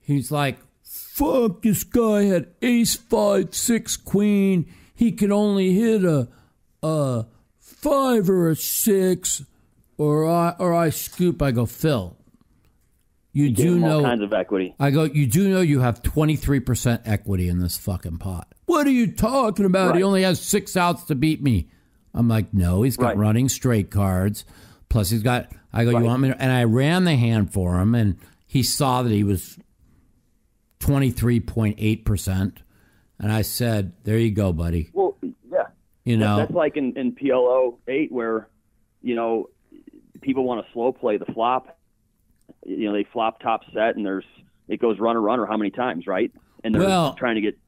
[0.00, 4.66] he's like, "Fuck, this guy had ace five six queen.
[4.94, 6.28] He can only hit a
[6.82, 7.26] a
[7.58, 9.42] five or a six.
[9.98, 11.40] or I or I scoop.
[11.40, 12.16] I go, Phil.
[13.32, 14.02] You Give do know.
[14.02, 14.74] kinds of equity.
[14.80, 18.48] I go, you do know you have twenty three percent equity in this fucking pot.
[18.64, 19.94] What are you talking about?
[19.96, 21.68] He only has six outs to beat me.
[22.16, 23.16] I'm like, no, he's got Right.
[23.18, 24.44] running straight cards.
[24.88, 25.52] Plus, he's got.
[25.72, 26.28] I go, you want me?
[26.28, 28.16] To, and I ran the hand for him, and
[28.46, 29.58] he saw that he was
[30.80, 32.62] twenty three point eight percent.
[33.18, 34.90] And I said, there you go, buddy.
[34.92, 35.16] Well,
[35.50, 35.64] yeah.
[36.04, 38.46] You know, That's like in, in PLO 8 where,
[39.00, 39.48] you know,
[40.20, 41.78] people want to slow play the flop.
[42.66, 44.26] You know, they flop top set and there's
[44.68, 46.30] it goes runner runner how many times, right?
[46.62, 47.58] And they're Well- trying to get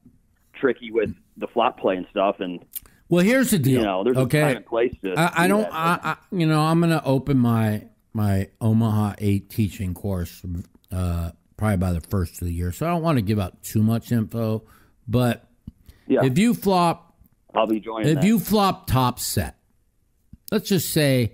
[0.53, 2.63] tricky with the flop play and stuff, and
[3.09, 3.79] Well, here's the deal.
[3.79, 4.41] you know, there's a okay.
[4.41, 5.15] time and place to.
[5.17, 5.73] I, I do don't.
[5.73, 7.83] I, I, you know, I'm going to open my
[8.13, 10.43] my Omaha Eight teaching course
[10.91, 13.63] uh, probably by the first of the year, so I don't want to give out
[13.63, 14.63] too much info.
[15.07, 15.47] But
[16.07, 17.15] yeah, if you flop,
[17.55, 18.09] I'll be joining.
[18.09, 18.23] if that.
[18.23, 19.57] you flop top set,
[20.51, 21.33] let's just say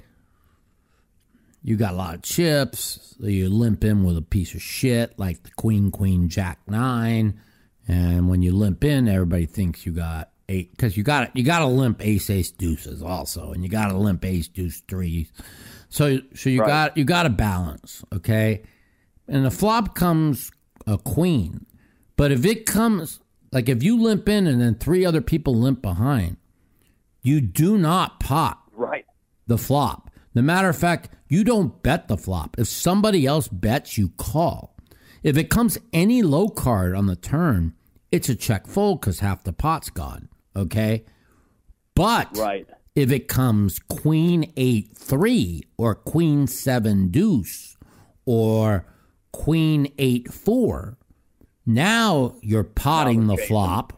[1.61, 5.17] you got a lot of chips, So you limp in with a piece of shit
[5.19, 7.41] like the Queen Queen Jack Nine,
[7.85, 11.59] and when you limp in, everybody thinks you got eight because you got you got
[11.59, 15.31] to limp ace ace deuces also, and you got to limp ace deuce threes.
[15.89, 16.67] So so you Right.
[16.67, 18.63] got you got to balance, okay?
[19.27, 20.51] And the flop comes
[20.85, 21.65] a queen,
[22.15, 23.19] but if it comes
[23.51, 26.37] like if you limp in and then three other people limp behind,
[27.21, 29.05] you do not pot right,
[29.47, 30.11] the flop.
[30.33, 32.57] The matter of fact, you don't bet the flop.
[32.59, 34.75] If somebody else bets, you call.
[35.23, 37.73] If it comes any low card on the turn,
[38.11, 40.27] it's a check fold because half the pot's gone.
[40.55, 41.03] Okay.
[41.95, 47.77] But right, if it comes queen eight three or queen seven deuce
[48.25, 48.85] or
[49.31, 50.97] queen eight four,
[51.65, 53.93] now you're potting the flop,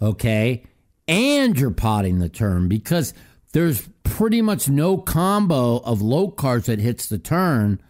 [0.00, 0.64] okay,
[1.06, 3.12] and you're potting the turn because
[3.52, 7.80] there's pretty much no combo of low cards that hits the turn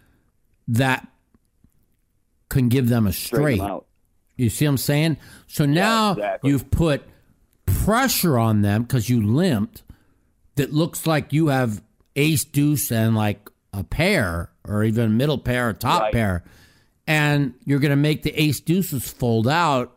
[0.68, 1.06] that
[2.48, 3.58] can give them a straight.
[3.58, 3.80] them.
[4.36, 5.16] You see what I'm saying?
[5.46, 6.50] So now exactly.
[6.50, 7.02] you've put
[7.84, 9.82] pressure on them because you limped
[10.56, 11.82] that looks like you have
[12.16, 16.12] ace deuce and like a pair or even a middle pair or top Right.
[16.12, 16.44] pair.
[17.06, 19.96] And you're going to make the ace deuces fold out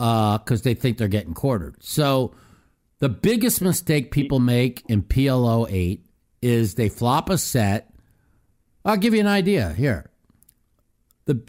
[0.00, 1.76] uh, because they think they're getting quartered.
[1.82, 2.34] So
[2.98, 6.04] the biggest mistake people make in PLO 8
[6.42, 7.90] is they flop a set.
[8.84, 10.10] I'll give you an idea here.
[11.24, 11.42] The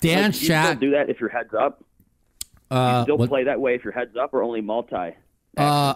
[0.00, 0.80] Dan Like, Shack.
[0.80, 1.82] do that if your heads up.
[2.74, 5.14] Uh, Still what- play that way if your heads up, or only multi.
[5.56, 5.94] uh,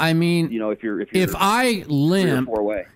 [0.00, 2.48] I mean, You know, if you're if you're if I limp,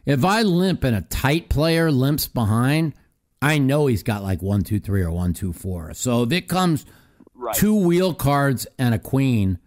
[0.06, 2.92] if I limp and a tight player limps behind,
[3.40, 5.94] I know he's got like one, two, three, or one, two, four.
[5.94, 6.86] So if it comes
[7.34, 7.54] Right.
[7.56, 9.58] two wheel cards and a queen,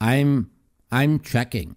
[0.00, 0.50] I'm
[0.92, 1.74] I'm checking.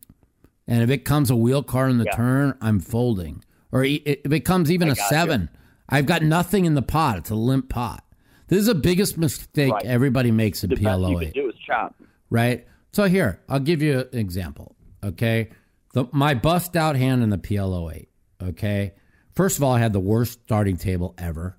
[0.68, 2.16] And if it comes a wheel card in the Yeah.
[2.16, 3.44] turn, I'm folding.
[3.72, 5.08] Or if it comes even a gotcha.
[5.10, 5.50] seven,
[5.90, 7.18] I've got nothing in the pot.
[7.18, 8.04] It's a limp pot.
[8.50, 9.86] This is the biggest mistake Right.
[9.86, 11.96] everybody makes in The best you PLO can eight do is chop.
[12.30, 12.68] right?
[12.92, 14.76] So here, I'll give you an example.
[15.04, 15.50] Okay,
[15.94, 18.10] the, my bust out hand in the PLO eight.
[18.42, 18.94] Okay,
[19.34, 21.58] first of all, I had the worst starting table ever.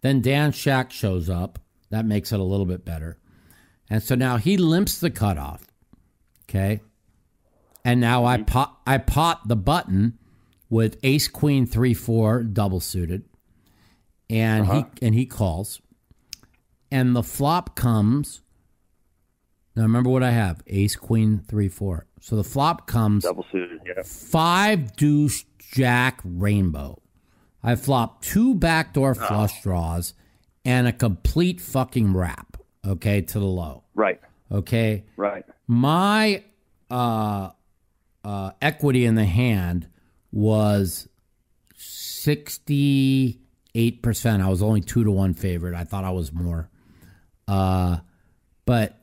[0.00, 1.58] Then Dan Shack shows up.
[1.90, 3.18] That makes it a little bit better.
[3.88, 5.64] And so now he limps the cutoff.
[6.48, 6.80] Okay,
[7.84, 8.46] and now I mm-hmm.
[8.46, 10.18] pot I pot the button
[10.68, 13.24] with Ace Queen three four double suited,
[14.28, 14.88] and he uh-huh.
[15.00, 15.80] and he calls,
[16.90, 18.40] and the flop comes.
[19.76, 22.06] Now remember what I have: Ace, Queen, three, four.
[22.20, 23.80] So the flop comes Double suited.
[23.86, 24.02] Yeah.
[24.04, 27.00] five deuce jack rainbow.
[27.62, 30.14] I flop two backdoor flush draws
[30.64, 32.56] and a complete fucking wrap.
[32.86, 33.84] Okay, to the low.
[33.94, 34.20] Right.
[34.52, 35.44] Okay, Right.
[35.66, 36.44] my
[36.90, 37.50] uh,
[38.22, 39.88] uh, equity in the hand
[40.30, 41.08] was
[41.76, 43.40] sixty
[43.74, 44.42] eight percent.
[44.42, 45.74] I was only two to one favorite.
[45.74, 46.68] I thought I was more.
[47.46, 47.98] Uh,
[48.66, 48.98] but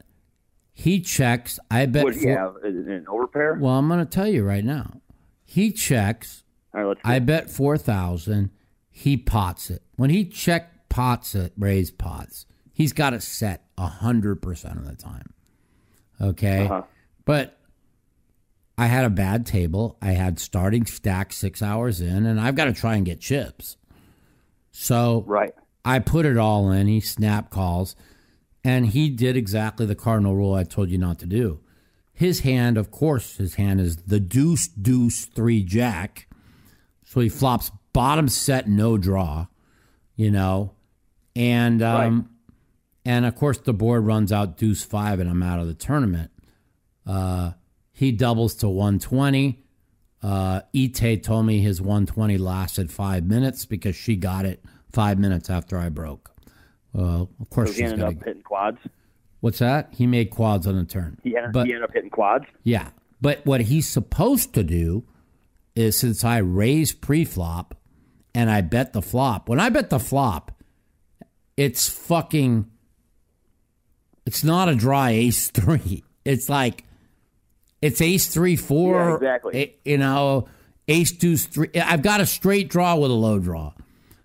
[0.73, 1.59] he checks.
[1.69, 2.03] I bet.
[2.03, 2.55] What do you four- have?
[2.63, 3.59] An overpair?
[3.59, 5.01] well, I'm going to tell you right now.
[5.45, 6.43] He checks.
[6.73, 7.01] All right, let's.
[7.03, 8.51] I bet four thousand.
[8.89, 9.81] He pots it.
[9.95, 12.45] When he check pots it, raise pots.
[12.73, 15.33] He's got it set hundred percent of the time.
[16.21, 16.83] Okay, Uh-huh.
[17.25, 17.57] but
[18.77, 19.97] I had a bad table.
[20.01, 23.77] I had starting stack six hours in, and I've got to try and get chips.
[24.71, 25.53] So Right.
[25.83, 26.87] I put it all in.
[26.87, 27.95] He snap calls,
[28.63, 31.59] and he did exactly the cardinal rule I told you not to do.
[32.13, 36.27] His hand, of course, his hand is the deuce, deuce, three, jack.
[37.03, 39.47] So he flops bottom set, no draw,
[40.15, 40.73] you know,
[41.35, 42.29] and um,
[43.03, 46.31] and of course the board runs out deuce five, and I'm out of the tournament.
[47.05, 47.51] Uh,
[47.91, 49.63] he doubles to 120.
[50.23, 55.49] Uh, Ite told me his 120 lasted five minutes because she got it five minutes
[55.49, 56.30] after I broke.
[56.93, 58.77] Well, of course So he ended up hitting quads.
[59.39, 59.89] What's that?
[59.91, 61.17] He made quads on the turn.
[61.23, 62.45] He ended, But- he ended up hitting quads.
[62.63, 62.89] Yeah.
[63.21, 65.03] But what he's supposed to do
[65.75, 67.75] is since I raise pre-flop
[68.35, 70.51] and I bet the flop, when I bet the flop,
[71.57, 72.65] it's fucking
[74.25, 76.03] it's not a dry ace three.
[76.25, 76.83] It's like
[77.81, 78.95] it's ace three four.
[78.95, 79.75] Yeah, exactly.
[79.85, 80.47] You know,
[80.87, 81.69] ace two three.
[81.75, 83.73] I've got a straight draw with a low draw.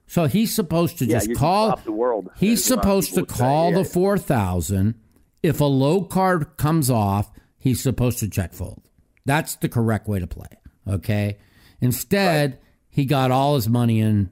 [0.06, 1.74] So he's supposed to Yeah, just call.
[1.84, 3.78] the world, He's as a lot of supposed to would say, call yeah.
[3.78, 4.94] the four thousand.
[5.42, 8.82] If a low card comes off, he's supposed to check fold.
[9.24, 10.48] That's the correct way to play.
[10.88, 11.38] Okay.
[11.80, 12.58] Instead,
[12.88, 14.30] he got all his money in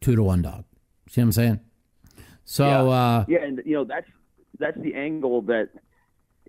[0.00, 0.64] two to one dog.
[1.10, 1.60] See what I'm saying?
[2.44, 2.82] So yeah.
[2.82, 4.06] uh, yeah, and you know that's
[4.58, 5.68] that's the angle that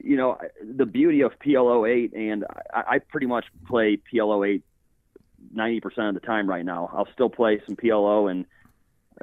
[0.01, 4.63] you know the beauty of PLO eight, and I, I pretty much play PLO eight
[5.53, 6.89] ninety percent of the time right now.
[6.93, 8.45] I'll still play some PLO and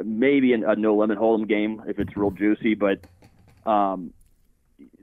[0.04, 3.00] maybe a, a no limit hold'em game if it's real juicy, but
[3.70, 4.12] um,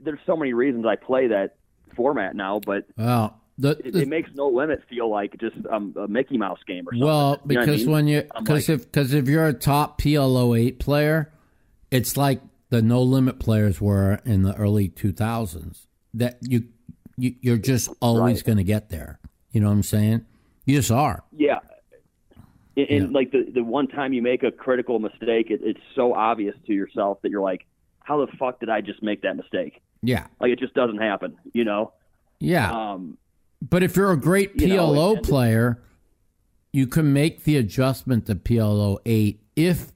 [0.02, 1.56] there's so many reasons I play that
[1.96, 5.94] format now, but well, the, it, the- it makes no limit feel like just um,
[5.98, 7.06] a Mickey Mouse game or something.
[7.06, 7.90] Well, You what I because mean?
[7.90, 11.32] when you because like- if because if you're a top PLO eight player,
[11.90, 12.40] it's like
[12.70, 15.86] the no limit players were in the early two thousands.
[16.14, 16.64] That you,
[17.16, 18.44] you you're just always Right.
[18.44, 19.18] going to get there.
[19.50, 20.24] You know what I'm saying?
[20.66, 21.22] You just are.
[21.36, 21.58] Yeah.
[22.76, 23.06] And, Yeah.
[23.12, 26.72] like the the one time you make a critical mistake, it, it's so obvious to
[26.72, 27.66] yourself that you're like,
[28.00, 29.80] how the fuck did I just make that mistake?
[30.02, 31.92] Yeah, Like it just doesn't happen, you know.
[32.38, 32.70] yeah.
[32.92, 33.16] Um,
[33.62, 35.82] but if you're a great you know, PLO player,
[36.72, 39.92] you can make the adjustment to PLO eight if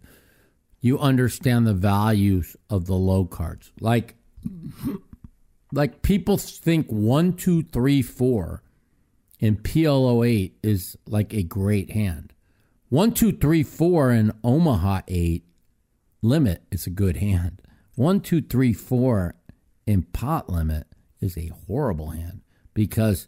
[0.81, 3.71] you understand the values of the low cards.
[3.81, 4.15] Like,
[5.73, 8.63] like people think one, two, three, four
[9.39, 12.33] in PLO eight is like a great hand.
[12.89, 15.45] One, two, three, four in Omaha eight
[16.23, 17.63] limit is a good hand.
[17.95, 19.35] One, two, three, four
[19.87, 20.87] in pot limit
[21.21, 22.43] is a horrible hand
[22.75, 23.27] because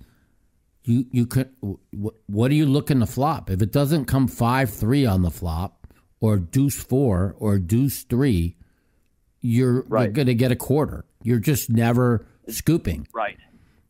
[0.84, 5.04] you you could what are you looking to flop if it doesn't come five three
[5.04, 5.86] on the flop
[6.20, 8.56] or deuce four or deuce three
[9.40, 13.36] you're, you're going to get a quarter you're just never scooping right.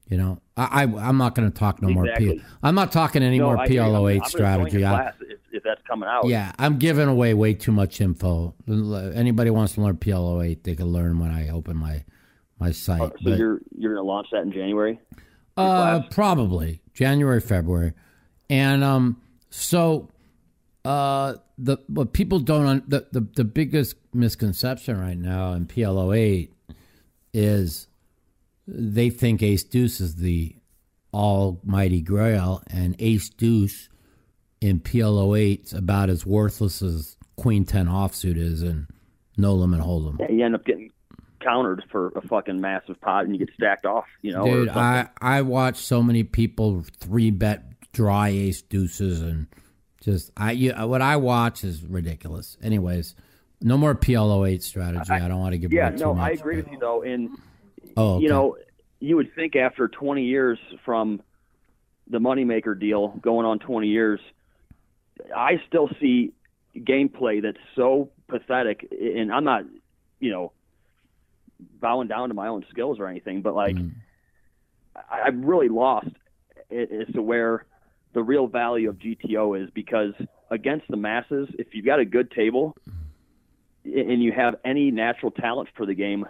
[0.09, 2.39] you know I, I i'm not going to talk no more Exactly.
[2.39, 3.82] P, i'm not talking any No, more I hear you.
[3.82, 6.27] I'm- plo8 I'm join strategy I- class if, if that's coming out.
[6.27, 8.55] yeah, I'm giving away way too much info.
[8.69, 12.05] Anybody wants to learn PLO8, they can learn when I open my
[12.61, 13.01] my site.
[13.01, 15.01] Uh, So But, you're you're gonna launch that in January.
[15.57, 17.93] uh, probably January, February,
[18.49, 19.20] and um,
[19.51, 20.09] so
[20.85, 26.49] uh, the what people don't un- the, the the biggest misconception right now in PLO8
[27.35, 27.89] is
[28.73, 30.55] they think Ace Deuce is the
[31.13, 33.89] almighty grail, and Ace Deuce
[34.61, 38.87] in PLO8 is about as worthless as Queen Ten offsuit is in
[39.37, 40.21] No Limit Hold'em.
[40.21, 40.91] Yeah, you end up getting
[41.41, 44.07] countered for a fucking massive pot, and you get stacked off.
[44.23, 44.69] You know, Dude.
[44.69, 49.49] I I watch so many people three bet dry ace deuces and
[50.01, 52.57] just I you, what I watch is ridiculous.
[52.63, 53.15] Anyways,
[53.61, 55.11] no more PLO eight strategy.
[55.11, 56.17] I, don't want to give yeah, no.
[56.17, 57.03] I agree with you though.
[57.03, 57.31] And
[57.97, 58.25] Oh, okay.
[58.25, 58.57] you know,
[59.01, 61.23] you would think after 20 years from
[62.09, 64.21] the moneymaker deal, going on 20 years,
[65.35, 66.33] I still see
[66.77, 68.89] gameplay that's so pathetic.
[68.91, 69.65] And I'm not,
[70.19, 70.53] you know,
[71.81, 73.93] bowing down to my own skills or anything, but like, Mm.
[74.95, 76.09] I, I'm really lost
[76.71, 77.65] as to where
[78.12, 80.15] the real value of GTO is because
[80.51, 82.77] against the masses, if you've got a good table
[83.85, 86.27] and you have any natural talent for the game,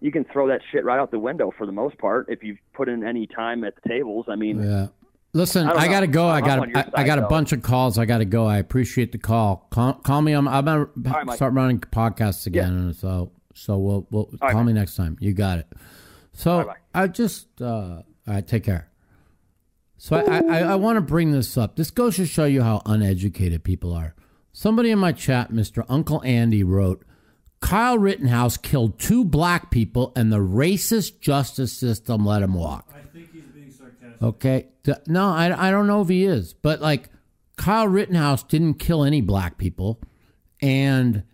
[0.00, 2.58] you can throw that shit right out the window for the most part if you've
[2.72, 4.26] put in any time at the tables.
[4.28, 4.88] I mean, Yeah.
[5.34, 6.26] Listen, I I, gotta go.
[6.26, 7.28] I got I, I got a though.
[7.28, 7.98] bunch of calls.
[7.98, 8.46] I gotta go.
[8.46, 9.66] I appreciate the call.
[9.70, 10.32] Call, call me.
[10.32, 11.36] I'm I'm gonna right, Mike.
[11.36, 12.94] start running podcasts again.
[12.94, 15.18] So so we'll we'll right, call me next time.
[15.20, 15.66] You got it.
[16.32, 16.76] So bye.
[16.94, 18.46] I just uh, all right.
[18.46, 18.88] Take care.
[19.98, 21.76] So I, I, I want to bring this up.
[21.76, 24.14] This goes to show you how uneducated people are.
[24.52, 25.84] Somebody in my chat, Mr.
[25.88, 27.04] Uncle Andy, wrote,
[27.60, 32.92] Kyle Rittenhouse killed two black people and the racist justice system let him walk.
[32.94, 34.22] I think he's being sarcastic.
[34.22, 34.68] Okay.
[35.06, 37.10] No, I, I don't know if he is, but like
[37.56, 40.00] Kyle Rittenhouse didn't kill any black people.
[40.62, 41.24] And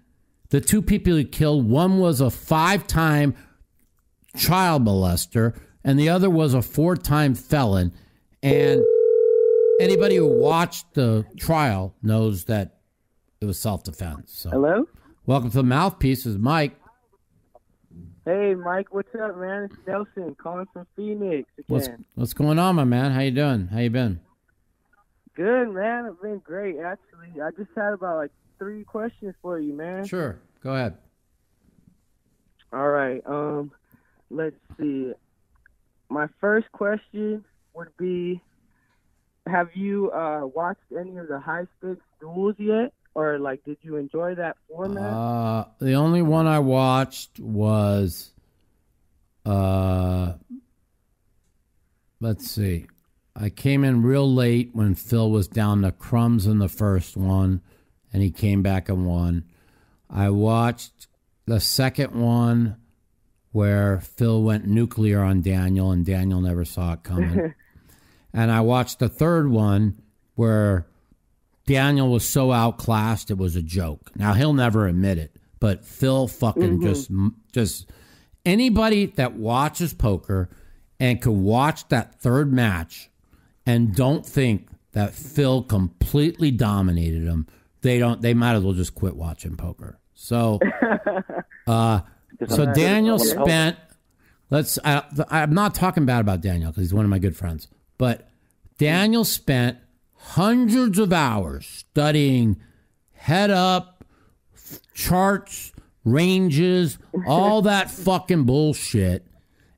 [0.50, 3.34] the two people he killed, one was a five time
[4.36, 7.92] child molester, and the other was a four time felon.
[8.42, 8.82] And
[9.80, 12.78] anybody who watched the trial knows that
[13.40, 14.32] it was self defense.
[14.32, 14.86] So, Hello?
[15.26, 16.26] Welcome to the mouthpiece.
[16.26, 16.76] Is Mike.
[18.24, 19.64] Hey, Mike, what's up, man?
[19.64, 22.04] It's Nelson calling from Phoenix What's again.
[22.14, 23.12] what's going on, my man?
[23.12, 23.66] How you doing?
[23.68, 24.20] How you been?
[25.36, 26.06] Good, man.
[26.06, 27.40] I've been great, actually.
[27.42, 30.06] I just had about like three questions for you, man.
[30.06, 30.38] Sure.
[30.62, 30.96] Go ahead.
[32.72, 33.20] All right.
[33.26, 33.72] Um,
[34.30, 35.12] let's see.
[36.08, 37.44] My first question
[37.74, 38.40] would be:
[39.46, 43.96] Have you uh watched any of the high stakes duels yet, or like, did you
[43.96, 45.02] enjoy that format?
[45.02, 48.32] Uh, the only one I watched was,
[49.46, 50.32] uh,
[52.20, 52.86] let's see,
[53.36, 57.60] I came in real late when Phil was down to crumbs in the first one,
[58.12, 59.44] and he came back and won.
[60.08, 61.08] I watched
[61.46, 62.76] the second one
[63.50, 67.54] where Phil went nuclear on Daniel, and Daniel never saw it coming.
[68.32, 70.00] and I watched the third one
[70.34, 70.86] where
[71.66, 74.10] Daniel was so outclassed it was a joke.
[74.16, 77.10] Now he'll never admit it, but Phil fucking just
[77.52, 77.90] just
[78.44, 80.50] anybody that watches poker
[81.00, 83.10] and could watch that third match
[83.66, 87.46] and don't think that Phil completely dominated him,
[87.82, 88.22] they don't.
[88.22, 89.98] They might as well just quit watching poker.
[90.14, 90.60] So,
[91.66, 92.00] uh,
[92.48, 93.76] so Daniel spent.
[94.50, 94.78] Let's.
[94.84, 97.68] I, I'm not talking bad about Daniel because he's one of my good friends,
[97.98, 98.28] but
[98.78, 99.78] Daniel spent
[100.24, 102.56] hundreds of hours studying
[103.12, 104.04] head up
[104.94, 105.72] charts,
[106.04, 109.26] ranges, all that fucking bullshit.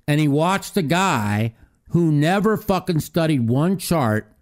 [0.07, 1.55] And he watched a guy
[1.91, 4.33] who never fucking studied one chart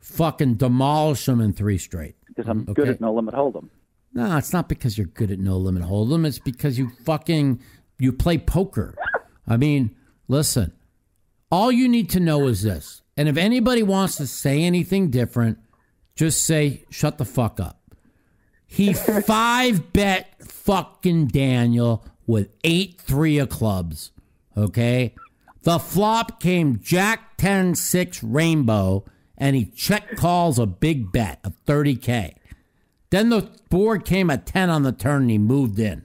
[0.00, 2.16] fucking demolish him in three straight.
[2.26, 3.68] Because I'm good at no limit hold'em.
[4.12, 6.26] No, it's not because you're good at no limit hold'em.
[6.26, 7.60] It's because you fucking
[7.98, 8.94] you play poker.
[9.46, 9.94] I mean,
[10.26, 10.72] listen.
[11.50, 13.02] All you need to know is this.
[13.16, 15.58] And if anybody wants to say anything different,
[16.16, 17.80] just say shut the fuck up.
[18.66, 18.92] He
[19.26, 24.10] five bet fucking Daniel with eight three of clubs.
[24.56, 25.14] Okay?
[25.62, 29.04] The flop came Jack 10 6 rainbow,
[29.36, 32.34] and he check calls a big bet of 30K.
[33.10, 36.04] Then the board came a 10 on the turn and he moved in.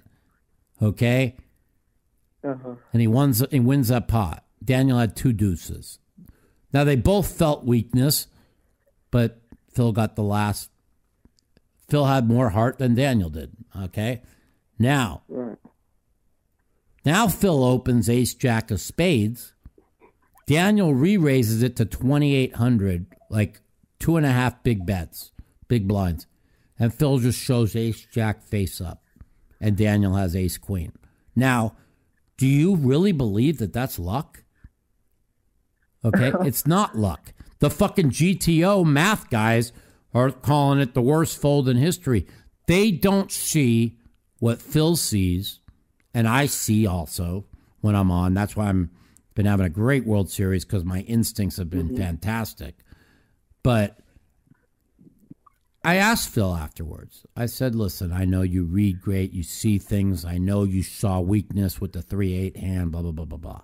[0.81, 1.35] Okay?
[2.43, 2.75] Uh-huh.
[2.93, 4.45] And he wins, he wins that pot.
[4.63, 5.99] Daniel had two deuces.
[6.73, 8.27] Now they both felt weakness,
[9.11, 9.41] but
[9.73, 10.69] Phil got the last.
[11.87, 13.51] Phil had more heart than Daniel did.
[13.75, 14.21] Okay?
[14.77, 15.57] Now, Right.
[17.05, 19.53] now Phil opens ace jack of spades.
[20.47, 23.61] Daniel re raises it to 2,800, like
[23.99, 25.31] two and a half big bets,
[25.67, 26.27] big blinds.
[26.77, 29.03] And Phil just shows ace jack face up.
[29.59, 30.93] And Daniel has ace queen.
[31.35, 31.75] Now,
[32.37, 34.43] do you really believe that that's luck?
[36.03, 37.33] Okay, it's not luck.
[37.59, 39.71] The fucking GTO math guys
[40.13, 42.25] are calling it the worst fold in history.
[42.67, 43.97] They don't see
[44.39, 45.59] what Phil sees,
[46.13, 47.45] and I see also
[47.81, 48.33] when I'm on.
[48.33, 48.91] That's why I'm
[49.35, 51.97] been having a great World Series because my instincts have been mm-hmm.
[51.97, 52.75] fantastic.
[53.63, 53.99] But
[55.83, 57.25] I asked Phil afterwards.
[57.35, 60.25] I said, "Listen, I know you read great, you see things.
[60.25, 63.61] I know you saw weakness with the three eight hand, blah blah blah blah blah."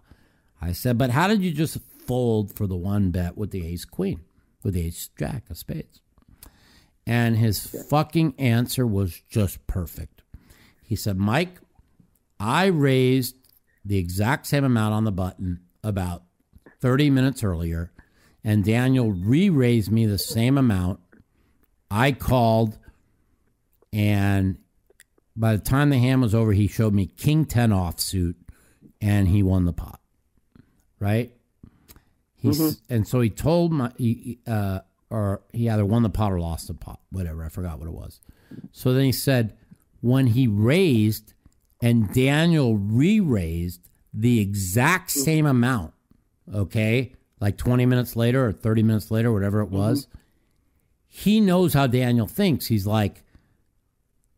[0.62, 3.86] I said, "But how did you just fold for the one bet with the ace
[3.86, 4.22] queen,
[4.64, 6.02] with the ace jack of spades?"
[7.08, 10.24] And his fucking answer was just perfect.
[10.82, 11.60] He said, "Mike,
[12.40, 13.36] I raised
[13.84, 16.24] the exact same amount on the button about
[16.80, 17.92] 30 minutes earlier,
[18.44, 21.00] and Daniel re raised me the same amount.
[21.90, 22.78] I called,
[23.94, 24.58] and
[25.36, 28.36] by the time the hand was over, he showed me King 10 offsuit,
[29.02, 30.00] and he won the pot.
[31.00, 31.32] Right?
[32.46, 32.94] He's, mm-hmm.
[32.94, 36.68] And so he told my, he, uh, or he either won the pot or lost
[36.68, 37.44] the pot, whatever.
[37.44, 38.20] I forgot what it was.
[38.72, 39.58] So then he said,
[40.02, 41.34] when he raised
[41.82, 45.20] and Daniel re raised the exact mm-hmm.
[45.22, 45.94] same amount,
[46.54, 50.18] okay, like 20 minutes later or 30 minutes later, whatever it was, mm-hmm.
[51.08, 52.68] he knows how Daniel thinks.
[52.68, 53.24] He's like,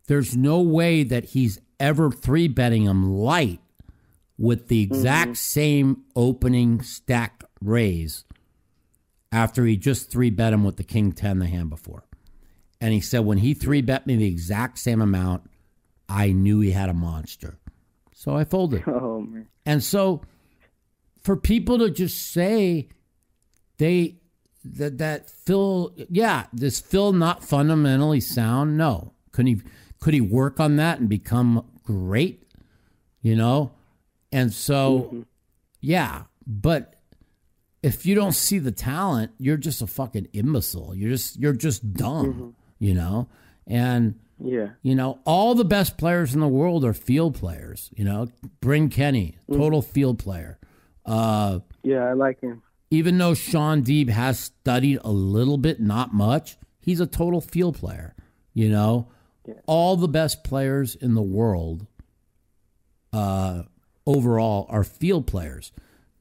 [0.07, 3.59] there's no way that he's ever three betting him light
[4.37, 8.25] with the exact same opening stack raise
[9.31, 12.03] after he just three bet him with the king 10 the hand before.
[12.79, 15.49] And he said, when he three bet me the exact same amount,
[16.07, 17.57] I knew he had a monster.
[18.13, 18.83] So I folded.
[18.87, 19.47] Oh man.
[19.65, 20.21] And so
[21.21, 22.87] for people to just say
[23.77, 24.15] they
[24.63, 28.77] that that Phil yeah, does Phil not fundamentally sound?
[28.77, 29.13] No.
[29.31, 29.61] Could he
[29.99, 32.43] could he work on that and become great?
[33.21, 33.71] You know?
[34.31, 35.21] And so mm-hmm.
[35.81, 36.96] yeah, but
[37.87, 40.93] if you don't see the talent, you're just a fucking imbecile.
[40.95, 43.27] You're just you're just dumb, you know?
[43.65, 44.69] And Yeah.
[44.81, 47.89] you know, all the best players in the world are field players.
[47.95, 48.27] You know,
[48.61, 50.59] Bryn Kenney, total field player.
[51.05, 52.61] Uh, Yeah, I like him.
[52.91, 57.75] even though Shaun Deeb has studied a little bit, not much, he's a total field
[57.77, 58.15] player.
[58.53, 59.07] You know,
[59.65, 61.85] all the best players in the world
[63.13, 63.63] uh,
[64.05, 65.71] overall are field players.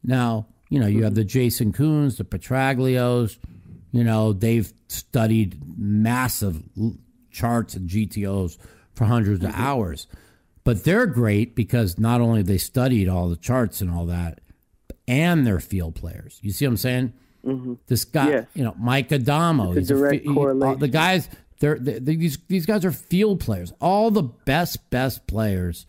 [0.02, 1.20] Now, you know, you have mm-hmm.
[1.20, 3.38] the Jason Koons, the Petrangelos,
[3.92, 6.62] you know, they've studied massive
[7.30, 8.58] charts and GTOs
[8.94, 9.62] for hundreds of mm-hmm.
[9.62, 10.06] hours.
[10.64, 14.40] But they're great because not only they studied all the charts and all that,
[15.06, 16.40] and they're field players.
[16.42, 17.12] You see what I'm saying?
[17.44, 17.74] Mm-hmm.
[17.86, 18.46] This guy, Yes.
[18.54, 19.76] you know, Mike Addamo.
[19.76, 20.80] It's a direct he- correlation.
[20.80, 21.28] the guys,
[21.60, 23.72] they're, they these these guys are field players.
[23.80, 25.86] All the best best players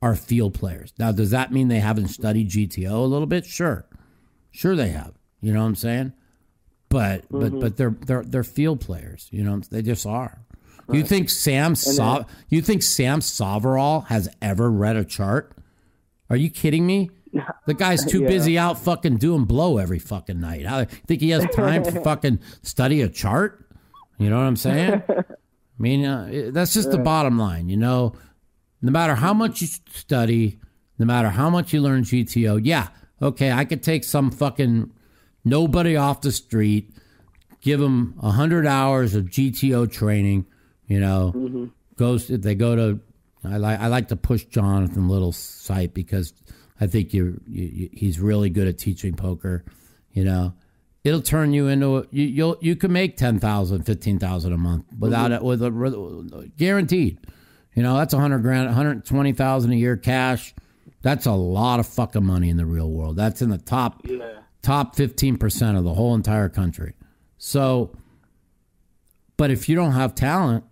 [0.00, 0.92] are field players.
[0.98, 3.44] Now, does that mean they haven't studied GTO a little bit?
[3.44, 3.84] Sure,
[4.54, 5.12] sure they have.
[5.40, 6.12] You know what I'm saying?
[6.88, 7.60] But but mm-hmm.
[7.60, 9.28] but they're they're they're field players.
[9.30, 10.40] You know they just are.
[10.92, 15.56] You think Sam uh, so- you think Sam Soverel has ever read a chart?
[16.30, 17.10] Are you kidding me?
[17.66, 18.28] The guy's too Yeah.
[18.28, 20.66] busy out fucking doing blow every fucking night.
[20.66, 23.66] I think he has time to fucking study a chart.
[24.18, 25.02] You know what I'm saying?
[25.08, 25.24] I
[25.76, 27.02] mean, uh, that's just the uh.
[27.02, 27.68] bottom line.
[27.68, 28.12] You know,
[28.82, 30.60] no matter how much you study,
[30.96, 32.88] no matter how much you learn GTO, yeah,
[33.20, 34.90] okay, I could take some fucking
[35.44, 36.92] nobody off the street,
[37.60, 40.46] give them a hundred hours of GTO training.
[40.86, 41.64] You know, mm-hmm.
[41.96, 43.00] goes if they go to.
[43.44, 46.32] I like I like to push Jonathan Little's site because
[46.80, 49.64] I think you're, you, you, he's really good at teaching poker.
[50.12, 50.54] You know,
[51.02, 55.30] it'll turn you into a, you you'll you can make 10,000, 15,000 a month without
[55.30, 55.34] mm-hmm.
[55.34, 57.18] it with a guaranteed.
[57.74, 60.54] You know, that's a 100 grand, 120,000 a year cash.
[61.04, 63.14] That's a lot of fucking money in the real world.
[63.16, 64.04] That's in the top
[64.62, 66.94] top 15% of the whole entire country.
[67.38, 67.94] So
[69.36, 70.64] but if you don't have talent,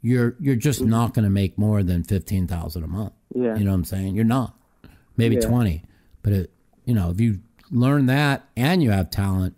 [0.00, 3.12] you're you're just not going to make more than 15,000 a month.
[3.34, 3.56] Yeah.
[3.56, 4.14] You know what I'm saying?
[4.14, 4.56] You're not.
[5.16, 5.42] Maybe Yeah.
[5.42, 5.84] 20.
[6.22, 6.50] But it,
[6.84, 7.40] you know, if you
[7.70, 9.56] learn that and you have talent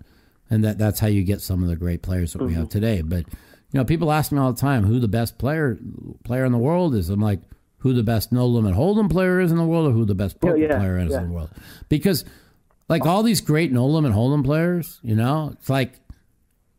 [0.50, 2.60] and that that's how you get some of the great players that we Mm-hmm.
[2.60, 3.02] have today.
[3.02, 3.26] But
[3.72, 5.78] you know, people ask me all the time who the best player
[6.24, 7.10] player in the world is.
[7.10, 7.40] I'm like,
[7.78, 10.40] who the best no limit hold'em player is in the world, or who the best
[10.40, 11.18] poker yeah, player is yeah.
[11.20, 11.50] in the world?
[11.88, 12.24] Because
[12.88, 15.94] like all these great no limit hold'em players, you know, it's like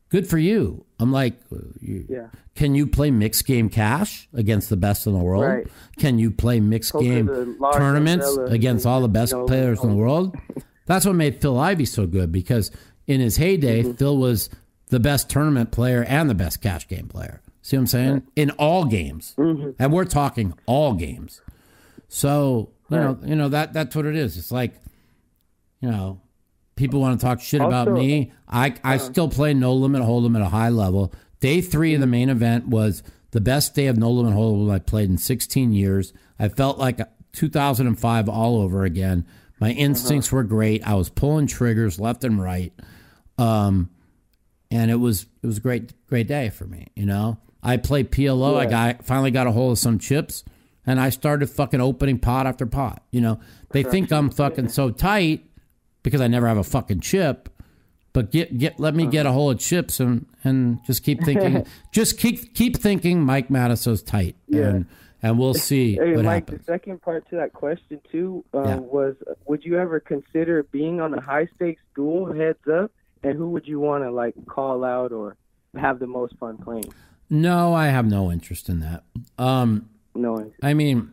[0.09, 0.85] good for you.
[0.99, 2.27] I'm like, uh, you, Yeah.
[2.55, 5.43] can you play mixed game cash against the best in the world?
[5.43, 5.67] Right.
[5.97, 7.27] Can you play mixed game
[7.73, 10.35] tournaments against all the best know, players in the world?
[10.85, 12.71] That's what made Phil Ivey so good because
[13.05, 13.91] in his heyday, Mm-hmm.
[13.93, 14.49] Phil was
[14.87, 17.41] the best tournament player and the best cash game player.
[17.67, 18.23] See what I'm saying?
[18.37, 19.71] In all games, Mm-hmm.
[19.77, 21.41] and we're talking all games.
[22.07, 24.37] So you know, you know that that's what it is.
[24.37, 24.75] It's like,
[25.81, 26.21] you know,
[26.77, 28.31] people want to talk shit about me.
[28.47, 31.13] I I still play no limit hold'em at a high level.
[31.41, 34.79] Day three of the main event was the best day of no limit hold'em I
[34.79, 36.13] played in 16 years.
[36.39, 37.01] I felt like
[37.33, 39.25] 2005 all over again.
[39.59, 40.87] My instincts were great.
[40.87, 42.71] I was pulling triggers left and right,
[43.37, 43.89] um,
[44.71, 46.87] and it was it was a great great day for me.
[46.95, 48.55] You know, I played PLO.
[48.57, 50.43] I got finally got a hold of some chips,
[50.85, 53.03] and I started fucking opening pot after pot.
[53.11, 53.39] You know,
[53.71, 55.43] they think I'm fucking so tight
[56.03, 57.49] because I never have a fucking chip.
[58.13, 61.65] But get get let me get a hold of chips and and just keep thinking,
[61.91, 63.21] just keep keep thinking.
[63.21, 64.85] Mike Matusow's tight, and
[65.21, 66.65] and we'll see Hey, what Mike, happens.
[66.65, 68.75] the second part to that question too um, Yeah.
[68.77, 69.15] was:
[69.47, 72.91] Would you ever consider being on a high stakes duel heads up,
[73.23, 75.35] and who would you want to like call out or
[75.75, 76.91] have the most fun playing?
[77.29, 79.03] No, I have no interest in that.
[79.37, 81.11] Um, Knowing I mean,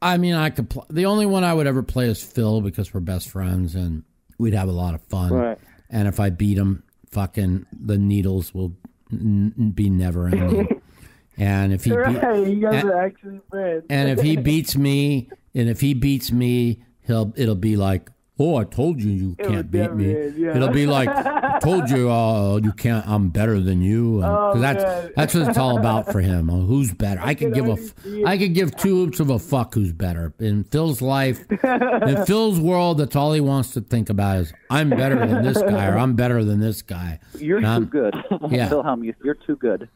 [0.00, 0.68] I mean, I could.
[0.70, 4.02] Pl- the only one I would ever play is Phil because we're best friends and
[4.38, 5.32] we'd have a lot of fun.
[5.32, 5.58] Right.
[5.90, 8.74] And if I beat him, fucking the needles will
[9.12, 10.80] n- be never ending.
[11.38, 12.12] and if he right,
[12.46, 13.84] you guys and- are actually friends.
[13.90, 18.10] and if he beats me, and if he beats me, he'll it'll be like,
[18.42, 20.06] oh, I told you you It can't beat me.
[20.12, 20.56] never yeah.
[20.56, 23.06] It'll be like, I told you uh, you can't.
[23.08, 24.14] I'm better than you.
[24.22, 25.12] And, 'cause Oh, that's man.
[25.16, 26.50] that's what it's all about for him.
[26.50, 27.20] Uh, who's better?
[27.22, 27.94] I could give a, f-
[28.26, 30.32] I could give two oops of a fuck who's better.
[30.38, 34.90] In Phil's life, in Phil's world, that's all he wants to think about is I'm
[34.90, 37.20] better than this guy or I'm better than this guy.
[37.38, 38.14] You're And I'm- too good.
[38.50, 38.68] Yeah.
[38.70, 39.88] Wilhelm, you- you're too good.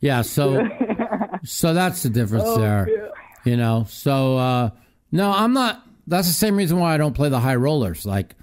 [0.00, 0.66] Yeah, so
[1.44, 3.12] so that's the difference Oh, there.
[3.44, 4.70] You know, so uh
[5.12, 8.04] no, I'm not that's the same reason why I don't play the high rollers.
[8.04, 8.34] Like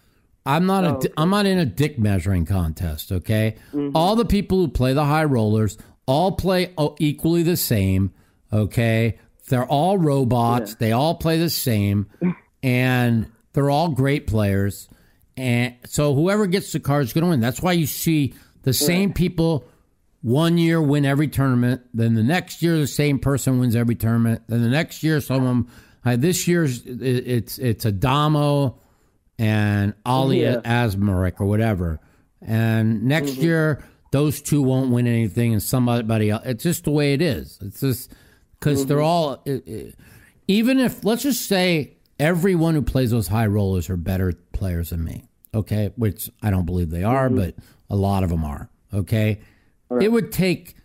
[0.46, 3.56] I'm not a oh, di- I'm not in a dick measuring contest, okay?
[3.74, 3.96] Mm-hmm.
[3.96, 8.14] All the people who play the high rollers all play oh, equally the same,
[8.52, 9.20] okay?
[9.50, 10.76] They're all robots.
[10.76, 12.08] They all play the same
[12.64, 14.90] and they're all great players.
[15.36, 17.40] And so whoever gets the card is going to win.
[17.40, 18.34] That's why you see
[18.64, 19.68] the same people
[20.22, 21.82] one year win every tournament.
[21.94, 24.44] Then the next year, the same person wins every tournament.
[24.48, 25.68] Then the next year, someone.
[26.06, 28.76] Uh, this year's it- it's it's Addamo
[29.40, 30.62] and Ali Yeah.
[31.42, 32.00] Or whatever.
[32.42, 36.44] And next year, those two won't win anything, and somebody else.
[36.46, 37.58] It's just the way it is.
[37.62, 38.12] It's just
[38.60, 39.42] because they're all.
[39.46, 39.96] It, it-
[40.48, 45.04] even if let's just say everyone who plays those high rollers are better players than
[45.04, 45.26] me.
[45.54, 47.56] Okay, which I don't believe they are, but
[47.90, 48.70] a lot of them are.
[48.94, 49.40] Okay,
[50.02, 50.76] it would take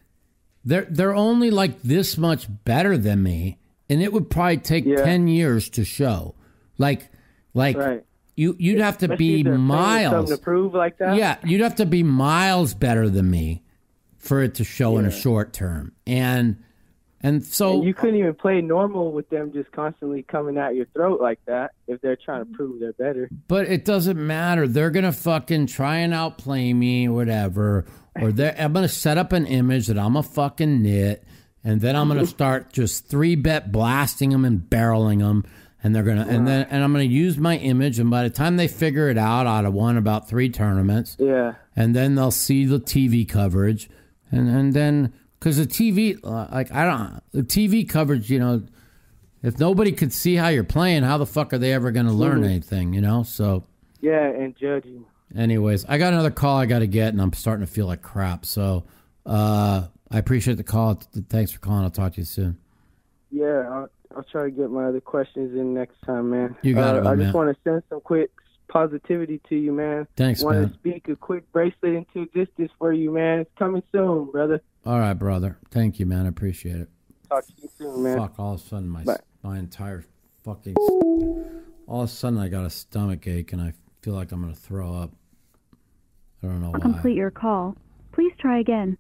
[0.65, 3.59] they're they're only like this much better than me,
[3.93, 5.05] and it would probably take Yeah.
[5.05, 6.35] ten years to show.
[6.79, 7.09] Like
[7.55, 8.03] like Right.
[8.37, 10.31] you you'd have to Especially be if they're playing with miles.
[10.31, 11.17] To prove like that.
[11.17, 13.63] Yeah, you'd have to be miles better than me
[14.19, 15.93] for it to show in a short term.
[16.07, 16.57] And
[17.25, 20.87] and so And you couldn't even play normal with them just constantly coming at your
[20.87, 23.29] throat like that if they're trying to prove they're better.
[23.47, 24.67] But it doesn't matter.
[24.67, 27.85] They're gonna fucking try and outplay me or whatever.
[28.21, 31.23] Or they I'm gonna set up an image that I'm a fucking nit,
[31.65, 35.45] and then I'm gonna start just three bet blasting them and barreling them,
[35.83, 38.57] and they're gonna and then and I'm gonna use my image, and by the time
[38.57, 41.55] they figure it out, I'd have won about three tournaments, Yeah.
[41.77, 43.89] and then they'll see the TV coverage,
[44.31, 48.63] and and then because the TV like I don't the TV coverage, you know.
[49.45, 52.13] If nobody could see how you're playing, how the fuck are they ever going to
[52.13, 53.25] learn anything, you know?
[53.25, 53.65] So,
[54.01, 55.05] Yeah, and judging.
[55.37, 58.03] Anyways, I got another call I got to get, and I'm starting to feel like
[58.03, 58.47] crap.
[58.47, 58.85] So
[59.27, 60.95] uh, I appreciate the call.
[61.29, 61.85] Thanks for calling.
[61.85, 62.59] I'll talk to you soon.
[63.31, 66.55] Yeah, I'll, I'll try to get my other questions in next time, man.
[66.63, 68.31] You got uh, it, my I just want to send some quick
[68.69, 70.07] positivity to you, man.
[70.17, 70.69] Thanks, want man.
[70.69, 73.41] to speak a quick bracelet into existence for you, man.
[73.41, 74.61] It's coming soon, brother.
[74.85, 75.57] All right, brother.
[75.71, 76.27] Thank you, man.
[76.27, 76.89] I appreciate it.
[77.31, 78.19] Talk to you soon, man.
[78.19, 79.17] Fuck, all of a sudden, my, Bye.
[79.43, 80.05] my entire
[80.45, 80.75] fucking.
[80.77, 83.73] All of a sudden, I got a stomach ache, and I
[84.03, 85.11] feel like I'm going to throw up.
[86.43, 86.81] I don't know To why.
[86.81, 87.77] complete your call,
[88.13, 88.99] please try again.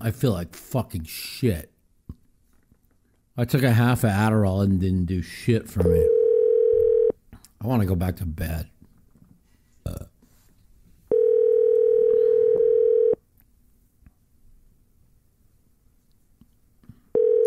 [0.00, 1.72] I feel like fucking shit.
[3.36, 6.06] I took a half of Adderall and didn't do shit for me.
[7.60, 8.70] I want to go back to bed.
[9.84, 10.04] Uh.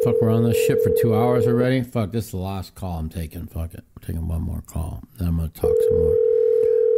[0.04, 1.82] Fuck, we're on this shit for two hours already.
[1.84, 3.48] Fuck, this is the last call I'm taking.
[3.48, 5.04] Fuck it, I'm taking one more call.
[5.18, 6.16] Then I'm gonna talk some more.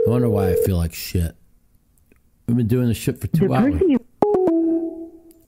[0.06, 1.36] I wonder why I feel like shit.
[2.48, 3.82] We've been doing this shit for two hours.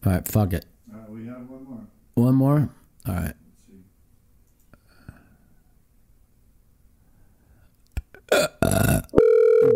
[0.06, 0.66] All right, fuck it.
[0.94, 1.80] Uh, we have one more.
[2.16, 2.70] One more?
[3.08, 3.34] All right.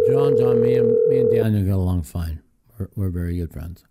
[0.09, 2.41] John, John, me and, me and Daniel get along fine.
[2.77, 3.85] We're, we're very good friends.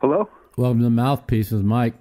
[0.00, 0.28] Hello?
[0.56, 1.94] Welcome to the Mouthpiece with Mike.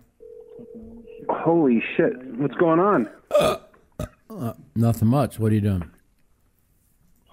[1.29, 2.13] Holy shit.
[2.37, 3.09] What's going on?
[3.31, 5.39] Uh, nothing much.
[5.39, 5.89] What are you doing?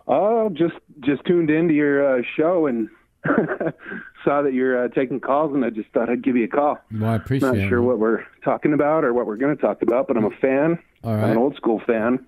[0.08, 2.88] Oh, just just tuned into your uh, show and
[4.24, 6.78] saw that you're uh, taking calls, and I just thought I'd give you a call.
[6.92, 7.68] Well, I appreciate Not it.
[7.68, 10.30] sure what we're talking about or what we're going to talk about, but I'm a
[10.30, 10.78] fan.
[11.04, 12.24] All I'm an old school fan,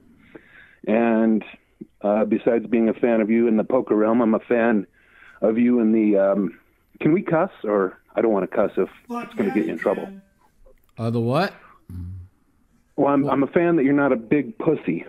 [0.86, 1.44] and
[2.02, 4.86] uh, besides being a fan of you in the poker realm, I'm a fan
[5.40, 6.18] of you in the.
[6.18, 6.58] Um,
[7.00, 9.72] can we cuss, or I don't want to cuss if it's going to get you
[9.72, 10.08] in trouble.
[10.96, 11.54] Uh, the what?
[12.96, 15.04] Well, I'm, I'm a fan that you're not a big pussy.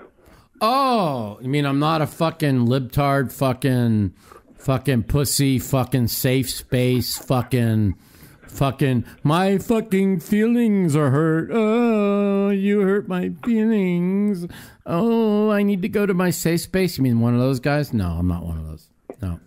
[0.61, 4.13] Oh, you mean I'm not a fucking libtard, fucking,
[4.59, 7.95] fucking pussy, fucking safe space, fucking,
[8.47, 11.49] fucking, my fucking feelings are hurt.
[11.51, 14.45] Oh, you hurt my feelings.
[14.85, 16.97] Oh, I need to go to my safe space.
[16.97, 17.93] You mean one of those guys?
[17.93, 18.89] No, I'm not one of those.
[19.21, 19.39] No.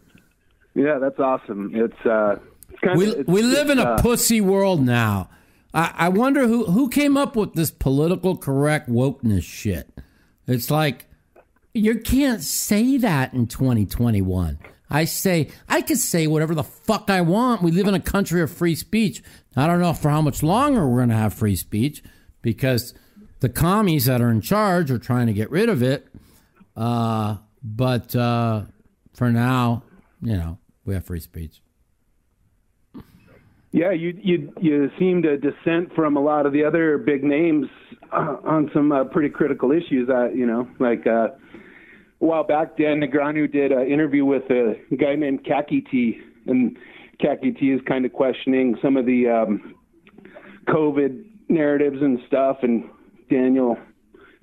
[0.74, 1.70] Yeah, that's awesome.
[1.74, 2.36] It's uh,
[2.70, 5.28] it's We, of it's, we live in a uh, pussy world now.
[5.74, 9.88] I, I wonder who, who came up with this political correct wokeness shit.
[10.46, 11.06] It's like,
[11.74, 14.58] you can't say that in 2021.
[14.92, 17.62] I say, I can say whatever the fuck I want.
[17.62, 19.22] We live in a country of free speech.
[19.56, 22.02] I don't know for how much longer we're going to have free speech
[22.42, 22.92] because
[23.40, 26.06] the commies that are in charge are trying to get rid of it.
[26.76, 28.64] Uh, but uh,
[29.14, 29.82] for now,
[30.20, 31.62] you know, we have free speech.
[33.74, 37.68] Yeah, you you you seem to dissent from a lot of the other big names
[38.12, 40.10] on some uh, pretty critical issues.
[40.10, 41.28] Uh, you know, like uh,
[42.22, 46.78] a while back, Dan Negreanu did an interview with a guy named Kaki T, and
[47.20, 49.74] Kaki T is kind of questioning some of the um,
[50.68, 52.88] COVID narratives and stuff, and
[53.28, 53.76] Daniel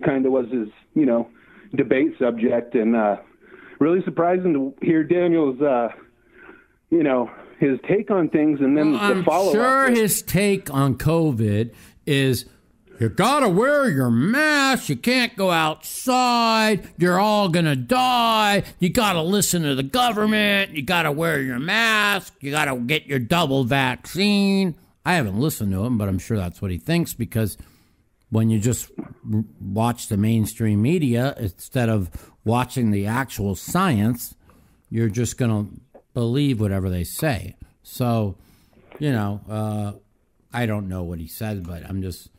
[0.06, 1.30] kind of was his you know
[1.76, 3.18] debate subject, and uh,
[3.80, 5.90] really surprising to hear Daniel's uh,
[6.90, 9.54] you know his take on things, and then the follow up.
[9.54, 11.74] Sure his take on COVID
[12.06, 12.46] is
[13.00, 14.90] you gotta wear your mask.
[14.90, 16.90] You can't go outside.
[16.98, 18.64] You're all gonna die.
[18.80, 20.72] You gotta listen to the government.
[20.72, 22.36] You gotta wear your mask.
[22.42, 24.76] You gotta get your double vaccine.
[25.06, 27.58] I haven't listened to him, but I'm sure that's what he thinks because
[28.30, 28.92] when you just
[29.60, 34.36] watch the mainstream media instead of watching the actual science,
[34.90, 35.70] you're just to
[36.14, 37.56] believe whatever they say.
[37.82, 38.36] So,
[39.00, 39.94] you know, uh,
[40.54, 42.30] I don't know what he said, but I'm just,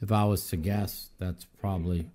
[0.00, 2.10] if I was to guess, that's probably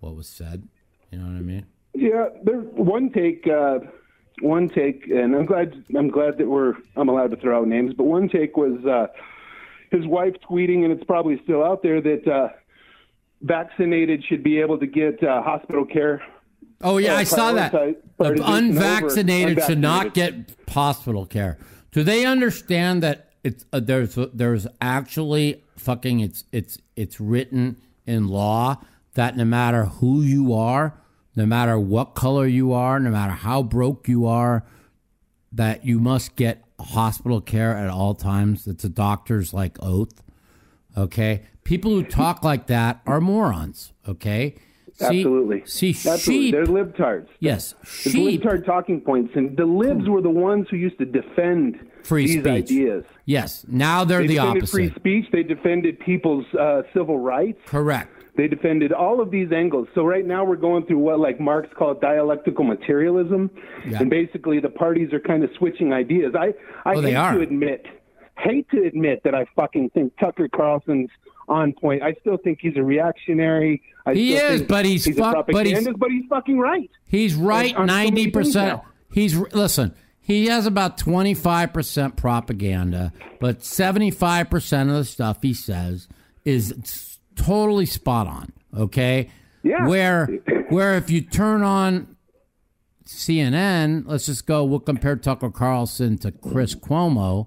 [0.00, 0.66] what was said.
[1.10, 1.66] You know what I mean?
[1.94, 3.78] Yeah, there one take, uh,
[4.40, 7.94] one take, and I'm glad I'm glad that we're I'm allowed to throw out names,
[7.94, 9.06] but one take was uh,
[9.90, 12.48] his wife tweeting, and it's probably still out there that uh,
[13.40, 16.22] vaccinated should be able to get uh, hospital care.
[16.82, 17.72] Oh yeah, I saw that.
[17.72, 20.34] The over unvaccinated should not get
[20.68, 21.58] hospital care.
[21.92, 28.28] Do they understand that it's uh, there's there's actually fucking it's it's it's written in
[28.28, 28.76] law
[29.14, 30.94] that no matter who you are,
[31.34, 34.64] no matter what color you are, no matter how broke you are,
[35.52, 38.66] that you must get hospital care at all times.
[38.66, 40.22] It's a doctor's like oath.
[40.96, 43.92] Okay, people who talk like that are morons.
[44.08, 44.54] Okay,
[44.94, 45.62] See- Absolutely.
[45.66, 46.20] See, Absolutely.
[46.46, 46.52] sheep.
[46.54, 47.28] They're libtards.
[47.38, 48.42] Yes, There's sheep.
[48.42, 51.76] libtard talking points, and the libs were the ones who used to defend
[52.06, 52.46] Free these speech.
[52.46, 53.04] ideas.
[53.24, 53.64] Yes.
[53.68, 54.72] Now they're they the defended opposite.
[54.72, 55.24] free speech.
[55.32, 57.58] They defended people's uh, civil rights.
[57.66, 58.10] Correct.
[58.36, 59.88] They defended all of these angles.
[59.94, 63.50] So right now we're going through what like Marx called dialectical materialism,
[63.88, 63.98] Yeah.
[64.00, 66.34] and basically the parties are kind of switching ideas.
[66.38, 66.52] I
[66.84, 67.86] I Oh, hate to admit,
[68.38, 71.08] hate to admit that I fucking think Tucker Carlson's
[71.48, 72.02] on point.
[72.02, 73.80] I still think he's a reactionary.
[74.04, 76.90] I He is, think but he's he's fuck- but he's- but he's fucking right.
[77.08, 78.80] He's right on so many ninety percent.
[79.12, 79.94] He's listen.
[80.26, 85.54] He has about twenty five percent propaganda, but seventy five percent of the stuff he
[85.54, 86.08] says
[86.44, 88.52] is totally spot on.
[88.76, 89.30] Okay.
[89.62, 89.86] Yeah.
[89.86, 90.26] Where
[90.68, 92.16] where if you turn on
[93.04, 94.64] CNN, let's just go.
[94.64, 97.46] We'll compare Tucker Carlson to Chris Cuomo,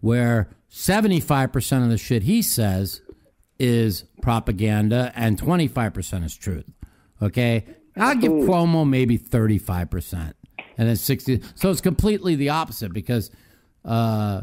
[0.00, 3.02] where seventy five percent of the shit he says
[3.58, 6.66] is propaganda and 25% is truth.
[7.22, 7.64] Okay?
[7.96, 10.34] I'll give Cuomo maybe 35%
[10.76, 13.30] and then 60 so it's completely the opposite because
[13.84, 14.42] uh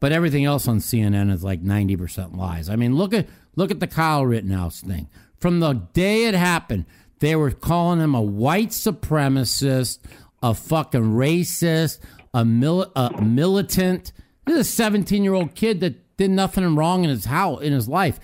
[0.00, 2.68] but everything else on CNN is like 90% lies.
[2.68, 3.26] I mean, look at
[3.56, 5.08] look at the Kyle Rittenhouse thing.
[5.40, 6.84] From the day it happened,
[7.20, 9.98] they were calling him a white supremacist,
[10.42, 11.98] a fucking racist,
[12.34, 14.12] a, mil- a militant.
[14.44, 17.72] This is a 17 year old kid that did nothing wrong in his house in
[17.72, 18.20] his life,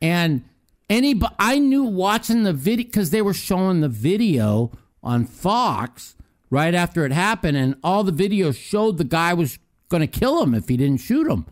[0.00, 0.44] and
[0.90, 4.72] anybody I knew watching the video because they were showing the video
[5.02, 6.14] on Fox
[6.52, 9.58] right after it happened, and all the videos showed the guy was
[9.88, 11.46] going to kill him if he didn't shoot him.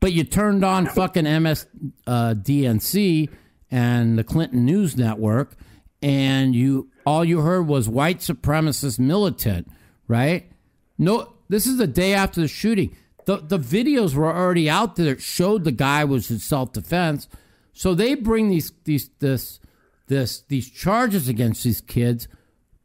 [0.00, 3.32] But you turned on fucking MSDNC uh,
[3.70, 5.54] and the Clinton News Network,
[6.02, 9.70] and you all you heard was white supremacist militant,
[10.08, 10.50] right?
[10.98, 12.96] No, this is the day after the shooting.
[13.26, 17.28] The the videos were already out there that showed the guy was in self defense.
[17.72, 19.60] So they bring these these this
[20.08, 22.26] this these charges against these kids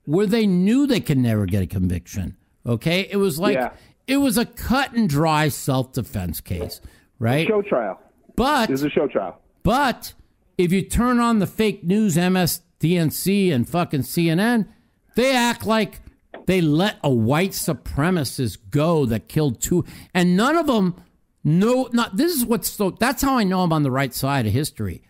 [0.05, 2.35] where they knew they could never get a conviction.
[2.65, 3.07] Okay?
[3.09, 3.71] It was like Yeah.
[4.07, 6.81] it was a cut and dry self defense case,
[7.19, 7.47] right?
[7.47, 7.99] Show trial.
[8.35, 9.39] But This is a show trial.
[9.63, 10.13] but
[10.57, 14.67] if you turn on the fake news, MSDNC and fucking CNN,
[15.15, 16.01] they act like
[16.45, 19.83] they let a white supremacist go that killed two,
[20.13, 20.95] and none of them
[21.43, 21.89] know.
[21.93, 22.91] Not this is what's so.
[22.91, 25.01] That's how I know I'm on the right side of history.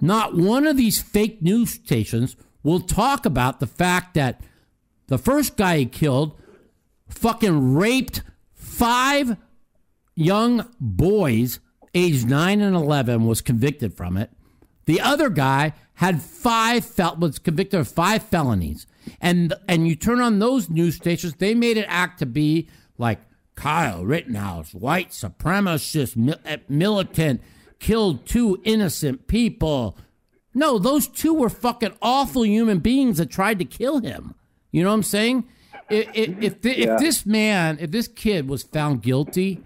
[0.00, 2.36] Not one of these fake news stations
[2.68, 4.40] will talk about the fact that
[5.06, 6.38] the first guy he killed
[7.08, 8.22] fucking raped
[8.52, 9.36] five
[10.14, 11.60] young boys
[11.94, 14.30] aged 9 and 11 was convicted from it.
[14.84, 18.86] The other guy had five fel- was convicted of five felonies.
[19.20, 22.68] And and you turn on those news stations they made it act to be
[22.98, 23.20] like
[23.54, 26.34] kyle rittenhouse white supremacist mi-
[26.68, 27.40] militant
[27.78, 29.96] killed two innocent people
[30.58, 34.34] no those two were fucking awful human beings that tried to kill him
[34.72, 35.44] you know what i'm saying
[35.90, 36.94] if, if, if, thi- Yeah.
[36.94, 39.62] if this man if this kid was found guilty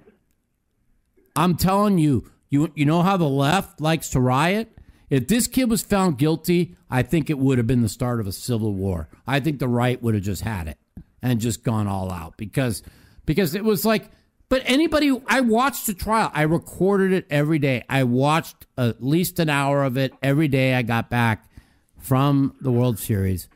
[1.35, 4.71] I'm telling you, you you know how the left likes to riot?
[5.09, 8.27] If this kid was found guilty, I think it would have been the start of
[8.27, 9.09] a civil war.
[9.27, 10.77] I think the right would have just had it
[11.23, 12.83] and just gone all out because
[13.25, 14.11] because it was like
[14.53, 16.31] but anybody I watched the trial.
[16.35, 17.85] I recorded it every day.
[17.89, 21.51] I watched at least an hour of it every day I got back
[21.97, 23.49] from the World Series.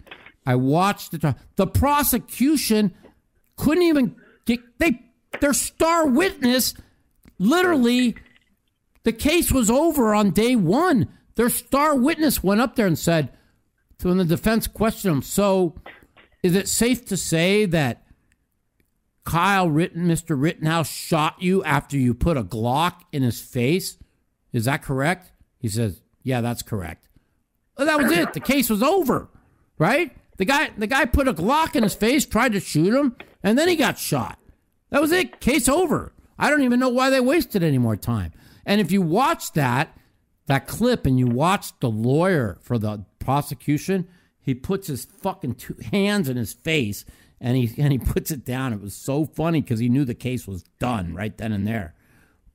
[0.47, 1.37] I watched the trial.
[1.57, 2.95] The prosecution
[3.57, 4.17] couldn't even
[4.47, 5.03] get they
[5.43, 6.73] their star witness
[7.39, 8.17] literally
[9.03, 11.09] the case was over on day one.
[11.35, 13.29] Their star witness went up there and said,
[14.01, 15.75] when the defense questioned him, so
[16.43, 18.06] is it safe to say that
[19.27, 20.41] Kyle Ritten, Mr.
[20.41, 23.99] Rittenhouse, shot you after you put a Glock in his face?
[24.53, 25.33] Is that correct?
[25.59, 27.09] He says, yeah, that's correct.
[27.77, 28.33] Well, that was it.
[28.33, 29.29] The case was over,
[29.79, 30.17] right?
[30.39, 33.59] The guy, the guy put a Glock in his face, tried to shoot him, and
[33.59, 34.39] then he got shot.
[34.91, 35.41] That was it.
[35.41, 36.15] Case over.
[36.39, 38.33] I don't even know why they wasted any more time.
[38.65, 39.97] And if you watch that
[40.47, 44.07] that clip and you watch the lawyer for the prosecution,
[44.39, 47.05] he puts his fucking two hands in his face
[47.41, 48.73] and he and he puts it down.
[48.73, 51.95] It was so funny because he knew the case was done right then and there.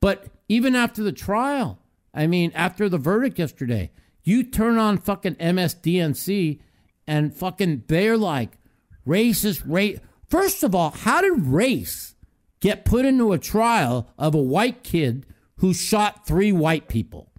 [0.00, 1.78] But even after the trial,
[2.12, 3.90] I mean, after the verdict yesterday,
[4.22, 6.60] you turn on fucking MSDNC
[7.06, 8.58] and fucking they're like
[9.06, 9.98] racist race.
[10.28, 12.14] First of all, how did race
[12.60, 15.26] get put into a trial of a white kid
[15.56, 17.31] who shot three white people?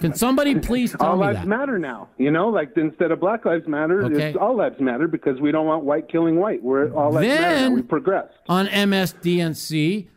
[0.00, 1.46] Can somebody please tell all me lives that?
[1.48, 2.08] matter now.
[2.18, 4.28] You know, like instead of Black Lives Matter, Okay.
[4.30, 6.62] it's all lives matter because we don't want white killing white.
[6.62, 7.42] We're all lives matter.
[7.42, 7.76] Then- Now.
[7.76, 8.28] We progress.
[8.48, 10.08] on MSDNC,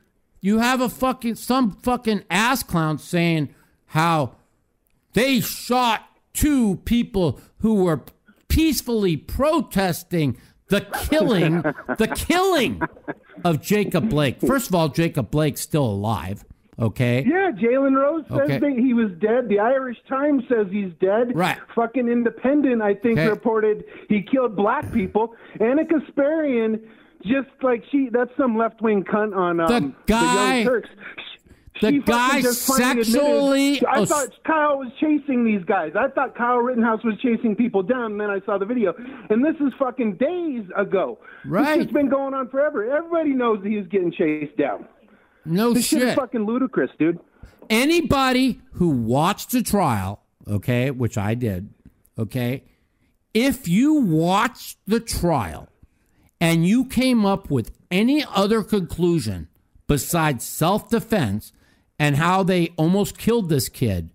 [0.42, 3.50] you have a fucking some fucking ass clown saying
[3.88, 4.36] how
[5.14, 8.02] they shot two people who were
[8.48, 10.38] peacefully protesting
[10.70, 11.62] the killing,
[11.98, 12.82] the killing
[13.46, 14.40] of Jacob Blake.
[14.42, 16.44] First of all, Jacob Blake's still alive.
[16.80, 17.26] Okay.
[17.28, 18.60] Yeah, Jalen Rose says Okay.
[18.60, 19.50] that he was dead.
[19.50, 21.36] The Irish Times says he's dead.
[21.36, 21.58] Right.
[21.76, 23.30] Fucking Independent, I think, Okay.
[23.30, 25.34] reported he killed black people.
[25.60, 26.80] Ana Kasparian,
[27.26, 30.90] just like she, that's some left wing cunt on um, The guy- Young Turks.
[31.82, 35.64] the She fucking guy just finally admitted- sexually I ass- thought Kyle was chasing these
[35.66, 35.94] guys.
[35.96, 38.94] I thought Kyle Rittenhouse was chasing people down, and then I saw the video.
[39.32, 41.18] And this is fucking days ago.
[41.44, 41.82] Right.
[41.82, 42.86] It's been going on forever.
[42.96, 44.86] Everybody knows that he was getting chased down.
[45.48, 46.10] No This shit shit.
[46.10, 47.20] is fucking ludicrous, dude.
[47.70, 51.70] anybody who watched the trial, okay, which I did,
[52.18, 52.64] okay,
[53.34, 55.70] if you watched the trial
[56.42, 59.48] and you came up with any other conclusion
[59.88, 61.52] besides self defense
[62.00, 64.12] and how they almost killed this kid,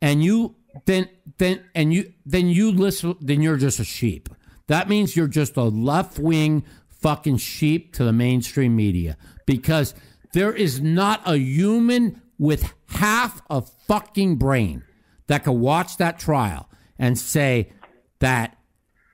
[0.00, 0.56] and you
[0.86, 1.08] then
[1.38, 4.28] then and you then you listen then you're just a sheep.
[4.68, 9.94] That means you're just a left wing fucking sheep to the mainstream media because
[10.32, 14.82] there is not a human with half a fucking brain
[15.26, 17.72] that could watch that trial and say
[18.20, 18.56] that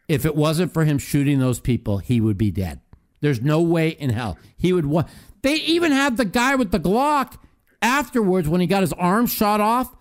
[0.08, 2.80] if it wasn't for him shooting those people, he would be dead.
[3.20, 5.08] There's no way in hell he would want.
[5.42, 7.36] They even had the guy with the Glock
[7.82, 9.94] afterwards when he got his arm shot off.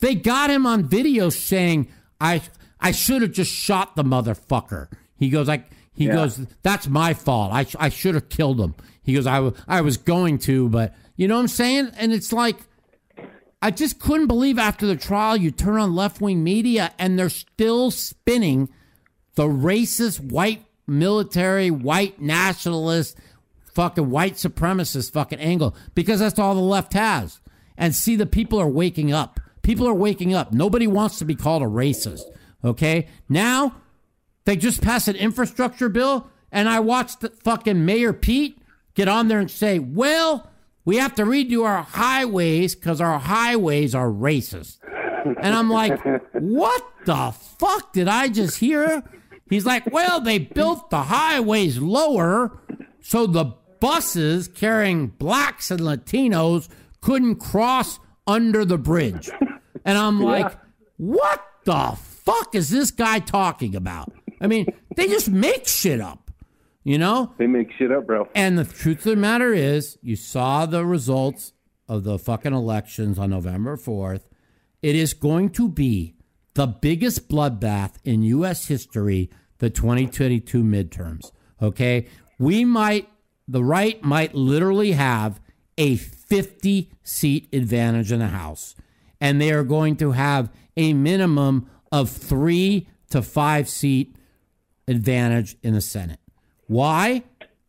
[0.00, 1.88] They got him on video saying,
[2.20, 2.42] "I
[2.80, 6.14] I should have just shot the motherfucker." He goes like he Yeah.
[6.14, 7.52] goes, "That's my fault.
[7.52, 11.28] I I should have killed him." He goes, "I I was going to, but you
[11.28, 12.56] know what I'm saying?" And it's like
[13.62, 17.28] I just couldn't believe after the trial you turn on left wing media and they're
[17.28, 18.68] still spinning
[19.36, 23.16] the racist white military, white nationalist,
[23.72, 27.40] fucking white supremacist fucking angle because that's all the left has.
[27.78, 29.38] And see, the people are waking up.
[29.62, 30.52] People are waking up.
[30.52, 32.22] Nobody wants to be called a racist.
[32.64, 33.06] Okay?
[33.28, 33.76] Now,
[34.44, 38.58] they just passed an infrastructure bill, and I watched the fucking Mayor Pete
[38.94, 40.50] get on there and say, well,
[40.84, 44.78] we have to redo our highways because our highways are racist.
[45.24, 46.00] And I'm like,
[46.32, 49.02] what the fuck did I just hear?
[49.48, 52.58] He's like, well, they built the highways lower
[53.00, 56.68] so the buses carrying blacks and Latinos
[57.00, 59.28] couldn't cross under the bridge.
[59.84, 60.56] And I'm like,
[60.96, 64.12] what the fuck is this guy talking about?
[64.40, 64.66] I mean,
[64.96, 66.21] they just make shit up,
[66.84, 67.34] you know?
[67.38, 68.28] They make shit up, bro.
[68.34, 71.52] And the truth of the matter is, you saw the results
[71.88, 74.22] of the fucking elections on November 4th.
[74.82, 76.16] It is going to be
[76.54, 78.66] the biggest bloodbath in U.S.
[78.66, 81.30] history, the 2022 midterms.
[81.60, 82.06] Okay?
[82.38, 83.08] We might,
[83.46, 85.40] the right might literally have
[85.78, 88.74] a 50 seat advantage in the House.
[89.20, 94.16] And they are going to have a minimum of three to five seat
[94.88, 96.18] advantage in the Senate.
[96.72, 97.24] Why?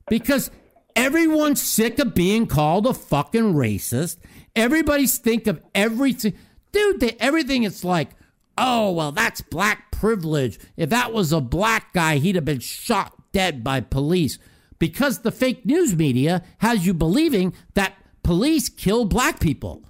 [0.08, 0.50] Because
[0.96, 4.18] everyone's sick of being called a fucking racist.
[4.56, 6.34] Everybody's think of everything.
[6.72, 8.12] Dude, they, everything it's like,
[8.58, 10.58] oh, well, that's black privilege.
[10.78, 14.40] If that was a black guy, he'd have been shot dead by police.
[14.80, 19.84] Because the fake news media has you believing that police kill black people.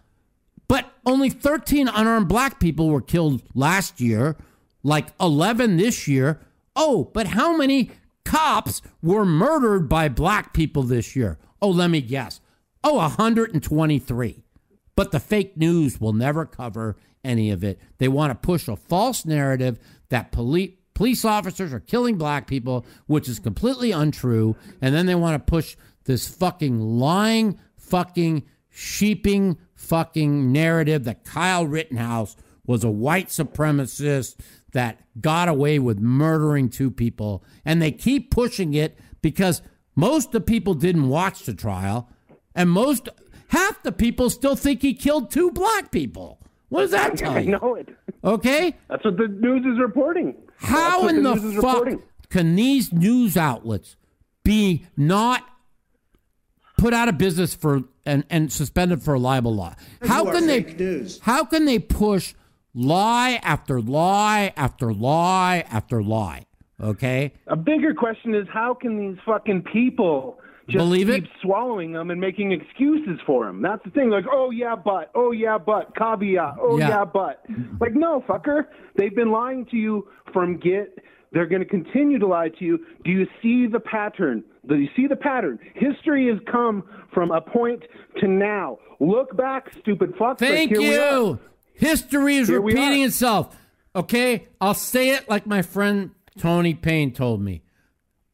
[0.67, 4.37] But only 13 unarmed black people were killed last year,
[4.81, 6.41] like 11 this year.
[6.75, 7.91] Oh, but how many
[8.25, 11.37] cops were murdered by black people this year?
[11.61, 12.41] Oh, let me guess.
[12.83, 14.43] Oh, 123.
[14.95, 17.79] But the fake news will never cover any of it.
[17.97, 19.79] They want to push a false narrative
[20.09, 24.55] that police police officers are killing black people, which is completely untrue.
[24.81, 25.75] And then they want to push
[26.05, 32.35] this fucking lying, fucking sheeping, fucking narrative that Kyle Rittenhouse
[32.65, 34.35] was a white supremacist
[34.73, 37.43] that got away with murdering two people.
[37.65, 39.61] And they keep pushing it because
[39.95, 42.09] most of the people didn't watch the trial,
[42.55, 43.09] and most
[43.49, 46.39] half the people still think he killed two black people.
[46.69, 47.51] What does that tell I you?
[47.51, 47.89] know it.
[48.23, 48.75] Okay?
[48.89, 50.35] That's what the news is reporting.
[50.57, 52.03] How in the, news is fuck reporting.
[52.29, 53.95] can these news outlets
[54.43, 55.47] be not
[56.77, 59.75] put out of business for and, and suspended for a libel law.
[60.01, 61.19] How can they news.
[61.21, 62.33] how can they push
[62.73, 66.45] lie after lie after lie after lie?
[66.81, 67.31] Okay?
[67.47, 71.29] A bigger question is how can these fucking people just Believe keep it?
[71.41, 73.61] swallowing them and making excuses for them?
[73.61, 74.09] That's the thing.
[74.09, 76.89] Like, oh yeah, but, oh yeah, but, caveat, oh Yeah.
[76.89, 77.43] yeah, but.
[77.79, 78.65] Like, no, fucker.
[78.95, 80.97] They've been lying to you from get.
[81.31, 82.79] They're going to continue to lie to you.
[83.03, 84.43] Do you see the pattern?
[84.67, 85.59] Do you see the pattern?
[85.73, 86.83] History has come
[87.13, 87.83] from a point
[88.19, 88.77] to now.
[88.99, 90.39] Look back, stupid fucks.
[90.39, 91.11] Thank here we are.
[91.17, 91.39] you.
[91.73, 93.55] History is Here repeating itself.
[93.95, 94.47] Okay?
[94.61, 97.63] I'll say it like my friend Tony Payne told me.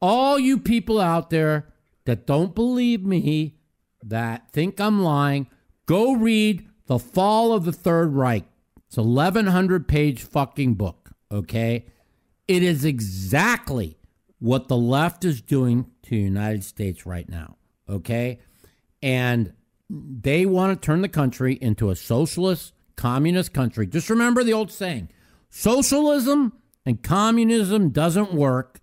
[0.01, 1.73] All you people out there
[2.05, 3.57] that don't believe me,
[4.03, 5.47] that think I'm lying,
[5.85, 8.45] go read The Fall of the Third Reich.
[8.87, 11.85] It's a 1100 page fucking book, okay?
[12.47, 13.99] It is exactly
[14.39, 17.57] what the left is doing to the United States right now,
[17.87, 18.39] okay?
[19.03, 19.53] And
[19.89, 23.87] they want to turn the country into a socialist, communist country.
[23.87, 25.07] Just remember the old saying
[25.49, 26.51] socialism
[26.85, 28.81] and communism doesn't work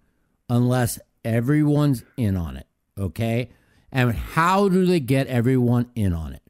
[0.49, 2.67] unless everyone's in on it,
[2.99, 3.51] okay?
[3.93, 6.43] And how do they get everyone in on it?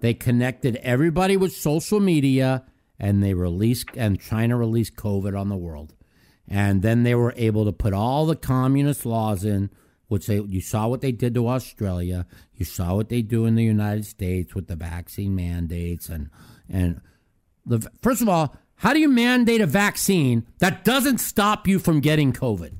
[0.00, 2.64] They connected everybody with social media
[2.98, 5.94] and they released, and China released COVID on the world.
[6.48, 9.70] And then they were able to put all the communist laws in,
[10.08, 12.26] which they, you saw what they did to Australia.
[12.54, 16.08] You saw what they do in the United States with the vaccine mandates.
[16.08, 16.30] And,
[16.68, 17.00] and
[17.70, 22.00] the, first of all, how do you mandate a vaccine that doesn't stop you from
[22.00, 22.72] getting COVID?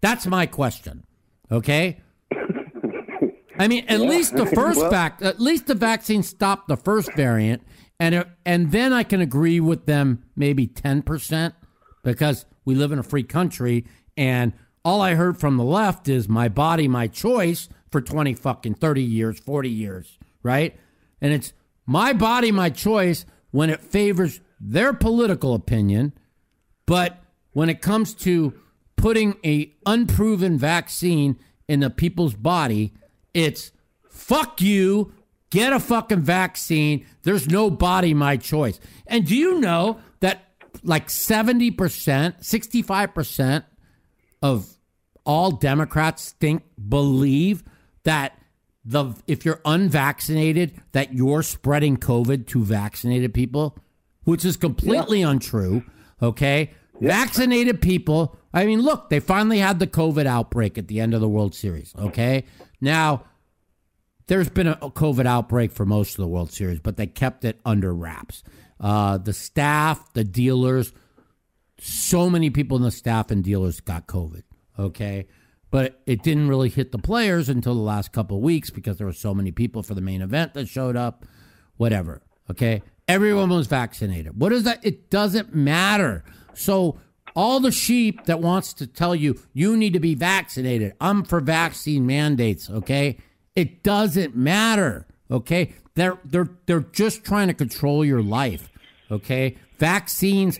[0.00, 1.04] That's my question.
[1.50, 2.00] Okay?
[3.58, 7.12] I mean, at least the first Well- vac, at least the vaccine stopped the first
[7.14, 7.62] variant,
[7.98, 11.54] and it, and then I can agree with them maybe ten percent
[12.04, 13.84] because we live in a free country,
[14.16, 14.52] and
[14.84, 19.02] all I heard from the left is my body, my choice for twenty fucking thirty
[19.02, 20.78] years, forty years, right?
[21.20, 21.52] And it's
[21.86, 26.12] my body, my choice when it favors their political opinion,
[26.86, 27.22] but
[27.52, 28.54] when it comes to
[28.96, 31.38] putting a unproven vaccine
[31.68, 32.92] in the people's body,
[33.34, 33.72] it's
[34.08, 35.12] fuck you,
[35.50, 37.06] get a fucking vaccine.
[37.22, 38.80] There's no body my choice.
[39.06, 40.44] And do you know that
[40.82, 43.64] like 70%, 65%
[44.42, 44.76] of
[45.24, 47.62] all Democrats think believe
[48.04, 48.38] that
[48.88, 53.76] the if you're unvaccinated that you're spreading COVID to vaccinated people,
[54.24, 55.84] which is completely untrue.
[56.22, 58.36] Okay, vaccinated people.
[58.52, 61.54] I mean, look, they finally had the COVID outbreak at the end of the World
[61.54, 61.94] Series.
[61.98, 62.44] Okay,
[62.80, 63.24] now
[64.26, 67.60] there's been a COVID outbreak for most of the World Series, but they kept it
[67.66, 68.42] under wraps.
[68.80, 70.92] Uh, the staff, the dealers,
[71.78, 74.44] so many people in the staff and dealers got COVID.
[74.78, 75.26] Okay.
[75.70, 79.06] But it didn't really hit the players until the last couple of weeks because there
[79.06, 81.26] were so many people for the main event that showed up.
[81.76, 82.22] Whatever.
[82.50, 82.82] Okay.
[83.06, 84.38] Everyone was vaccinated.
[84.38, 84.84] What is that?
[84.84, 86.24] It doesn't matter.
[86.54, 86.98] So
[87.36, 91.40] all the sheep that wants to tell you you need to be vaccinated, I'm for
[91.40, 92.68] vaccine mandates.
[92.68, 93.18] Okay.
[93.54, 95.06] It doesn't matter.
[95.30, 95.74] Okay.
[95.94, 98.70] They're they're they're just trying to control your life.
[99.10, 99.56] Okay.
[99.78, 100.58] Vaccines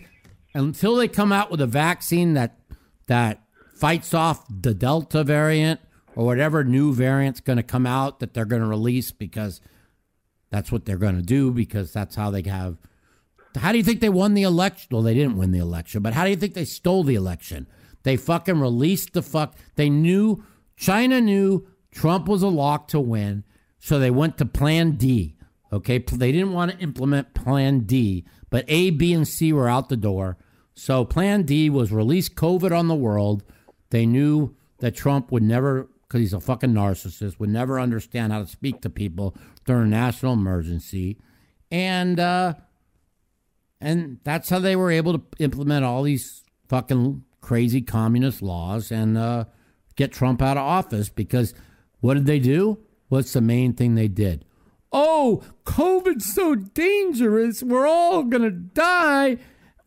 [0.53, 2.59] until they come out with a vaccine that
[3.07, 3.43] that
[3.79, 5.79] fights off the Delta variant
[6.15, 9.61] or whatever new variant's going to come out that they're going to release because
[10.49, 12.77] that's what they're going to do because that's how they have.
[13.55, 14.89] How do you think they won the election?
[14.91, 17.67] Well, they didn't win the election, but how do you think they stole the election?
[18.03, 19.55] They fucking released the fuck.
[19.75, 20.43] They knew
[20.77, 23.43] China knew Trump was a lock to win,
[23.79, 25.35] so they went to Plan D.
[25.71, 29.89] Okay, they didn't want to implement Plan D, but A, B, and C were out
[29.89, 30.37] the door.
[30.73, 33.43] So Plan D was release COVID on the world.
[33.89, 38.41] They knew that Trump would never, because he's a fucking narcissist, would never understand how
[38.41, 39.35] to speak to people
[39.65, 41.17] during a national emergency,
[41.71, 42.53] and uh,
[43.81, 49.17] and that's how they were able to implement all these fucking crazy communist laws and
[49.17, 49.45] uh,
[49.95, 51.09] get Trump out of office.
[51.09, 51.53] Because
[51.99, 52.79] what did they do?
[53.07, 54.45] What's the main thing they did?
[54.91, 57.61] Oh, COVID's so dangerous.
[57.61, 59.37] We're all going to die.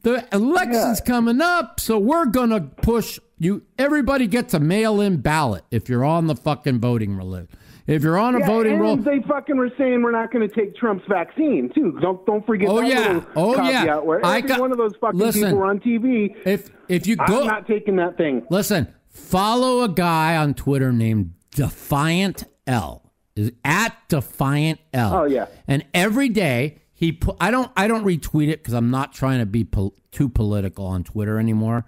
[0.02, 3.62] The election's coming up, so we're going to push you.
[3.78, 7.46] Everybody gets a mail in ballot if you're on the fucking voting roll.
[7.86, 8.96] If you're on a Yeah, voting and roll.
[8.96, 11.98] they fucking were saying we're not going to take Trump's vaccine too.
[12.00, 12.68] Don't don't forget.
[12.68, 13.24] Oh, that yeah.
[13.34, 13.96] Oh, yeah.
[13.98, 16.36] Where I every got, one of those fucking listen, people on TV.
[16.46, 18.46] If if you go, I'm not taking that thing.
[18.50, 23.12] Listen, follow a guy on Twitter named Defiant L.
[23.34, 25.14] Is at Defiant L.
[25.14, 25.46] Oh, yeah.
[25.66, 27.36] And every day he put.
[27.40, 27.70] I don't.
[27.76, 31.38] I don't retweet it because I'm not trying to be pol- too political on Twitter
[31.40, 31.84] anymore.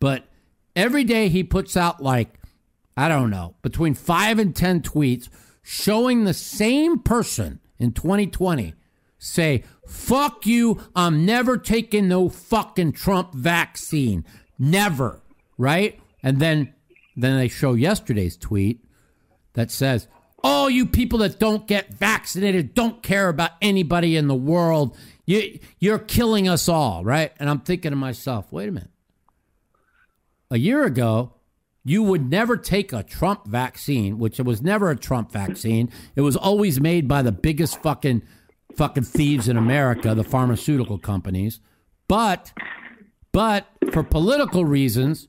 [0.00, 0.27] But
[0.78, 2.38] every day he puts out like
[2.96, 5.28] I don't know between five and ten tweets
[5.62, 8.74] showing the same person in 2020
[9.18, 14.24] say, fuck you, I'm never taking no fucking Trump vaccine.
[14.58, 15.20] Never.
[15.56, 16.00] Right?
[16.22, 16.72] And then
[17.16, 18.84] then they show yesterday's tweet
[19.54, 20.06] that says,
[20.44, 24.96] all you people that don't get vaccinated don't care about anybody in the world.
[25.26, 27.32] You, you're killing us all, right?
[27.40, 28.90] And I'm thinking to myself, wait a minute.
[30.50, 31.34] A year ago,
[31.84, 35.90] you would never take a Trump vaccine, which it was never a Trump vaccine.
[36.16, 38.22] It was always made by the biggest fucking
[38.74, 41.60] fucking thieves in America, the pharmaceutical companies.
[42.06, 42.52] But
[43.32, 45.28] but for political reasons,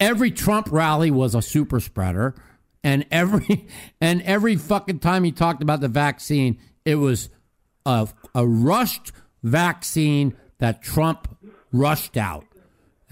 [0.00, 2.34] every Trump rally was a super spreader
[2.84, 3.66] and every
[4.00, 7.28] and every fucking time he talked about the vaccine, it was
[7.86, 11.36] a, a rushed vaccine that Trump
[11.72, 12.44] rushed out.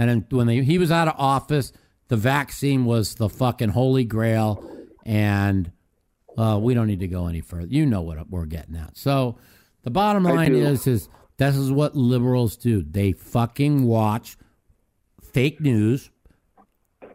[0.00, 1.74] And when they, he was out of office,
[2.08, 4.66] the vaccine was the fucking holy grail,
[5.04, 5.70] and
[6.38, 7.66] uh, we don't need to go any further.
[7.68, 8.96] You know what we're getting at.
[8.96, 9.36] So
[9.82, 12.82] the bottom line is, is this is what liberals do.
[12.82, 14.38] They fucking watch
[15.22, 16.10] fake news,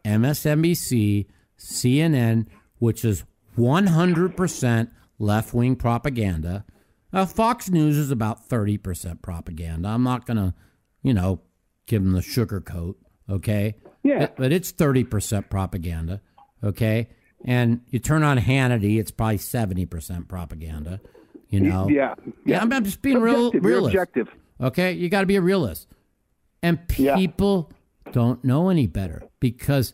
[0.06, 1.26] MSNBC,
[1.57, 2.45] CNN,
[2.78, 3.24] which is
[3.57, 6.66] 100% left wing propaganda.
[7.12, 9.90] Uh, Fox News is about 30% propaganda.
[9.90, 10.53] I'm not going to,
[11.02, 11.41] you know,
[11.86, 12.98] give them the sugar coat,
[13.30, 13.76] okay?
[14.03, 14.28] Yeah.
[14.36, 16.22] But, it's 30% propaganda,
[16.64, 17.10] okay?
[17.44, 21.02] And you turn on Hannity, it's probably 70% propaganda,
[21.49, 21.88] you know?
[21.90, 22.16] Yeah.
[22.45, 23.95] Yeah, I'm, I'm just being real, Objective, you're realist.
[23.95, 24.28] objective.
[24.62, 24.91] Okay?
[24.94, 25.88] You got to be a realist.
[26.64, 27.72] And people
[28.12, 29.94] don't know any better because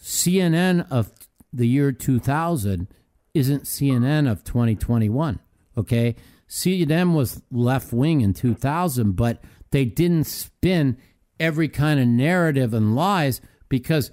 [0.00, 1.10] CNN of
[1.52, 2.88] the year 2000
[3.32, 5.38] isn't CNN of 2021.
[5.78, 6.14] Okay.
[6.48, 10.98] CNN was left wing in 2000, but they didn't spin
[11.38, 14.10] every kind of narrative and lies because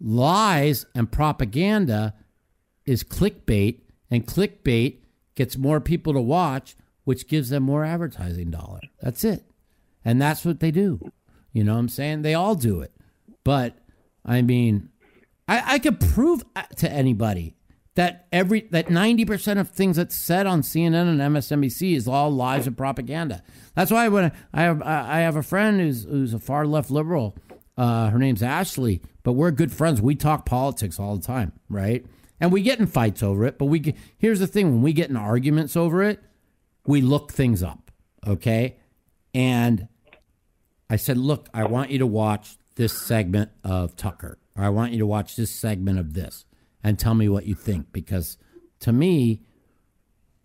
[0.00, 2.14] lies and propaganda
[2.86, 3.80] is clickbait,
[4.10, 4.98] and clickbait
[5.34, 8.80] gets more people to watch, which gives them more advertising dollar.
[9.00, 9.44] That's it.
[10.04, 11.00] And that's what they do.
[11.52, 12.22] You know what I'm saying?
[12.22, 12.92] They all do it.
[13.42, 13.78] But
[14.24, 14.90] I mean,
[15.48, 17.56] I, I could prove uh, to anybody
[17.94, 22.66] that every that 90% of things that's said on CNN and MSNBC is all lies
[22.66, 23.42] and propaganda.
[23.74, 27.36] That's why when I have I have a friend who's who's a far left liberal.
[27.76, 30.00] Uh, her name's Ashley, but we're good friends.
[30.00, 32.06] We talk politics all the time, right?
[32.38, 33.58] And we get in fights over it.
[33.58, 36.22] But we get, here's the thing: when we get in arguments over it,
[36.86, 37.90] we look things up,
[38.26, 38.76] okay?
[39.34, 39.88] And
[40.88, 44.92] I said, look, I want you to watch this segment of Tucker, or I want
[44.92, 46.44] you to watch this segment of this,
[46.84, 47.92] and tell me what you think.
[47.92, 48.36] Because
[48.80, 49.40] to me,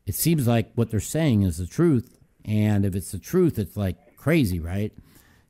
[0.07, 2.17] it seems like what they're saying is the truth.
[2.45, 4.91] And if it's the truth, it's like crazy, right?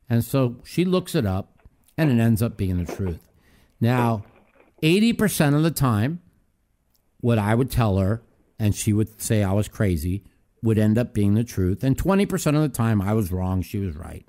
[0.09, 1.59] And so she looks it up,
[1.97, 3.19] and it ends up being the truth.
[3.79, 4.25] Now,
[4.81, 6.21] 80% of the time,
[7.21, 8.23] what I would tell her,
[8.57, 10.23] and she would say I was crazy,
[10.63, 11.83] would end up being the truth.
[11.83, 14.25] And 20% of the time, I was wrong, she was right.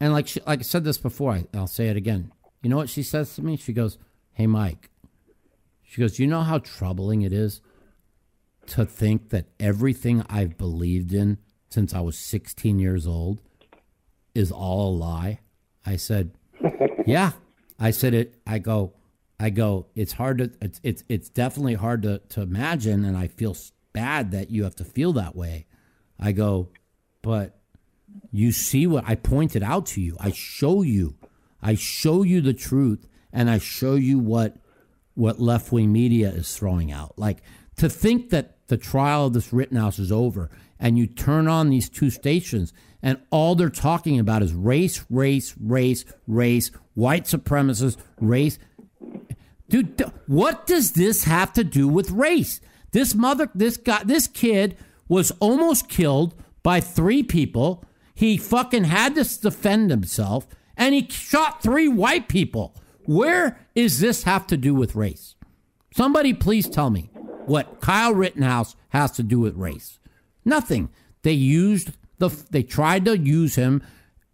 [0.00, 2.32] And like she, like I said this before, I, I'll say it again.
[2.60, 3.56] You know what she says to me?
[3.56, 3.98] She goes,
[4.32, 4.90] "Hey, Mike."
[5.92, 7.60] She goes, "You know how troubling it is
[8.68, 11.36] to think that everything I've believed in
[11.68, 13.42] since I was 16 years old
[14.34, 15.40] is all a lie."
[15.84, 16.30] I said,
[17.06, 17.32] "Yeah."
[17.78, 18.40] I said it.
[18.46, 18.94] I go.
[19.38, 19.84] I go.
[19.94, 20.50] It's hard to.
[20.62, 23.54] It's it's it's definitely hard to to imagine, and I feel
[23.92, 25.66] bad that you have to feel that way.
[26.18, 26.70] I go,
[27.20, 27.60] but
[28.30, 30.16] you see what I pointed out to you.
[30.18, 31.16] I show you.
[31.60, 34.56] I show you the truth and I show you what
[35.14, 37.18] what left wing media is throwing out.
[37.18, 37.42] Like
[37.76, 41.88] to think that the trial of this Rittenhouse is over and you turn on these
[41.88, 42.72] two stations
[43.02, 48.58] and all they're talking about is race, race, race, race, white supremacists, race.
[49.68, 52.60] Dude, what does this have to do with race?
[52.92, 54.76] This mother, this guy, this kid
[55.08, 57.84] was almost killed by three people.
[58.14, 62.76] He fucking had to defend himself and he shot three white people.
[63.04, 65.34] Where is this have to do with race?
[65.94, 67.10] Somebody please tell me
[67.46, 69.98] what Kyle Rittenhouse has to do with race.
[70.44, 70.90] Nothing.
[71.22, 73.82] They used the they tried to use him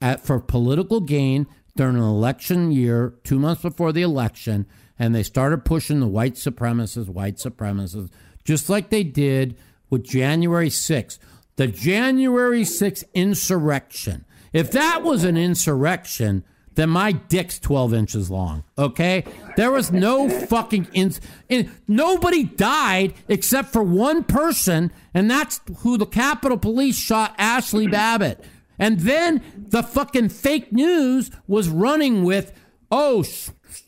[0.00, 1.46] at, for political gain
[1.76, 4.66] during an election year, 2 months before the election,
[4.98, 8.10] and they started pushing the white supremacists, white supremacists
[8.44, 9.56] just like they did
[9.90, 11.18] with January 6th.
[11.56, 14.24] The January 6th insurrection.
[14.52, 16.44] If that was an insurrection,
[16.78, 19.24] then my dick's 12 inches long, okay?
[19.56, 20.86] There was no fucking.
[20.92, 27.36] Ins- in- nobody died except for one person, and that's who the Capitol Police shot
[27.36, 28.44] Ashli Babbitt.
[28.78, 32.52] And then the fucking fake news was running with,
[32.92, 33.24] oh,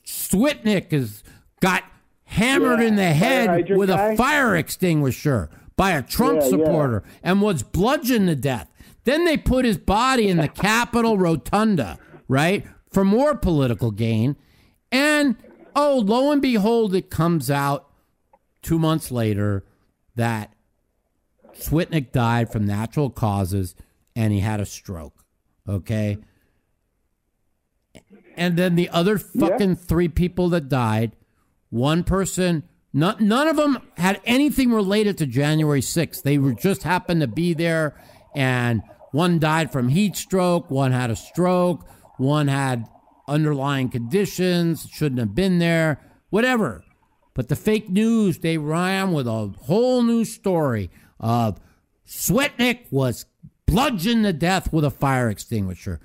[0.05, 1.23] Switnick has
[1.61, 1.85] got
[2.25, 4.13] hammered Yeah, in the head with guy?
[4.13, 6.51] a fire extinguisher by a Trump Yeah, yeah.
[6.51, 8.69] supporter and was bludgeoned to death.
[9.05, 11.99] Then they put his body in the Capitol Rotunda,
[12.29, 14.37] right, for more political gain.
[14.91, 15.37] And
[15.75, 17.89] oh, lo and behold, it comes out
[18.63, 19.65] two months later
[20.17, 20.53] that
[21.55, 23.75] Switnick died from natural causes
[24.17, 25.25] and he had a stroke.
[25.69, 26.19] Okay.
[28.37, 31.13] And then the other fucking three people that died,
[31.69, 36.23] one person, none, none of them had anything related to January 6th.
[36.23, 38.01] They were just happened to be there,
[38.35, 41.87] and one died from heat stroke, one had a stroke,
[42.21, 42.87] one had
[43.27, 46.85] underlying conditions, shouldn't have been there, whatever.
[47.35, 51.61] But the fake news, they ran with a whole new story of
[52.07, 53.27] Swetnick was
[53.67, 56.01] bludgeoned to death with a fire extinguisher.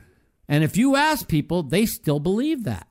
[0.48, 2.88] And if you ask people, they still believe that.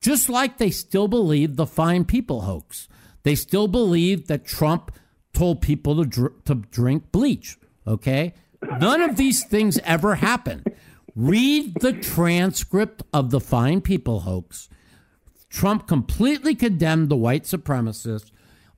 [0.00, 2.88] Just like they still believe the fine people hoax.
[3.22, 4.90] They still believe that Trump
[5.32, 7.56] told people to, dr- to drink bleach.
[7.86, 8.34] Okay?
[8.62, 10.66] None of these things ever happened.
[11.16, 14.68] Read the transcript of the fine people hoax.
[15.48, 18.30] Trump completely condemned the white supremacists.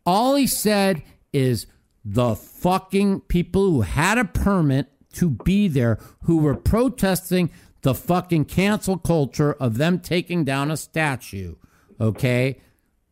[0.07, 1.03] All he said
[1.33, 1.67] is
[2.05, 7.51] the fucking people who had a permit to be there, who were protesting
[7.83, 11.57] the fucking cancel culture of them taking down a statue,
[12.01, 12.61] okay,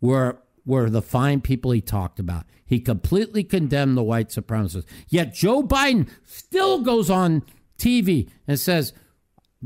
[0.00, 2.44] were were the fine people he talked about.
[2.64, 4.86] He completely condemned the white supremacists.
[5.08, 7.42] Yet Joe Biden still goes on
[7.78, 8.92] TV and says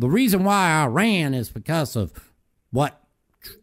[0.00, 2.12] the reason why I ran is because of
[2.70, 3.02] what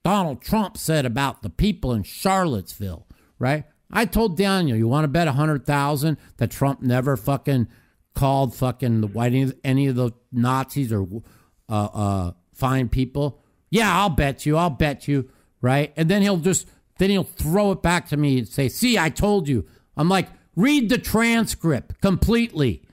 [0.04, 3.08] Donald Trump said about the people in Charlottesville,
[3.40, 3.66] right?
[3.92, 7.68] I told Daniel, you want to bet a hundred thousand that Trump never fucking
[8.14, 11.08] called fucking the white any of the Nazis or
[11.70, 13.42] uh, uh, fine people.
[13.70, 14.58] Yeah, I'll bet you.
[14.58, 15.30] I'll bet you.
[15.60, 16.68] Right, and then he'll just
[17.00, 19.66] then he'll throw it back to me and say, "See, I told you."
[19.96, 22.84] I'm like, read the transcript completely,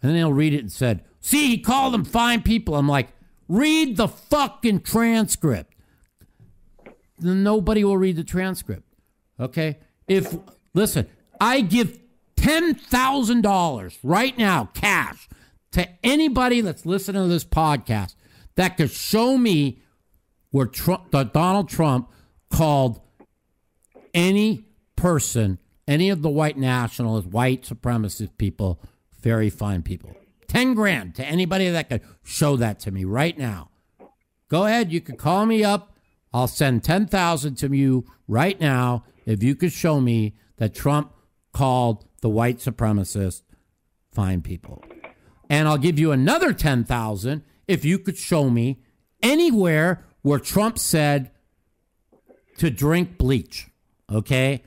[0.00, 3.08] and then he'll read it and said, "See, he called them fine people." I'm like,
[3.48, 5.74] read the fucking transcript.
[7.18, 8.82] Nobody will read the transcript.
[9.40, 9.78] Okay?
[10.06, 10.36] If
[10.74, 11.06] listen,
[11.40, 11.98] I give
[12.36, 15.28] ten thousand dollars right now, cash,
[15.72, 18.14] to anybody that's listening to this podcast
[18.56, 19.80] that could show me
[20.50, 22.10] where Trump, Donald Trump
[22.50, 23.00] called
[24.12, 28.80] any person, any of the white nationalists, white supremacist people,
[29.20, 30.14] very fine people.
[30.54, 33.70] Ten grand to anybody that could show that to me right now.
[34.48, 35.96] Go ahead, you can call me up.
[36.32, 41.12] I'll send 10,000 to you right now if you could show me that Trump
[41.52, 43.42] called the white supremacist
[44.12, 44.84] fine people.
[45.50, 48.80] And I'll give you another 10,000 if you could show me
[49.24, 51.32] anywhere where Trump said
[52.58, 53.70] to drink bleach.
[54.08, 54.62] Okay?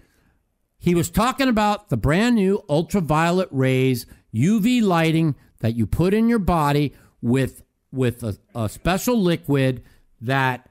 [0.77, 6.27] He was talking about the brand new ultraviolet rays, UV lighting that you put in
[6.29, 9.84] your body with with a, a special liquid
[10.21, 10.69] that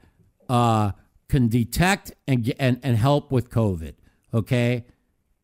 [0.49, 0.91] uh,
[1.29, 3.95] can detect and, and and help with COVID.
[4.33, 4.85] Okay,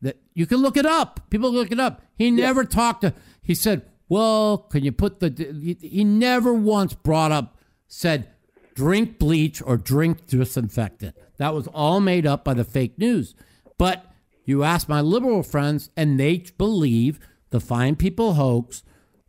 [0.02, 1.28] that you can look it up.
[1.30, 2.02] People look it up.
[2.16, 3.14] He never talked to.
[3.42, 8.28] He said, "Well, can you put the?" He, he never once brought up said
[8.74, 11.16] drink bleach or drink disinfectant.
[11.38, 13.34] That was all made up by the fake news.
[13.78, 14.06] But
[14.44, 18.82] you ask my liberal friends, and they believe the fine people hoax,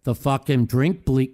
[0.05, 1.31] the fucking drink bleach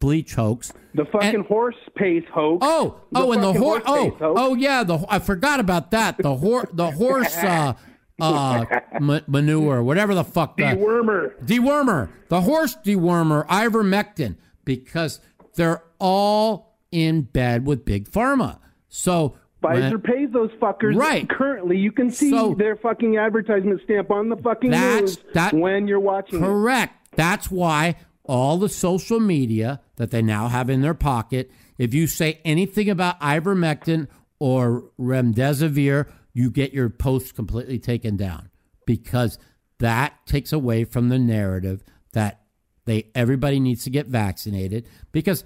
[0.00, 0.72] bleach hoax.
[0.94, 2.64] The fucking horse pace hoax.
[2.64, 3.82] Oh, The oh, and the horse.
[3.86, 4.40] Oh, pace hoax.
[4.40, 4.84] oh, yeah.
[4.84, 6.18] The I forgot about that.
[6.18, 6.68] The horse.
[6.72, 7.34] The horse.
[7.36, 7.72] Uh,
[8.20, 8.64] uh,
[9.00, 10.56] ma- manure, whatever the fuck.
[10.56, 11.34] the- Dewormer.
[11.44, 12.10] Dewormer.
[12.28, 15.20] The horse dewormer, ivermectin, because
[15.54, 18.58] they're all in bed with big pharma.
[18.88, 20.96] So Pfizer when- pays those fuckers.
[20.96, 21.28] Right.
[21.28, 25.54] Currently, you can see So- their fucking advertisement stamp on the fucking That's- news that-
[25.54, 26.38] when you're watching.
[26.40, 26.42] it.
[26.42, 26.94] Correct.
[27.16, 27.96] That's why
[28.28, 32.88] all the social media that they now have in their pocket, if you say anything
[32.90, 34.06] about ivermectin
[34.38, 38.50] or remdesivir, you get your post completely taken down
[38.86, 39.38] because
[39.78, 41.82] that takes away from the narrative
[42.12, 42.42] that
[42.84, 45.44] they everybody needs to get vaccinated because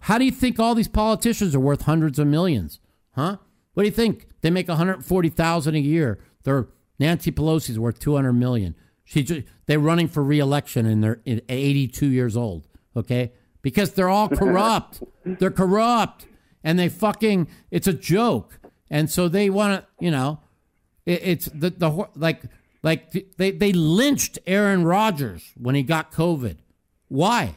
[0.00, 2.80] how do you think all these politicians are worth hundreds of millions?
[3.14, 3.36] Huh?
[3.74, 4.28] What do you think?
[4.40, 6.18] They make 140,000 a year.
[6.42, 8.74] They're Nancy Pelosi's worth 200 million.
[9.10, 13.32] She ju- they're running for re-election and they're 82 years old, okay?
[13.60, 15.02] Because they're all corrupt.
[15.24, 16.26] they're corrupt
[16.62, 18.60] and they fucking it's a joke.
[18.88, 20.38] And so they want to, you know,
[21.06, 22.42] it, it's the the like
[22.84, 26.58] like they they lynched Aaron Rodgers when he got COVID.
[27.08, 27.56] Why?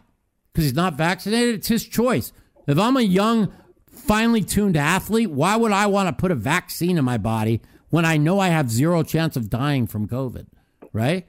[0.52, 1.54] Because he's not vaccinated.
[1.54, 2.32] It's his choice.
[2.66, 3.54] If I'm a young,
[3.92, 7.62] finely tuned athlete, why would I want to put a vaccine in my body
[7.92, 10.48] when I know I have zero chance of dying from COVID,
[10.94, 11.28] right?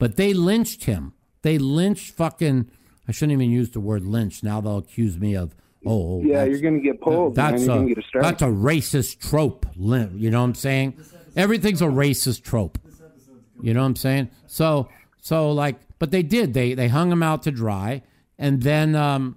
[0.00, 1.12] But they lynched him.
[1.42, 2.68] They lynched fucking.
[3.06, 4.42] I shouldn't even use the word lynch.
[4.42, 5.54] Now they'll accuse me of
[5.86, 7.36] oh Yeah, you're going to get pulled.
[7.36, 7.52] man.
[7.52, 9.66] That's You're a going to get a that's a racist trope.
[9.76, 10.94] lyn- You know what I'm saying?
[11.36, 12.78] Everything's a racist trope.
[13.62, 14.30] You know what I'm saying?
[14.46, 14.88] So
[15.20, 16.54] so like, but they did.
[16.54, 18.02] They they hung him out to dry,
[18.38, 19.36] and then um,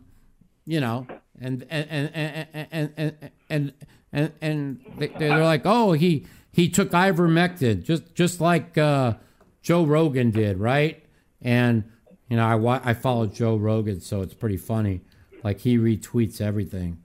[0.66, 1.06] you know,
[1.42, 3.14] and and and and and and
[3.50, 3.74] and,
[4.14, 9.16] and, and they, they're like, oh, he he took ivermectin, just just like uh,
[9.64, 11.04] Joe Rogan did, right?
[11.42, 11.86] And
[12.30, 15.02] you know, I I follow Joe Rogan, so it's pretty funny.
[15.44, 17.00] Like he retweets everything.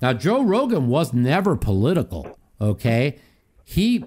[0.00, 2.38] Now, Joe Rogan was never political.
[2.60, 3.18] Okay,
[3.64, 4.04] he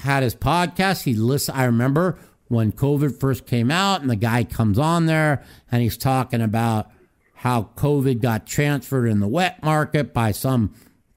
[0.00, 1.02] had his podcast.
[1.04, 1.58] He listened.
[1.58, 2.18] I remember
[2.48, 6.90] when COVID first came out, and the guy comes on there and he's talking about
[7.34, 10.74] how COVID got transferred in the wet market by some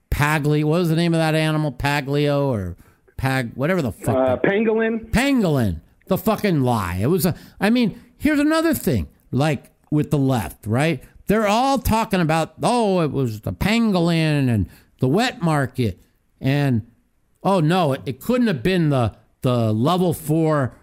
[0.09, 0.63] Pagli.
[0.63, 1.71] What was the name of that animal?
[1.71, 2.77] Paglio or
[3.17, 3.53] Pag?
[3.53, 4.15] Whatever the fuck.
[4.15, 5.11] Uh, pangolin.
[5.11, 5.81] Pangolin.
[6.07, 6.97] The fucking lie.
[7.01, 7.35] It was a.
[7.59, 9.07] I mean, here's another thing.
[9.31, 11.03] Like with the left, right?
[11.27, 14.69] They're all talking about oh, it was the pangolin and
[14.99, 15.99] the wet market,
[16.39, 16.89] and
[17.43, 20.75] oh no, it, it couldn't have been the the level four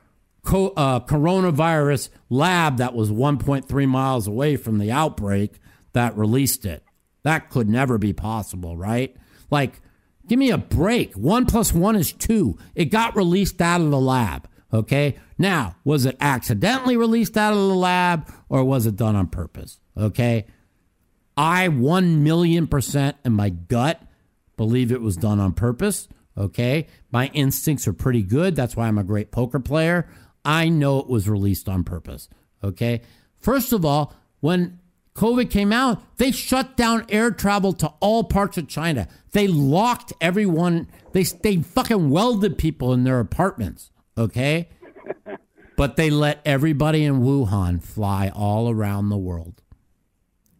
[0.42, 5.54] co- uh, coronavirus lab that was 1.3 miles away from the outbreak
[5.92, 6.84] that released it.
[7.22, 9.16] That could never be possible, right?
[9.50, 9.80] Like,
[10.26, 11.14] give me a break.
[11.14, 12.58] One plus one is two.
[12.74, 14.48] It got released out of the lab.
[14.72, 15.18] Okay.
[15.38, 19.78] Now, was it accidentally released out of the lab or was it done on purpose?
[19.96, 20.46] Okay.
[21.36, 24.02] I 1 million percent in my gut
[24.56, 26.08] believe it was done on purpose.
[26.36, 26.86] Okay.
[27.10, 28.56] My instincts are pretty good.
[28.56, 30.08] That's why I'm a great poker player.
[30.44, 32.28] I know it was released on purpose.
[32.64, 33.02] Okay.
[33.38, 34.78] First of all, when
[35.14, 39.08] COVID came out, they shut down air travel to all parts of China.
[39.32, 40.88] They locked everyone.
[41.12, 43.90] They they fucking welded people in their apartments.
[44.16, 44.68] Okay,
[45.76, 49.62] but they let everybody in Wuhan fly all around the world,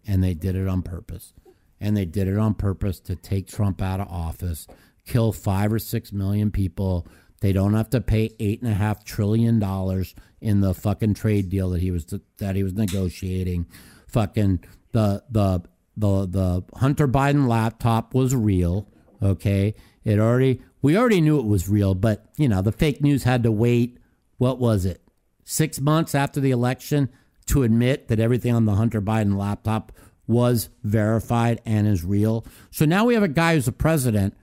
[0.07, 1.35] and they did it on purpose.
[1.81, 4.68] And they did it on purpose to take Trump out of office,
[5.05, 7.09] kill five or six million people.
[7.41, 11.49] They don't have to pay eight and a half trillion dollars in the fucking trade
[11.49, 12.07] deal that he was
[12.39, 13.67] that he was negotiating
[14.12, 14.62] fucking
[14.93, 15.62] the the
[15.97, 18.89] the the Hunter Biden laptop was real.
[19.23, 23.23] Okay, it already we already knew it was real, but you know the fake news
[23.23, 23.99] had to wait.
[24.39, 25.01] What was it?
[25.44, 27.09] Six months after the election
[27.47, 29.93] to admit that everything on the Hunter Biden laptop
[30.27, 32.44] was verified and is real.
[32.70, 34.35] So now we have a guy who's a president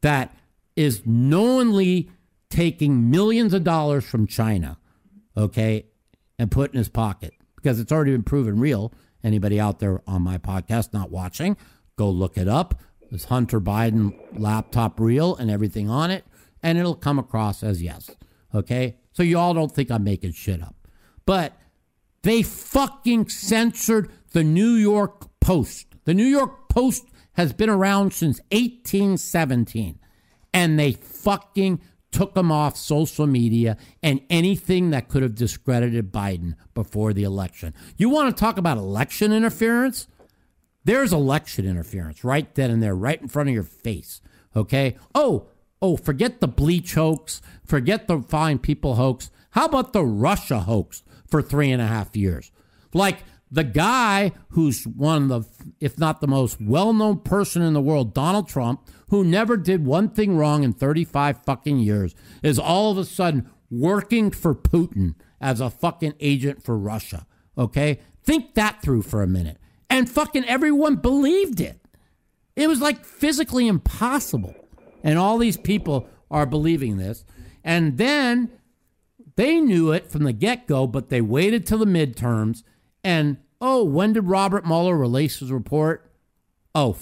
[0.00, 0.34] that
[0.76, 2.10] is knowingly
[2.50, 4.78] taking millions of dollars from China,
[5.36, 5.86] okay,
[6.38, 8.92] and put in his pocket because it's already been proven real.
[9.24, 11.56] Anybody out there on my podcast not watching,
[11.96, 12.80] go look it up.
[13.10, 16.24] Is Hunter Biden laptop real and everything on it?
[16.62, 18.10] And it'll come across as yes.
[18.54, 18.96] Okay?
[19.12, 20.74] So you all don't think I'm making shit up.
[21.24, 21.56] But
[22.22, 25.86] they fucking censored the New York Post.
[26.04, 29.98] The New York Post has been around since 1817.
[30.52, 31.80] And they fucking
[32.10, 37.74] took them off social media and anything that could have discredited Biden before the election.
[37.96, 40.06] You want to talk about election interference?
[40.84, 44.20] There's election interference right then and there, right in front of your face.
[44.56, 44.96] Okay?
[45.14, 45.48] Oh,
[45.82, 49.30] oh, forget the bleach hoax, forget the fine people hoax.
[49.50, 52.50] How about the Russia hoax for three and a half years?
[52.94, 53.18] Like
[53.50, 57.80] the guy who's one of the, if not the most well known person in the
[57.80, 62.90] world, Donald Trump, who never did one thing wrong in 35 fucking years, is all
[62.90, 67.26] of a sudden working for Putin as a fucking agent for Russia.
[67.56, 68.00] Okay?
[68.22, 69.58] Think that through for a minute.
[69.90, 71.80] And fucking everyone believed it.
[72.56, 74.54] It was like physically impossible.
[75.02, 77.24] And all these people are believing this.
[77.64, 78.50] And then
[79.36, 82.64] they knew it from the get go, but they waited till the midterms.
[83.04, 86.10] And oh, when did Robert Mueller release his report?
[86.74, 86.96] Oh,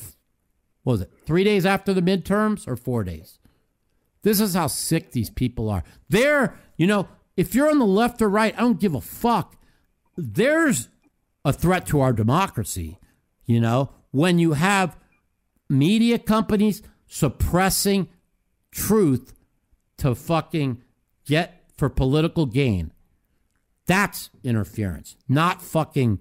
[0.83, 3.39] what was it three days after the midterms or four days?
[4.23, 5.85] This is how sick these people are.
[6.09, 9.57] They're, you know, if you're on the left or right, I don't give a fuck.
[10.17, 10.89] There's
[11.47, 12.99] a threat to our democracy,
[13.45, 14.99] you know, when you have
[15.69, 18.09] media companies suppressing
[18.73, 19.33] truth
[19.97, 20.83] to fucking
[21.25, 22.93] get for political gain.
[23.87, 26.19] That's interference, not fucking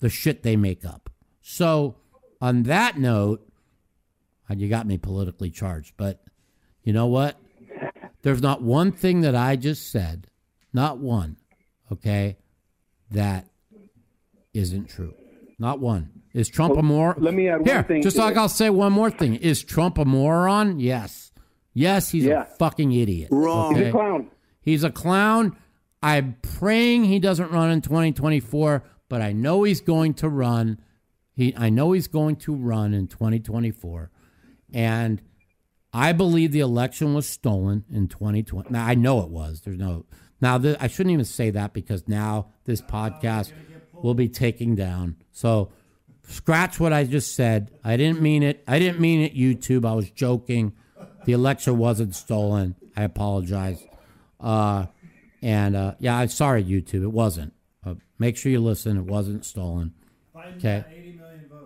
[0.00, 1.10] the shit they make up.
[1.42, 1.96] So,
[2.40, 3.46] on that note,
[4.50, 6.24] uh, you got me politically charged, but
[6.82, 7.38] you know what?
[8.22, 10.28] There's not one thing that I just said,
[10.72, 11.36] not one,
[11.92, 12.38] okay,
[13.10, 13.46] that
[14.54, 15.14] isn't true.
[15.58, 16.10] Not one.
[16.32, 17.22] Is Trump oh, a moron?
[17.22, 18.02] Let me add Here, one thing.
[18.02, 18.38] just like it.
[18.38, 19.36] I'll say one more thing.
[19.36, 20.80] Is Trump a moron?
[20.80, 21.32] Yes.
[21.72, 22.42] Yes, he's Yeah.
[22.42, 23.28] a fucking idiot.
[23.30, 23.74] Wrong.
[23.74, 24.30] He's a clown.
[24.60, 25.56] He's a clown.
[26.02, 30.78] I'm praying he doesn't run in 2024, but I know he's going to run.
[31.34, 34.10] He, I know he's going to run in 2024,
[34.72, 35.20] and
[35.92, 38.70] I believe the election was stolen in 2020.
[38.70, 39.62] Now I know it was.
[39.62, 40.06] There's no
[40.40, 40.58] now.
[40.58, 43.52] Th- I shouldn't even say that because now this podcast
[44.04, 45.16] will be taken down.
[45.32, 45.70] So
[46.28, 47.70] scratch what I just said.
[47.82, 48.62] I didn't mean it.
[48.68, 49.34] I didn't mean it.
[49.34, 49.88] YouTube.
[49.88, 50.74] I was joking.
[51.24, 52.76] The election wasn't stolen.
[52.94, 53.82] I apologize.
[54.38, 54.86] Uh,
[55.40, 57.02] and uh, yeah, I'm sorry, YouTube.
[57.02, 57.54] It wasn't.
[57.84, 58.98] Uh, make sure you listen.
[58.98, 59.94] It wasn't stolen.
[60.36, 60.84] Okay.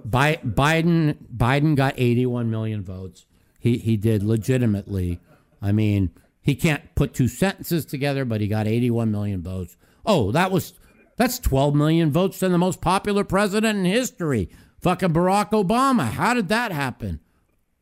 [0.05, 3.27] Bi- Biden Biden got 81 million votes.
[3.59, 5.19] He he did legitimately.
[5.61, 9.77] I mean, he can't put two sentences together, but he got 81 million votes.
[10.07, 10.75] Oh, that was
[11.19, 14.49] that's 12 million votes than the most popular president in history,
[14.81, 16.09] fucking Barack Obama.
[16.09, 17.21] How did that happen?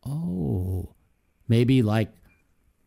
[0.05, 0.95] Oh,
[1.47, 2.11] maybe like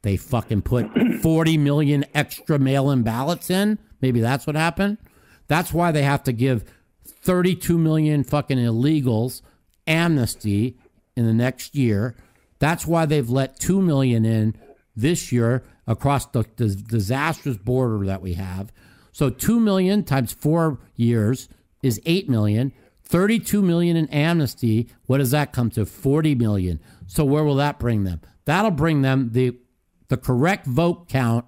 [0.02, 0.90] they fucking put
[1.22, 3.78] 40 million extra mail-in ballots in.
[4.02, 4.98] Maybe that's what happened.
[5.48, 6.66] That's why they have to give
[7.06, 9.42] 32 million fucking illegals
[9.86, 10.78] amnesty
[11.16, 12.16] in the next year.
[12.58, 14.56] That's why they've let 2 million in
[14.96, 18.72] this year across the, the disastrous border that we have.
[19.12, 21.50] So 2 million times 4 years
[21.82, 22.74] is 8 million.
[23.04, 25.84] 32 million in amnesty, what does that come to?
[25.86, 26.80] 40 million.
[27.08, 28.22] So where will that bring them?
[28.46, 29.58] That'll bring them the
[30.10, 31.46] the correct vote count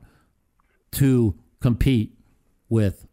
[0.94, 2.14] to compete
[2.70, 3.08] with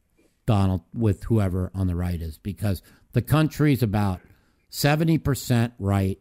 [0.46, 4.20] Donald with whoever on the right is because the country's about
[4.70, 6.18] 70% right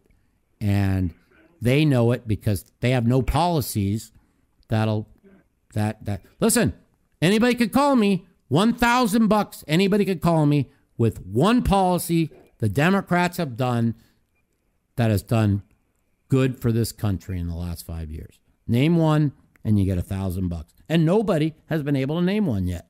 [0.60, 1.14] and
[1.60, 4.12] they know it because they have no policies
[4.68, 5.08] that'll
[5.74, 6.72] that that listen
[7.20, 13.36] anybody could call me 1000 bucks anybody could call me with one policy the democrats
[13.36, 13.94] have done
[14.96, 15.62] that has done
[16.28, 19.32] good for this country in the last 5 years name one
[19.64, 22.88] and you get a 1000 bucks and nobody has been able to name one yet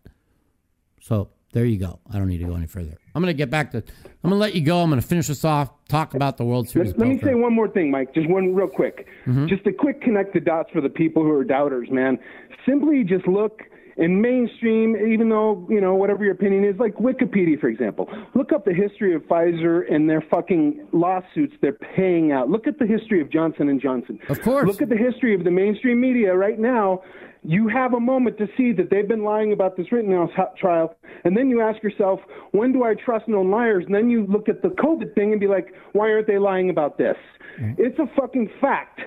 [1.01, 1.99] so there you go.
[2.13, 2.99] I don't need to go any further.
[3.15, 3.79] I'm going to get back to.
[3.79, 4.83] I'm going to let you go.
[4.83, 5.71] I'm going to finish this off.
[5.89, 6.91] Talk about the World Series.
[6.91, 8.13] Let, let me say one more thing, Mike.
[8.13, 9.07] Just one real quick.
[9.27, 9.49] Mhm.
[9.49, 12.19] Just a quick connect the dots for the people who are doubters, man.
[12.67, 13.63] Simply just look
[13.99, 18.09] in mainstream, even though, you know, whatever your opinion is, like Wikipedia, for example.
[18.35, 22.49] Look up the history of Pfizer and their fucking lawsuits they're paying out.
[22.49, 24.21] Look at the history of Johnson and Johnson.
[24.29, 24.67] Of course.
[24.67, 27.03] Look at the history of the mainstream media right now.
[27.43, 30.97] You have a moment to see that they've been lying about this Rittenhouse ho- trial,
[31.25, 32.21] and then you ask yourself,
[32.51, 33.85] when do I trust known liars?
[33.87, 36.69] And then you look at the COVID thing and be like, why aren't they lying
[36.69, 37.17] about this?
[37.61, 37.77] Mm.
[37.79, 39.01] It's a fucking fact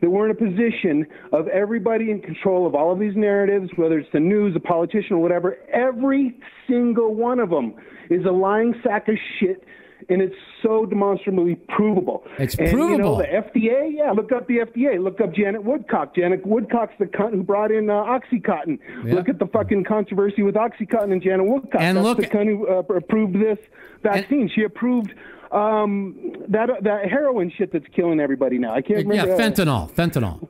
[0.00, 3.98] that we're in a position of everybody in control of all of these narratives, whether
[3.98, 5.58] it's the news, a politician, or whatever.
[5.72, 7.74] Every single one of them
[8.10, 9.64] is a lying sack of shit,
[10.08, 12.24] and it's so demonstrably provable.
[12.38, 15.02] It's and, You know, the FDA, yeah, look up the FDA.
[15.02, 16.14] Look up Janet Woodcock.
[16.14, 18.78] Janet Woodcock's the cunt who brought in uh, OxyContin.
[19.04, 19.14] Yeah.
[19.14, 21.80] Look at the fucking controversy with OxyContin and Janet Woodcock.
[21.80, 23.58] And That's look the cunt who uh, approved this
[24.02, 24.48] vaccine.
[24.54, 25.12] she approved
[25.52, 26.14] um,
[26.48, 28.74] that that heroin shit that's killing everybody now.
[28.74, 29.34] I can't Yeah, remember.
[29.34, 29.90] uh, fentanyl.
[29.92, 30.48] Fentanyl.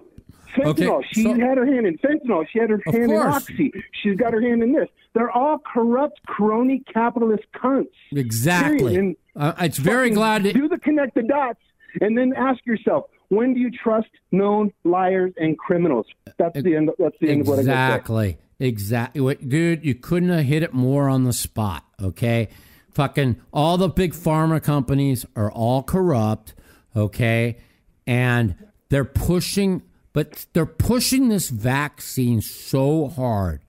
[0.55, 0.67] Fentanyl.
[0.71, 2.45] Okay, she so- had her hand in fentanyl.
[2.51, 3.25] She had her hand course.
[3.25, 3.73] in oxy.
[4.03, 4.89] She's got her hand in this.
[5.15, 7.89] They're all corrupt, crony capitalist cunts.
[8.13, 8.97] Exactly.
[8.97, 11.61] And Uh, it's very glad to- do the connect the dots,
[12.01, 16.07] and then ask yourself, when do you trust known liars and criminals?
[16.39, 16.91] That's the end.
[16.99, 17.73] That's the end of what I got to say.
[17.73, 18.39] Exactly.
[18.61, 19.21] Exactly.
[19.21, 22.49] What- Dude, you couldn't have hit it more on the spot, okay?
[22.93, 26.55] Fucking all the big pharma companies are all corrupt,
[26.97, 27.59] okay?
[28.07, 28.57] And
[28.89, 33.61] they're pushing, but they're pushing this vaccine so hard,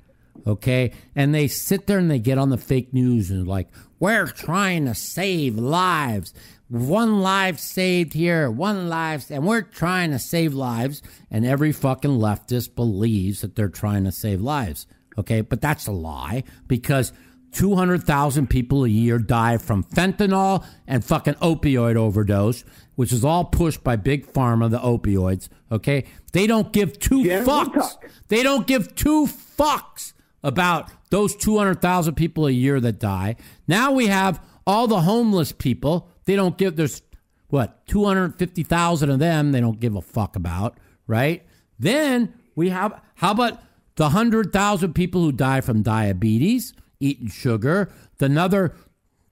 [0.47, 0.93] okay?
[1.15, 3.67] And they sit there and they get on the fake news and like,
[3.99, 6.33] we're trying to save lives.
[6.69, 11.01] One life saved here, one life, and we're trying to save lives.
[11.29, 14.87] And every fucking leftist believes that they're trying to save lives.
[15.17, 17.11] Okay, but that's a lie because
[17.51, 22.63] 200,000 people a year die from fentanyl and fucking opioid overdose,
[22.95, 25.49] which is all pushed by big pharma, the opioids.
[25.71, 27.97] Okay, they don't give two Janet fucks.
[28.27, 30.13] They don't give two fucks
[30.43, 33.35] about those 200,000 people a year that die.
[33.67, 36.09] Now we have all the homeless people.
[36.25, 37.01] They don't give, there's
[37.49, 41.45] what, 250,000 of them they don't give a fuck about, right?
[41.79, 43.59] Then we have, how about
[43.95, 48.75] the 100,000 people who die from diabetes, eating sugar, the another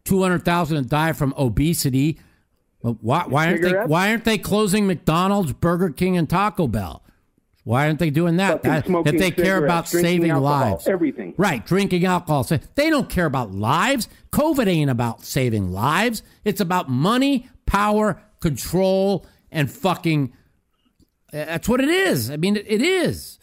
[0.06, 2.20] 200,000 that die from obesity.
[2.82, 3.72] Why, why aren't they?
[3.72, 7.04] Why aren't they closing McDonald's, Burger King, and Taco Bell?
[7.64, 8.64] Why aren't they doing that?
[8.64, 11.34] That- if they care about saving alcohol, lives, everything.
[11.36, 11.66] right?
[11.66, 14.08] Drinking alcohol, they don't care about lives.
[14.32, 16.24] COVID ain't about saving lives.
[16.46, 20.32] It's about money, power, control, and fucking
[21.34, 22.32] uh, That's what it is.
[22.32, 23.38] I mean, it, it is.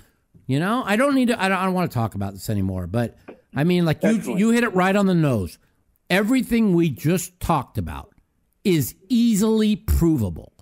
[0.47, 1.43] You know, I don't need to.
[1.43, 2.86] I don't, I don't want to talk about this anymore.
[2.86, 3.17] But
[3.55, 4.39] I mean, like you, Excellent.
[4.41, 5.58] you hit it right on the nose.
[6.10, 8.15] Everything we just talked about
[8.65, 10.52] is easily provable.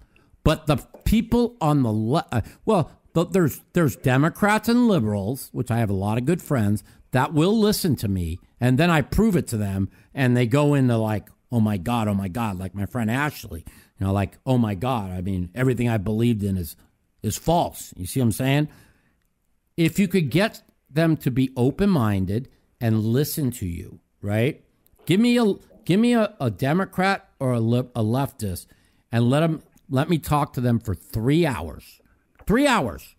[0.44, 5.70] But the people on the left, uh, well, th- there's there's Democrats and liberals, which
[5.70, 9.02] I have a lot of good friends that will listen to me, and then I
[9.02, 12.58] prove it to them, and they go into like, oh my god, oh my god,
[12.58, 13.64] like my friend Ashley,
[13.98, 16.76] you know, like oh my god, I mean everything I believed in is
[17.22, 17.92] is false.
[17.96, 18.68] You see what I'm saying?
[19.76, 22.48] If you could get them to be open minded
[22.82, 24.62] and listen to you, right?
[25.06, 25.54] Give me a
[25.86, 28.66] give me a, a Democrat or a, lib, a leftist,
[29.10, 32.00] and let them let me talk to them for three hours.
[32.46, 33.14] Three hours.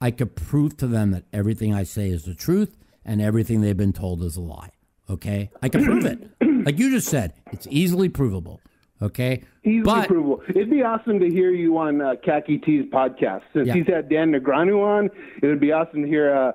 [0.00, 3.76] I could prove to them that everything I say is the truth and everything they've
[3.76, 4.70] been told is a lie.
[5.10, 6.30] Okay, I can prove it.
[6.60, 8.60] Like you just said, it's easily provable.
[9.00, 10.42] Okay, Easily but provable.
[10.50, 13.40] It'd be awesome to hear you on uh, Khaki T's podcast.
[13.54, 13.72] Since Yeah.
[13.72, 15.08] he's had Dan Negreanu on,
[15.42, 16.52] it would be awesome to hear uh,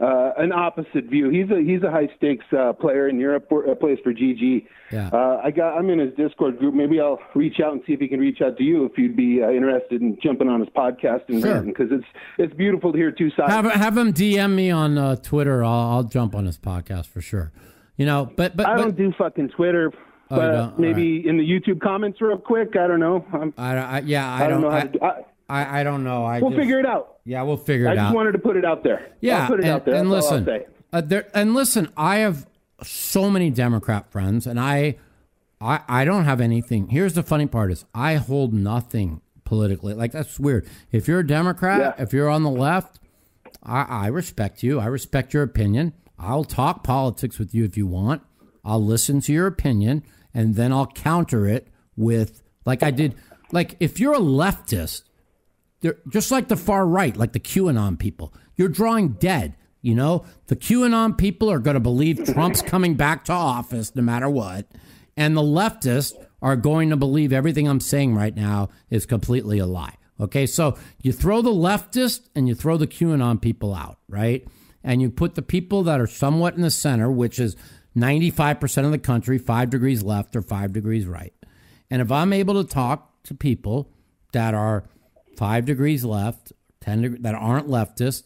[0.00, 1.28] uh, an opposite view.
[1.28, 4.66] He's a he's a high stakes uh, player in Europe, uh, plays for GG.
[4.92, 5.08] Yeah.
[5.12, 6.74] Uh, I got I'm in his Discord group.
[6.74, 9.16] Maybe I'll reach out and see if he can reach out to you if you'd
[9.16, 11.62] be uh, interested in jumping on his podcast and Sure.
[11.62, 12.04] because it's
[12.38, 13.52] it's beautiful to hear two sides.
[13.52, 15.64] have have him DM me on uh, Twitter.
[15.64, 17.50] I'll, I'll jump on his podcast for sure.
[17.96, 19.92] You know, but but I but don't do fucking Twitter.
[20.30, 20.78] Oh, but don't?
[20.78, 22.76] maybe in the YouTube comments real quick.
[22.76, 23.24] I don't know.
[23.32, 25.82] I'm, I, I yeah I, I don't know how I, to do- I- I, I
[25.82, 26.24] don't know.
[26.24, 27.16] I we'll just- figure it out.
[27.24, 27.92] Yeah, we'll figure it out.
[27.92, 28.14] I just out.
[28.14, 29.06] wanted to put it out there.
[29.20, 29.94] Yeah, I'll put it and, out there.
[29.96, 32.46] and That's listen, uh, there, and listen, I have
[32.82, 34.96] so many Democrat friends, and I,
[35.60, 36.88] I, I don't have anything.
[36.88, 39.94] Here's the funny part: is I hold nothing politically.
[39.94, 40.66] Like that's weird.
[40.92, 42.02] If you're a Democrat, Yeah.
[42.02, 42.98] if you're on the left,
[43.62, 44.80] I, I respect you.
[44.80, 45.92] I respect your opinion.
[46.18, 48.22] I'll talk politics with you if you want.
[48.64, 50.02] I'll listen to your opinion,
[50.32, 53.14] and then I'll counter it with like I did.
[53.52, 55.02] Like if you're a leftist,
[55.80, 58.34] they're just like the far right, like the QAnon people.
[58.56, 59.56] You're drawing dead.
[59.80, 64.02] You know, the QAnon people are going to believe Trump's coming back to office no
[64.02, 64.66] matter what.
[65.16, 69.66] And the leftists are going to believe everything I'm saying right now is completely a
[69.66, 69.94] lie.
[70.20, 74.46] Okay, so you throw the leftist and you throw the QAnon people out, right?
[74.82, 77.56] And you put the people that are somewhat in the center, which is
[77.96, 81.32] 95% of the country, five degrees left or five degrees right.
[81.90, 83.90] And if I'm able to talk to people
[84.32, 84.84] that are
[85.38, 88.24] five degrees left, 10 deg- that aren't leftist,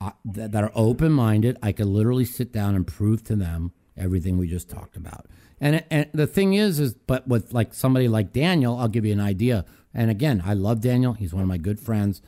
[0.00, 3.72] uh, that, that are open minded, I could literally sit down and prove to them
[3.96, 5.26] everything we just talked about.
[5.60, 9.12] And, and the thing is, is but with like somebody like Daniel, I'll give you
[9.12, 9.64] an idea.
[9.94, 11.12] And again, I love Daniel.
[11.12, 12.20] He's one of my good friends.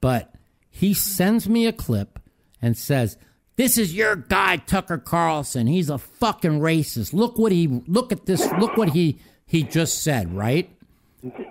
[0.00, 0.32] But
[0.70, 2.20] he sends me a clip
[2.62, 3.16] and says,
[3.56, 5.66] "This is your guy, Tucker Carlson.
[5.66, 7.12] He's a fucking racist.
[7.12, 8.48] Look what he look at this.
[8.60, 10.70] Look what he he just said, right?"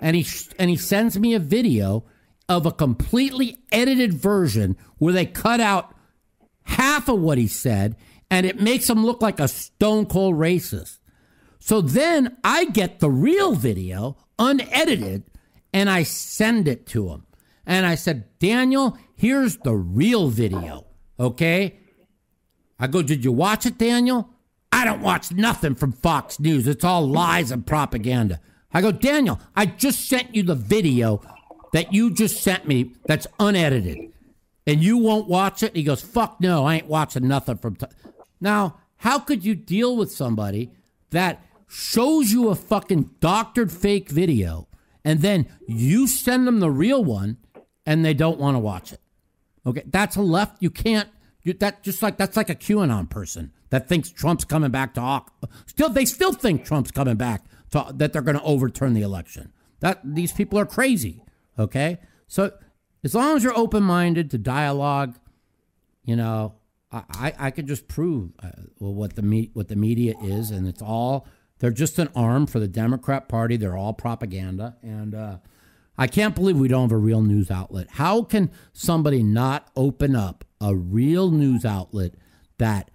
[0.01, 0.25] And he
[0.57, 2.05] and he sends me a video
[2.49, 5.93] of a completely edited version where they cut out
[6.63, 7.95] half of what he said,
[8.29, 10.99] and it makes him look like a stone cold racist.
[11.59, 15.23] So then I get the real video, unedited,
[15.73, 17.25] and I send it to him.
[17.65, 20.85] And I said, Daniel, here's the real video.
[21.19, 21.79] Okay?
[22.79, 24.29] I go, Did you watch it, Daniel?
[24.71, 26.67] I don't watch nothing from Fox News.
[26.67, 28.39] It's all lies and propaganda.
[28.77, 31.19] I go, Daniel, I just sent you the video
[31.73, 34.13] that you just sent me that's unedited.
[34.67, 35.75] And you won't watch it?
[35.75, 37.77] He goes, Fuck no, I ain't watching nothing from.
[37.77, 37.87] T-.
[38.39, 40.69] Now, how could you deal with somebody
[41.09, 44.67] that shows you a fucking doctored fake video
[45.03, 47.37] and then you send them the real one
[47.83, 49.01] and they don't want to watch it?
[49.65, 50.61] Okay, that's a left.
[50.61, 51.09] You can't.
[51.41, 55.23] You, that just like that's like a QAnon person that thinks Trump's coming back to
[55.65, 55.89] still.
[55.89, 59.51] They still think Trump's coming back to that they're going to overturn the election.
[59.79, 61.23] That these people are crazy.
[61.59, 62.51] Okay, so
[63.03, 65.17] as long as you're open minded to dialogue,
[66.03, 66.55] you know,
[66.91, 70.67] I, I, I could just prove uh, what the me, what the media is, and
[70.67, 71.27] it's all
[71.59, 73.57] they're just an arm for the Democrat Party.
[73.57, 75.37] They're all propaganda, and uh,
[75.97, 77.87] I can't believe we don't have a real news outlet.
[77.91, 82.13] How can somebody not open up a real news outlet
[82.57, 82.91] that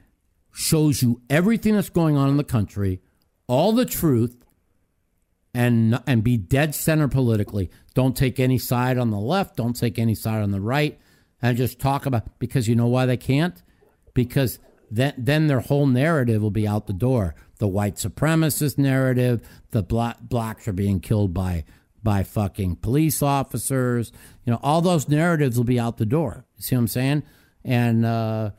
[0.53, 3.01] shows you everything that's going on in the country,
[3.47, 4.42] all the truth,
[5.55, 7.71] and and be dead center politically?
[7.95, 9.57] Don't take any side on the left.
[9.57, 10.99] Don't take any side on the right,
[11.41, 13.63] and just talk about because you know why they can't
[14.15, 14.59] because
[14.91, 17.35] then then their whole narrative will be out the door.
[17.59, 21.65] The white supremacist narrative, the black blacks are being killed by
[22.03, 24.13] by fucking police officers.
[24.45, 26.45] You know, all those narratives will be out the door.
[26.57, 27.23] You see what I'm saying?
[27.65, 28.51] And uh,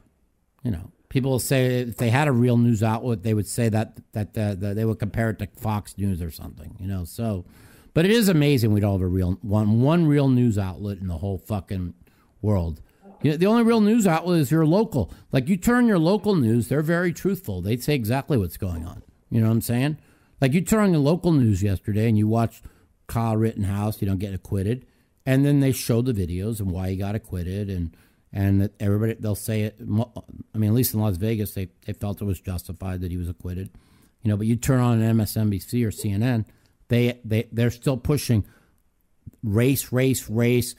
[0.63, 3.69] you know, people will say if they had a real news outlet, they would say
[3.69, 6.75] that that uh, that they would compare it to Fox News or something.
[6.79, 7.45] You know, so.
[7.93, 11.07] But it is amazing we don't have a real one one real news outlet in
[11.07, 11.93] the whole fucking
[12.41, 12.81] world.
[13.21, 15.13] You know, the only real news outlet is your local.
[15.31, 17.61] Like you turn your local news, they're very truthful.
[17.61, 19.03] They say exactly what's going on.
[19.29, 19.99] You know what I'm saying?
[20.41, 22.63] Like you turn on the local news yesterday and you watch
[23.05, 24.87] Kyle Rittenhouse, you know, get acquitted,
[25.27, 27.95] and then they show the videos and why he got acquitted and
[28.33, 29.77] and everybody they'll say it.
[29.79, 33.17] I mean, at least in Las Vegas, they they felt it was justified that he
[33.17, 33.69] was acquitted.
[34.23, 36.45] You know, but you turn on MSNBC or CNN,
[36.87, 38.45] they they they're still pushing
[39.43, 40.75] race, race, race.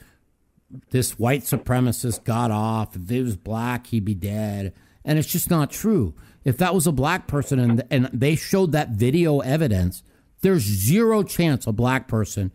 [0.89, 2.95] This white supremacist got off.
[2.95, 4.73] If it was black, he'd be dead.
[5.05, 6.15] And it's just not true.
[6.43, 10.03] If that was a black person and and they showed that video evidence,
[10.41, 12.51] there's zero chance a black person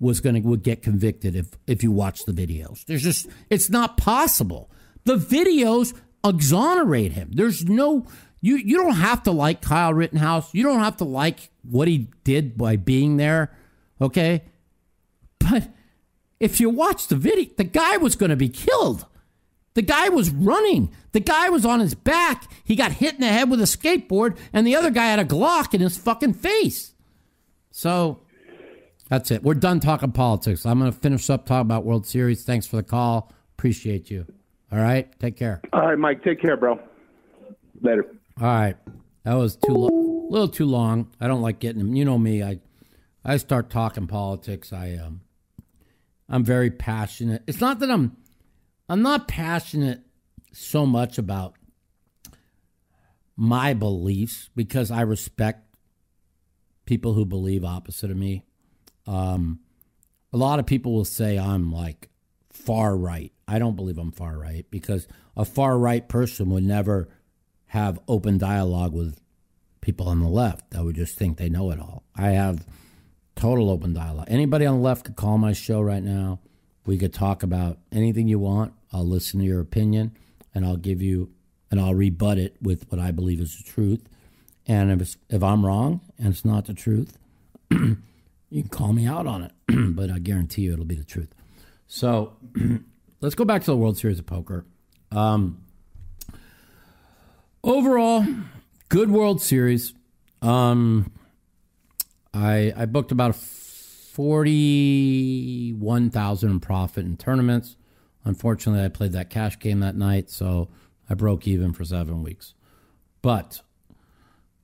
[0.00, 2.84] was going to would get convicted if if you watch the videos.
[2.86, 4.70] There's just it's not possible.
[5.04, 7.30] The videos exonerate him.
[7.32, 8.06] There's no
[8.40, 10.52] you you don't have to like Kyle Rittenhouse.
[10.54, 13.54] You don't have to like what he did by being there.
[14.00, 14.42] Okay?
[15.38, 15.68] But
[16.38, 19.04] if you watch the video, the guy was going to be killed.
[19.74, 20.90] The guy was running.
[21.12, 22.50] The guy was on his back.
[22.64, 25.24] He got hit in the head with a skateboard, and the other guy had a
[25.24, 26.92] Glock in his fucking face.
[27.70, 28.20] So
[29.10, 29.42] that's it.
[29.42, 30.64] We're done talking politics.
[30.64, 32.44] I'm going to finish up talking about World Series.
[32.44, 33.32] Thanks for the call.
[33.58, 34.24] Appreciate you.
[34.72, 35.08] All right.
[35.18, 35.60] Take care.
[35.72, 36.22] All right, Mike.
[36.22, 36.78] Take care, bro.
[37.82, 38.06] Later.
[38.40, 38.76] All right.
[39.24, 41.10] That was too lo- little too long.
[41.20, 41.94] I don't like getting them.
[41.94, 42.42] You know me.
[42.42, 42.60] I
[43.24, 44.72] I start talking politics.
[44.72, 45.22] I um
[46.28, 47.42] I'm very passionate.
[47.48, 48.16] It's not that I'm
[48.88, 50.02] I'm not passionate
[50.52, 51.54] so much about
[53.36, 55.64] my beliefs because I respect
[56.86, 58.44] people who believe opposite of me.
[59.06, 59.60] Um,
[60.32, 62.08] a lot of people will say I'm like
[62.50, 63.32] far right.
[63.48, 67.08] I don't believe I'm far right because a far right person would never
[67.68, 69.20] have open dialogue with
[69.80, 72.04] people on the left that would just think they know it all.
[72.14, 72.66] I have
[73.34, 74.26] total open dialogue.
[74.28, 76.40] Anybody on the left could call my show right now.
[76.84, 78.74] We could talk about anything you want.
[78.92, 80.16] I'll listen to your opinion
[80.54, 81.30] and I'll give you
[81.70, 84.08] and I'll rebut it with what I believe is the truth.
[84.66, 87.16] And if, if I'm wrong and it's not the truth,
[88.50, 89.52] you can call me out on it.
[89.94, 91.34] but I guarantee you it'll be the truth.
[91.86, 92.36] So
[93.20, 94.66] let's go back to the World Series of Poker.
[95.12, 95.62] Um,
[97.64, 98.26] overall,
[98.88, 99.94] good World Series.
[100.42, 101.12] Um,
[102.32, 104.50] I I booked about forty
[105.72, 107.76] one thousand in profit in tournaments.
[108.24, 110.68] Unfortunately, I played that cash game that night, so
[111.08, 112.54] I broke even for seven weeks.
[113.22, 113.62] But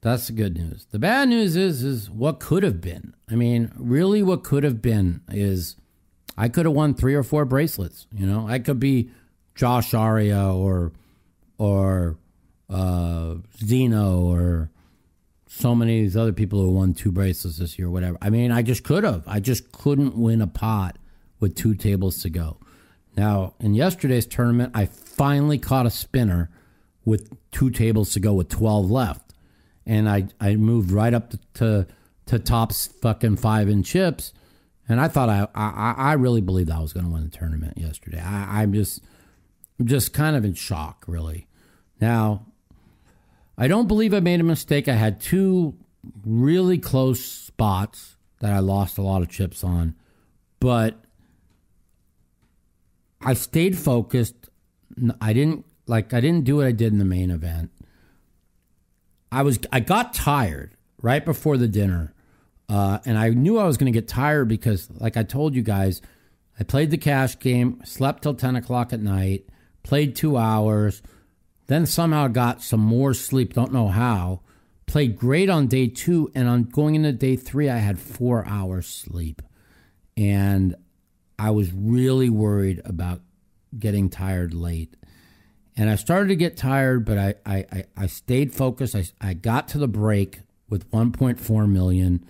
[0.07, 0.87] that's the good news.
[0.91, 3.15] The bad news is is what could have been.
[3.31, 5.77] I mean, really, what could have been is
[6.39, 8.07] I could have won three or four bracelets.
[8.13, 9.11] You know, I could be
[9.57, 10.93] Josh Arieh or
[11.59, 12.19] or
[12.71, 14.71] uh, Zeno or
[15.49, 18.17] so many of these other people who won two bracelets this year, or whatever.
[18.23, 19.25] I mean, I just could have.
[19.27, 20.99] I just couldn't win a pot
[21.41, 22.59] with two tables to go.
[23.17, 26.51] Now, in yesterday's tournament, I finally caught a spinner
[27.05, 29.26] with two tables to go with 12 left.
[29.87, 31.87] And I, I moved right up to, to,
[32.27, 34.33] to tops fucking five in chips.
[34.89, 37.79] And I thought I, I, I really believed I was going to win the tournament
[37.79, 38.21] yesterday.
[38.21, 39.03] I, I'm just,
[39.85, 41.47] just kind of in shock, really.
[42.01, 42.47] Now,
[43.59, 44.89] I don't believe I made a mistake.
[44.89, 45.77] I had two
[46.25, 49.95] really close spots that I lost a lot of chips on,
[50.61, 50.97] but
[53.21, 54.35] I stayed focused.
[55.21, 57.71] I didn't like I didn't do what I did in the main event.
[59.37, 62.15] I was I got tired right before the dinner.
[62.71, 65.61] Uh, and I knew I was going to get tired because, like I told you
[65.61, 66.01] guys,
[66.59, 69.47] I played the cash game, slept till 10 o'clock at night,
[69.83, 71.03] played two hours,
[71.67, 74.41] then somehow got some more sleep, don't know how.
[74.87, 78.87] Played great on day two, and on going into day three, I had four hours
[78.87, 79.43] sleep.
[80.17, 80.77] And
[81.39, 83.21] I was really worried about
[83.79, 84.97] getting tired late.
[85.77, 88.95] And I started to get tired, but I, I, I stayed focused.
[88.97, 90.41] I, I got to the break
[90.71, 92.25] with 1.4 million,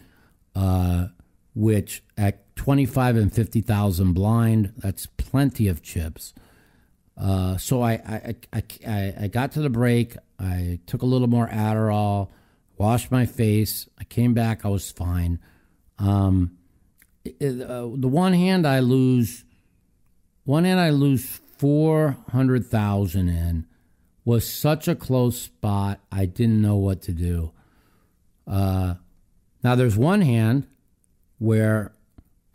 [0.54, 1.06] uh,
[1.54, 6.34] which at 25 and 50,000 blind, that's plenty of chips.
[7.16, 10.16] Uh, so I, I, I, I, I got to the break.
[10.38, 12.28] I took a little more Adderall,
[12.76, 13.88] washed my face.
[13.98, 14.64] I came back.
[14.64, 15.38] I was fine.
[15.98, 16.58] Um,
[17.24, 19.44] it, uh, the one hand I lose,
[20.44, 23.66] one hand I lose four hundred thousand in,
[24.24, 26.00] was such a close spot.
[26.10, 27.52] I didn't know what to do.
[28.46, 28.94] Uh,
[29.62, 30.66] now there's one hand
[31.38, 31.92] where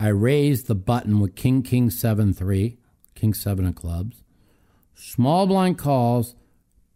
[0.00, 2.78] I raised the button with King King seven three,
[3.14, 4.22] King seven of clubs,
[4.94, 6.34] small blind calls,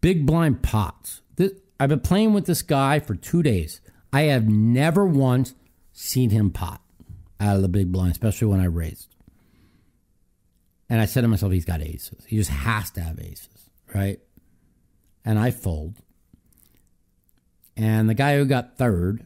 [0.01, 1.21] big blind pots.
[1.35, 3.81] This, I've been playing with this guy for two days.
[4.11, 5.53] I have never once
[5.93, 6.81] seen him pot.
[7.39, 9.15] out of the big blind, especially when I raised.
[10.89, 12.23] And I said to myself, he's got aces.
[12.25, 14.19] He just has to have aces, right?
[15.25, 15.95] And I fold.
[17.75, 19.25] And the guy who got third,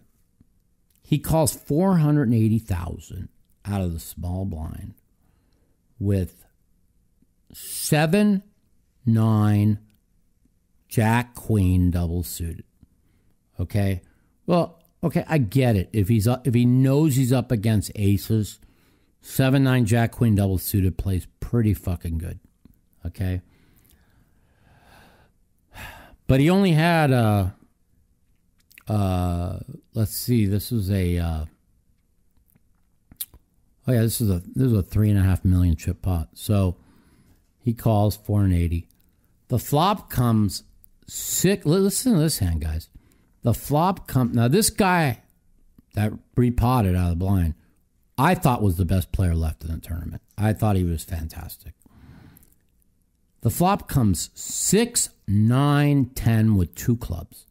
[1.04, 3.30] he calls 480,000
[3.66, 4.96] out of the small blind
[6.00, 6.46] with
[7.54, 8.44] seven,
[9.06, 9.80] nine,
[10.88, 12.66] jack, queen, double suited.
[13.60, 14.02] Okay.
[14.46, 15.90] Well, okay, I get it.
[15.94, 18.60] If he's up, if he knows he's up against aces,
[19.22, 22.40] seven, nine, jack, queen, double suited plays pretty fucking good.
[23.06, 23.42] Okay.
[26.28, 27.50] But he only had uh
[28.88, 29.60] uh
[29.94, 31.46] let's see, this was a uh
[33.88, 36.30] Oh yeah, this is a this is a three and a half million chip pot.
[36.34, 36.78] So
[37.60, 38.88] he calls four and eighty.
[39.48, 40.64] The flop comes
[41.08, 41.66] sick.
[41.66, 42.90] Listen to this hand, guys.
[43.42, 44.48] The flop comes now.
[44.48, 45.24] This guy
[45.96, 47.56] that repotted out of the blind,
[48.22, 50.22] I thought was the best player left in the tournament.
[50.38, 51.74] I thought he was fantastic.
[53.42, 57.48] The flop comes six, nine, ten with two clubs.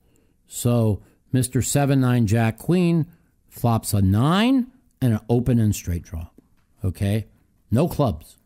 [0.46, 1.02] So
[1.34, 1.64] Mr.
[1.64, 3.06] Seven Nine Jack Queen
[3.48, 4.68] flops a nine
[5.02, 6.28] and an open and straight draw.
[6.84, 7.26] Okay?
[7.72, 8.36] No clubs.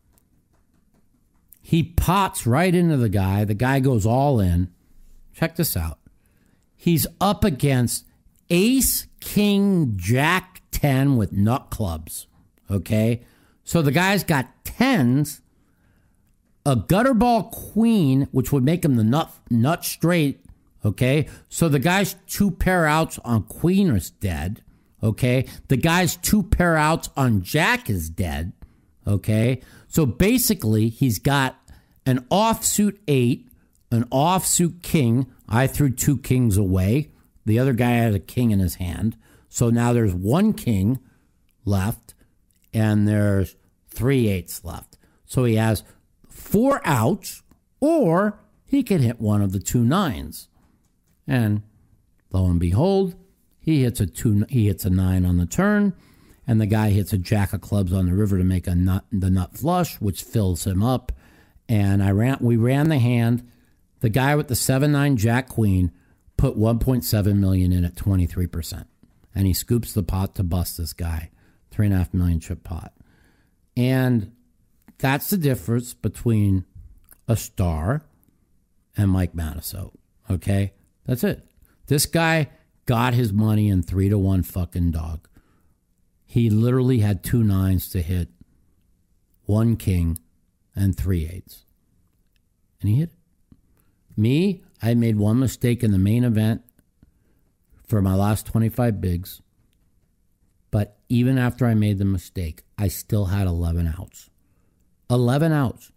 [1.61, 3.45] He pots right into the guy.
[3.45, 4.73] The guy goes all in.
[5.31, 5.99] Check this out.
[6.75, 8.07] He's up against
[8.49, 12.27] ace, king, jack 10 with nut clubs.
[12.69, 13.21] Okay?
[13.63, 15.41] So the guy's got tens,
[16.63, 20.45] a gutterball queen, which would make him the nut, nut straight.
[20.85, 21.27] Okay?
[21.49, 24.61] So the guy's two pair outs on queen is dead.
[25.01, 25.47] Okay.
[25.69, 28.53] The guy's two pair outs on Jack is dead.
[29.07, 29.61] Okay.
[29.87, 31.59] So basically, he's got
[32.05, 33.47] an offsuit eight,
[33.89, 35.25] an offsuit king.
[35.49, 37.09] I threw two kings away.
[37.43, 39.17] The other guy had a king in his hand.
[39.55, 40.99] So now there's one king
[41.63, 42.13] left,
[42.73, 43.55] and there's
[43.87, 44.97] three eights left.
[45.25, 45.81] So he has
[46.27, 47.41] four outs,
[47.79, 50.49] or he can hit one of the two nines.
[51.25, 51.61] And
[52.33, 53.15] lo and behold,
[53.57, 54.45] he hits a two.
[54.49, 55.93] He hits a nine on the turn,
[56.45, 59.05] and the guy hits a jack of clubs on the river to make a nut
[59.09, 61.13] the nut flush, which fills him up.
[61.69, 62.39] And I ran.
[62.41, 63.49] We ran the hand.
[64.01, 65.93] The guy with the seven nine jack queen
[66.35, 68.87] put 1.7 million in at 23 percent,
[69.35, 71.29] and he scoops the pot to bust this guy,
[71.69, 72.93] three and a half million chip pot,
[73.77, 74.31] and
[74.97, 76.65] that's the difference between
[77.27, 78.03] a star
[78.95, 79.91] and Mike Matusow.
[80.29, 80.73] Okay,
[81.05, 81.45] that's it.
[81.87, 82.49] This guy
[82.85, 85.27] got his money in three to one fucking dog.
[86.25, 88.29] He literally had two nines to hit,
[89.43, 90.17] one king,
[90.75, 91.65] and three eights.
[92.81, 93.57] And he hit it.
[94.17, 96.63] Me, I made one mistake in the main event
[97.85, 99.41] for my last 25 bigs.
[100.71, 104.29] But even after I made the mistake, I still had 11 outs.
[105.09, 105.91] 11 outs.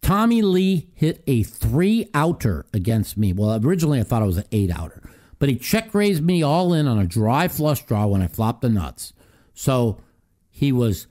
[0.00, 3.32] Tommy Le hit a three outer against me.
[3.32, 5.02] Well, originally I thought it was an eight outer
[5.38, 8.62] but he check raised me all in on a dry flush draw when I flopped
[8.62, 9.12] the nuts.
[9.54, 10.00] So
[10.50, 11.06] he was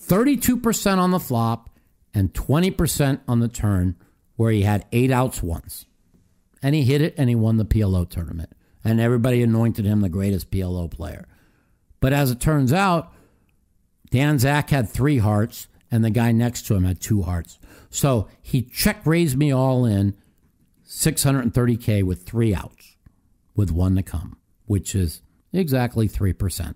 [0.00, 1.70] 32% on the flop
[2.14, 3.96] and 20% on the turn,
[4.36, 5.86] where he had eight outs once.
[6.62, 8.50] And he hit it and he won the PLO tournament.
[8.84, 11.26] And everybody anointed him the greatest PLO player.
[12.00, 13.12] But as it turns out,
[14.10, 17.58] Dan Zack had three hearts and the guy next to him had two hearts.
[17.90, 20.14] So he check raised me all in
[20.88, 22.96] 630K with three outs
[23.54, 24.36] with one to come,
[24.66, 26.74] which is exactly 3%.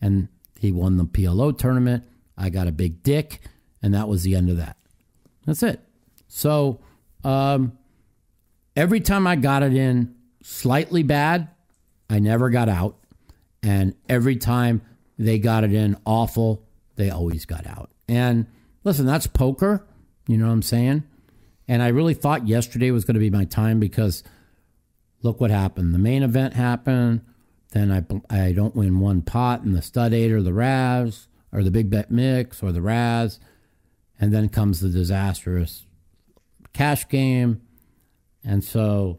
[0.00, 2.04] And he won the PLO tournament.
[2.36, 3.40] I got a big dick,
[3.82, 4.76] and that was the end of that.
[5.46, 5.80] That's it.
[6.28, 6.80] So
[7.24, 7.78] um,
[8.74, 10.14] every time I got it in
[10.46, 11.48] slightly bad,
[12.08, 12.96] I never got out.
[13.62, 14.82] And every time
[15.18, 16.62] they got it in awful,
[16.96, 17.90] they always got out.
[18.08, 18.46] And
[18.84, 19.86] listen, that's poker.
[20.28, 21.04] You know what I'm saying?
[21.68, 24.22] And I really thought yesterday was going to be my time because–
[25.26, 25.92] look what happened.
[25.92, 27.20] The main event happened.
[27.72, 31.62] Then I, I don't win one pot in the stud eight or the Razz or
[31.62, 33.40] the big bet mix or the Razz.
[34.18, 35.84] And then comes the disastrous
[36.72, 37.60] cash game.
[38.44, 39.18] And so,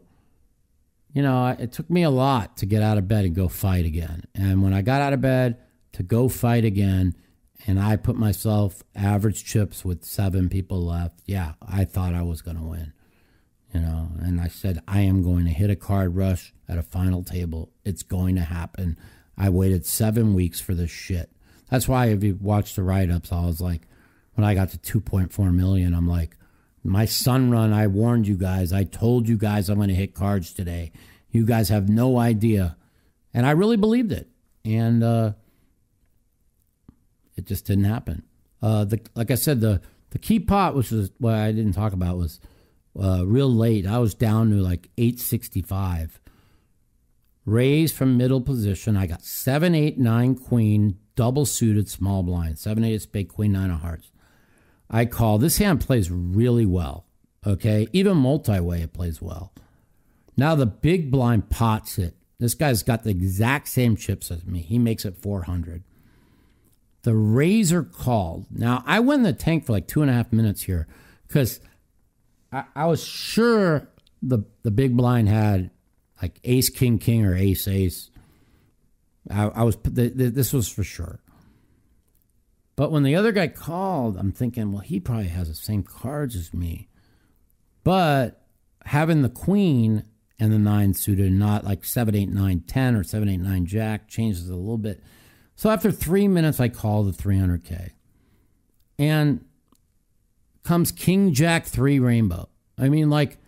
[1.18, 3.84] you know, it took me a lot to get out of bed and go fight
[3.84, 4.22] again.
[4.34, 5.58] And when I got out of bed
[5.92, 7.16] to go fight again,
[7.66, 12.40] and I put myself average chips with seven people left, yeah, I thought I was
[12.40, 12.92] going to win
[13.74, 16.82] you know, and I said, I am going to hit a card rush at a
[16.82, 17.70] final table.
[17.84, 18.96] It's going to happen.
[19.36, 21.30] I waited seven weeks for this shit.
[21.70, 23.82] That's why if you watch the write ups, I was like,
[24.34, 26.36] when I got to 2.4 million, I'm like,
[26.84, 28.72] my sun run, I warned you guys.
[28.72, 30.92] I told you guys I'm going to hit cards today.
[31.30, 32.76] You guys have no idea.
[33.34, 34.28] And I really believed it.
[34.64, 35.32] And uh,
[37.36, 38.24] It just didn't happen.
[38.60, 41.92] Uh, the like I said, the the key pot, which was what I didn't talk
[41.92, 42.40] about, was
[43.00, 43.86] uh, real late.
[43.86, 46.20] I was down to like eight sixty five.
[47.44, 48.96] Raised from middle position.
[48.96, 52.58] I got seven, eight, nine, queen, double suited, small blind.
[52.58, 54.10] Seven, eight, spade, queen, nine of hearts.
[54.90, 57.04] I call this hand plays really well.
[57.46, 59.52] Okay, even multi way it plays well.
[60.36, 62.14] Now the big blind pots it.
[62.38, 64.60] This guy's got the exact same chips as me.
[64.60, 65.82] He makes it 400.
[67.02, 68.46] The raiser called.
[68.50, 70.86] Now I went in the tank for like two and a half minutes here
[71.26, 71.60] because
[72.52, 73.88] I, I was sure
[74.22, 75.70] the the big blind had
[76.20, 78.10] like ace king king or ace ace.
[79.30, 81.20] I, I was th- th- this was for sure.
[82.78, 86.36] But when the other guy called, I'm thinking, well, he probably has the same cards
[86.36, 86.86] as me.
[87.82, 88.40] But
[88.84, 90.04] having the queen
[90.38, 94.06] and the nine suited, not like seven, eight, nine, ten, or seven, eight, nine, jack,
[94.06, 95.02] changes a little bit.
[95.56, 97.90] So after three minutes, I call the 300K.
[98.96, 99.44] And
[100.62, 102.48] comes King Jack 3 Rainbow.
[102.78, 103.38] I mean, like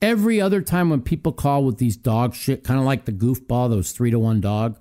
[0.00, 3.68] every other time when people call with these dog shit, kind of like the goofball
[3.68, 4.78] those three to one dog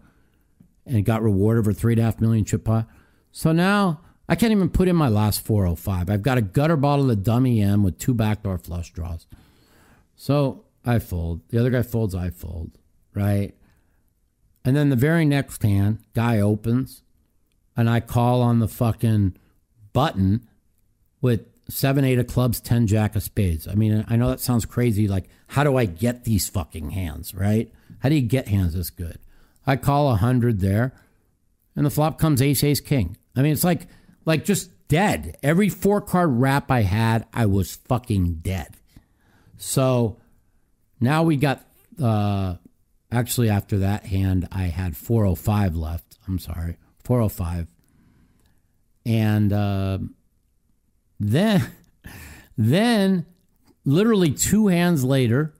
[0.85, 2.87] and got rewarded for three and a half million chip pot.
[3.33, 6.09] So now I can't even put in my last 405.
[6.09, 9.27] I've got a gutter bottle of dummy M with two backdoor flush draws.
[10.15, 11.41] So I fold.
[11.49, 12.77] The other guy folds, I fold,
[13.13, 13.53] right?
[14.63, 17.01] And then the very next hand, guy opens,
[17.75, 19.35] and I call on the fucking
[19.91, 20.47] button
[21.19, 23.67] with seven, eight of clubs, 10 jack of spades.
[23.67, 25.07] I mean, I know that sounds crazy.
[25.07, 27.71] Like, how do I get these fucking hands, right?
[27.99, 29.17] How do you get hands this good?
[29.65, 30.93] I call a hundred there,
[31.75, 33.17] and the flop comes ace, ace, king.
[33.35, 33.87] I mean, it's like,
[34.25, 35.37] like just dead.
[35.41, 38.77] Every four card wrap I had, I was fucking dead.
[39.57, 40.17] So
[40.99, 41.65] now we got,
[42.01, 42.55] uh,
[43.11, 46.17] actually, after that hand, I had 405 left.
[46.27, 47.67] I'm sorry, 405.
[49.05, 49.99] And uh,
[51.19, 51.71] then,
[52.57, 53.25] then,
[53.85, 55.53] literally two hands later,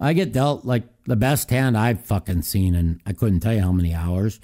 [0.00, 3.60] I get dealt like the best hand I've fucking seen, and I couldn't tell you
[3.60, 4.40] how many hours.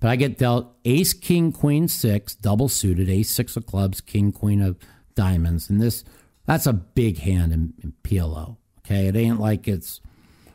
[0.00, 4.32] But I get dealt ace, king, queen, six, double suited, ace, six of clubs, king,
[4.32, 4.78] queen of
[5.14, 5.68] diamonds.
[5.68, 6.04] And this,
[6.46, 8.56] that's a big hand in, in PLO.
[8.78, 9.06] Okay.
[9.06, 10.00] It ain't like it's,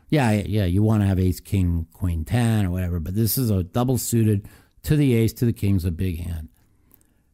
[0.10, 3.50] yeah, yeah, you want to have ace, king, queen, 10 or whatever, but this is
[3.52, 4.48] a double suited
[4.84, 6.50] to the ace, to the king's a big hand.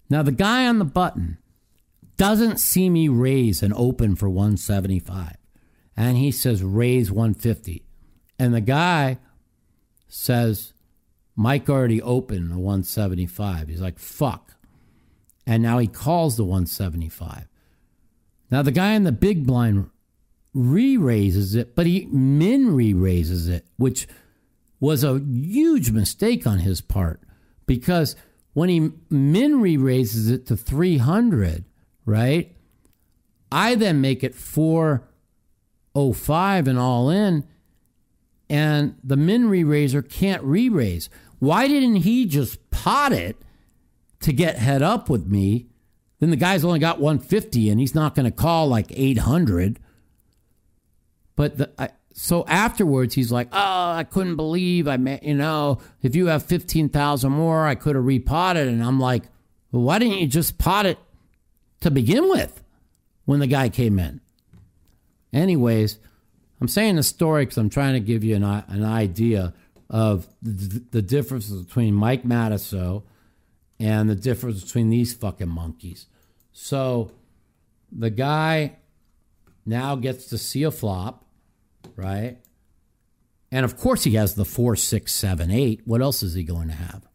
[0.09, 1.37] Now, the guy on the button
[2.17, 5.37] doesn't see me raise and open for 175.
[5.95, 7.85] And he says, raise 150.
[8.37, 9.17] And the guy
[10.07, 10.70] says,
[11.41, 13.67] Mike already opened the 175.
[13.67, 14.53] He's like, fuck.
[15.47, 17.47] And now he calls the 175.
[18.51, 19.89] Now the guy in the big blind
[20.53, 24.07] re raises it, but he min re raises it, which
[24.79, 27.21] was a huge mistake on his part
[27.65, 28.15] because
[28.53, 31.65] when he min re raises it to 300,
[32.05, 32.55] right?
[33.51, 37.47] I then make it 405 and all in,
[38.47, 41.09] and the min re raiser can't re raise.
[41.41, 43.35] Why didn't he just pot it
[44.19, 45.65] to get head up with me?
[46.19, 49.79] Then the guy's only got 150 and he's not going to call like 800.
[51.35, 55.23] But the, I, so afterwards, he's like, "Oh, I couldn't believe I met.
[55.23, 59.23] You know, if you have fifteen thousand more, I could have repotted." And I'm like,
[59.71, 60.99] well, "Why didn't you just pot it
[61.79, 62.61] to begin with
[63.25, 64.21] when the guy came in?"
[65.33, 65.97] Anyways,
[66.59, 69.53] I'm saying the story because I'm trying to give you an an idea
[69.91, 73.03] of the, the difference between Mike Matusow
[73.79, 76.07] and the difference between these fucking monkeys.
[76.51, 77.11] So
[77.91, 78.77] the guy
[79.65, 81.25] now gets to see a flop,
[81.95, 82.37] right?
[83.51, 85.81] And of course, he has the four, six, seven, eight.
[85.85, 87.05] What else is he going to have?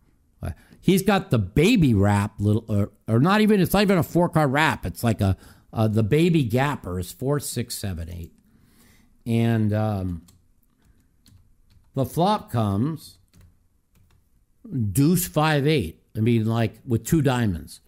[0.87, 3.61] He's got the baby wrap, little, or, or not even.
[3.61, 4.87] It's not even a four card wrap.
[4.87, 5.37] It's like a
[5.73, 8.33] uh, the baby gapper is four, six, seven, eight,
[9.27, 10.23] and um,
[11.97, 13.19] the flop comes
[14.93, 16.03] deuce five eight.
[16.17, 17.81] I mean, like with two diamonds.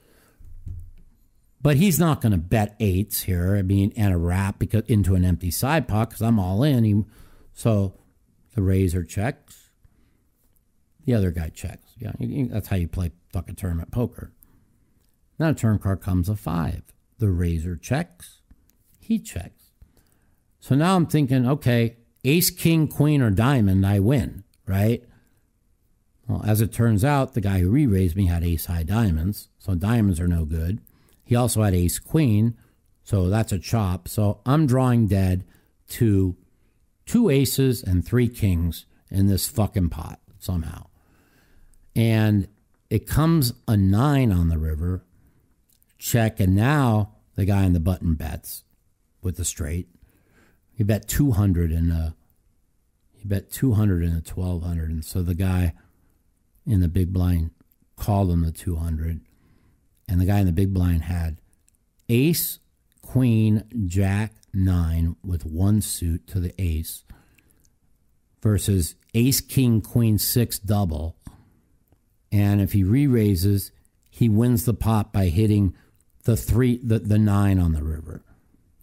[1.60, 3.56] But he's not going to bet eights here.
[3.56, 6.84] I mean, and a wrap because into an empty side pot because I'm all in.
[6.84, 7.04] He,
[7.52, 7.98] so
[8.54, 9.70] the raiser checks.
[11.04, 11.92] The other guy checks.
[11.98, 14.32] Yeah, that's how you play fucking tournament poker.
[15.38, 16.82] Now a turn card comes a five.
[17.18, 18.40] The raiser checks.
[19.00, 19.72] He checks.
[20.60, 25.02] So now I'm thinking, okay, ace, king, queen, or diamond, I win, right?
[26.26, 29.48] Well, as it turns out, the guy who re raised me had ace high diamonds,
[29.58, 30.80] so diamonds are no good.
[31.24, 32.56] He also had ace queen,
[33.02, 34.08] so that's a chop.
[34.08, 35.44] So I'm drawing dead
[35.90, 36.36] to
[37.06, 40.86] two aces and three kings in this fucking pot somehow.
[41.96, 42.48] And
[42.90, 45.04] it comes a nine on the river,
[45.98, 48.64] check, and now the guy in the button bets
[49.22, 49.88] with the straight.
[50.78, 52.14] He bet 200 in a,
[53.12, 54.90] he bet 200 in a 1200.
[54.90, 55.74] And so the guy
[56.64, 57.50] in the big blind
[57.96, 59.20] called him the 200.
[60.08, 61.38] And the guy in the big blind had
[62.08, 62.60] ace,
[63.02, 67.02] queen, jack, nine with one suit to the ace
[68.40, 71.16] versus ace, king, queen, six double.
[72.30, 73.72] And if he re raises,
[74.10, 75.74] he wins the pot by hitting
[76.22, 78.22] the three, the, the nine on the river,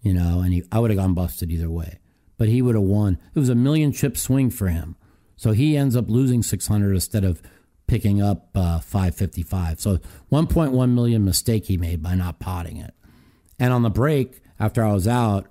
[0.06, 1.98] you know, and he, I would have gone busted either way,
[2.38, 3.18] but he would have won.
[3.34, 4.96] It was a million chip swing for him.
[5.36, 7.42] So he ends up losing 600 instead of
[7.88, 9.80] picking up uh, 555.
[9.80, 9.98] So
[10.32, 12.94] 1.1 million mistake he made by not potting it.
[13.58, 15.48] And on the break, after I was out,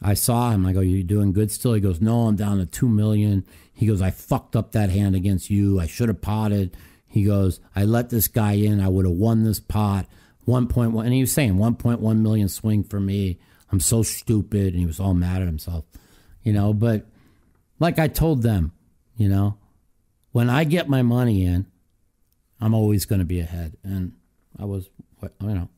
[0.00, 0.64] I saw him.
[0.64, 3.44] I go, "You doing good still?" He goes, "No, I'm down to two million.
[3.72, 5.80] He goes, "I fucked up that hand against you.
[5.80, 8.80] I should have potted." He goes, "I let this guy in.
[8.80, 10.06] I would have won this pot."
[10.46, 13.38] 1.1, and he was saying 1.1 million swing for me.
[13.72, 15.84] I'm so stupid, and he was all mad at himself,
[16.42, 16.72] you know.
[16.72, 17.06] But
[17.78, 18.72] like I told them,
[19.16, 19.58] you know,
[20.32, 21.66] when I get my money in,
[22.60, 24.12] I'm always going to be ahead, and
[24.58, 24.88] I was,
[25.22, 25.68] you know,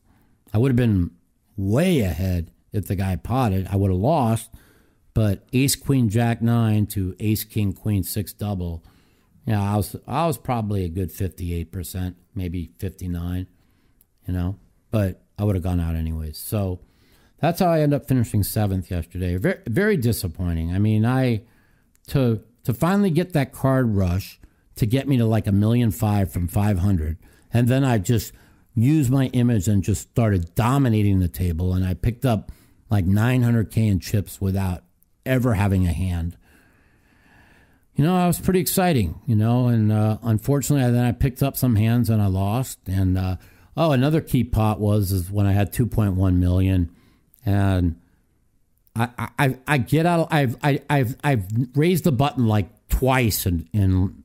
[0.53, 1.11] I would have been
[1.55, 3.67] way ahead if the guy potted.
[3.71, 4.49] I would have lost,
[5.13, 8.83] but ace queen jack nine to ace king queen six double.
[9.45, 13.47] Yeah, I was I was probably a good fifty eight percent, maybe fifty nine,
[14.27, 14.57] you know,
[14.89, 16.37] but I would have gone out anyways.
[16.37, 16.79] So
[17.43, 19.35] that's how I end up finishing seventh yesterday.
[19.35, 20.73] Very very disappointing.
[20.73, 21.41] I mean, I
[22.07, 24.39] to to finally get that card rush
[24.77, 27.17] to get me to like a million five from five hundred,
[27.51, 28.31] and then I just
[28.75, 32.49] used my image and just started dominating the table, and I picked up
[32.89, 34.83] like 900K in chips without
[35.25, 36.37] ever having a hand.
[37.95, 41.57] You know, I was pretty exciting, you know, and uh, unfortunately, then I picked up
[41.57, 42.79] some hands and I lost.
[42.87, 43.35] And uh,
[43.75, 46.89] oh, another key pot was is when I had 2.1 million,
[47.45, 47.99] and
[48.95, 50.27] I I, I get out.
[50.31, 54.23] I've I, I've I've raised the button like twice in in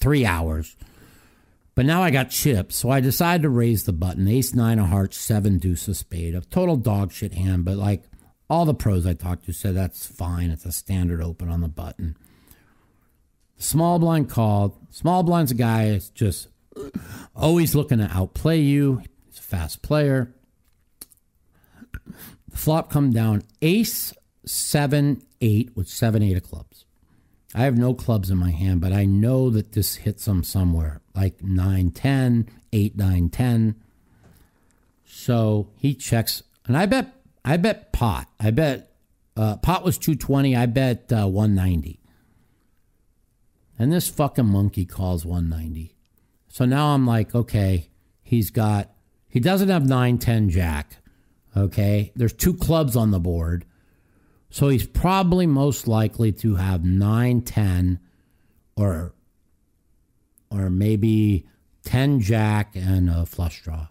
[0.00, 0.76] three hours,
[1.74, 4.26] but now I got chips, so I decided to raise the button.
[4.28, 7.64] Ace nine of hearts, seven deuce of spade, a total dog shit hand.
[7.64, 8.04] But like
[8.50, 10.50] all the pros I talked to said that's fine.
[10.50, 12.16] It's a standard open on the button.
[13.58, 14.76] Small blind called.
[14.90, 16.48] Small blind's a guy that's just
[17.34, 19.02] always looking to outplay you.
[19.26, 20.32] He's a fast player.
[22.58, 24.12] Flop come down ace
[24.44, 26.86] seven eight with seven eight of clubs.
[27.54, 31.00] I have no clubs in my hand, but I know that this hits them somewhere,
[31.14, 33.74] like 9, 10, 8, 9, 10.
[35.04, 37.14] So he checks, and I bet,
[37.44, 38.28] I bet pot.
[38.40, 38.90] I bet
[39.36, 40.56] uh, pot was 220.
[40.56, 42.00] I bet uh, 190.
[43.78, 45.94] And this fucking monkey calls 190.
[46.48, 47.88] So now I'm like, okay,
[48.20, 48.90] he's got,
[49.28, 50.96] he doesn't have 9, 10 jack.
[51.58, 52.12] Okay.
[52.14, 53.64] There's two clubs on the board.
[54.50, 58.00] So he's probably most likely to have 9, 10,
[58.76, 59.12] or
[60.50, 61.46] or maybe
[61.84, 63.88] 10 jack and a flush draw.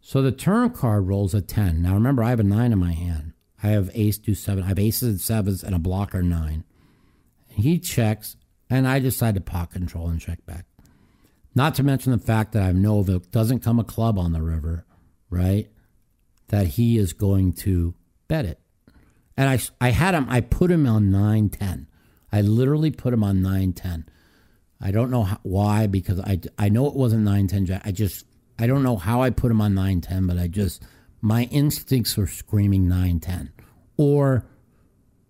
[0.00, 1.80] So the turn card rolls a 10.
[1.80, 3.32] Now remember, I have a 9 in my hand.
[3.62, 4.64] I have ace, deuce, 7.
[4.64, 6.64] I have aces and sevens and a blocker 9.
[7.48, 8.36] He checks,
[8.70, 10.66] and I decide to pot control and check back.
[11.54, 14.32] Not to mention the fact that I know if it doesn't come a club on
[14.32, 14.84] the river,
[15.28, 15.68] right,
[16.48, 17.94] that he is going to
[18.26, 18.60] bet it.
[19.36, 21.86] And I, I had him, I put him on 9 10.
[22.32, 24.06] I literally put him on 9 10.
[24.80, 27.80] I don't know how, why, because I, I know it wasn't 9 10.
[27.84, 28.26] I just,
[28.58, 30.82] I don't know how I put him on 9 10, but I just,
[31.20, 33.52] my instincts were screaming 9 10
[33.96, 34.44] or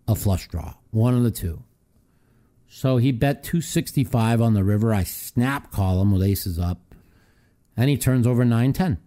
[0.07, 1.63] a flush draw, one of the two.
[2.69, 4.93] So he bet 265 on the river.
[4.93, 6.95] I snap call him with aces up,
[7.77, 8.99] and he turns over 9 10.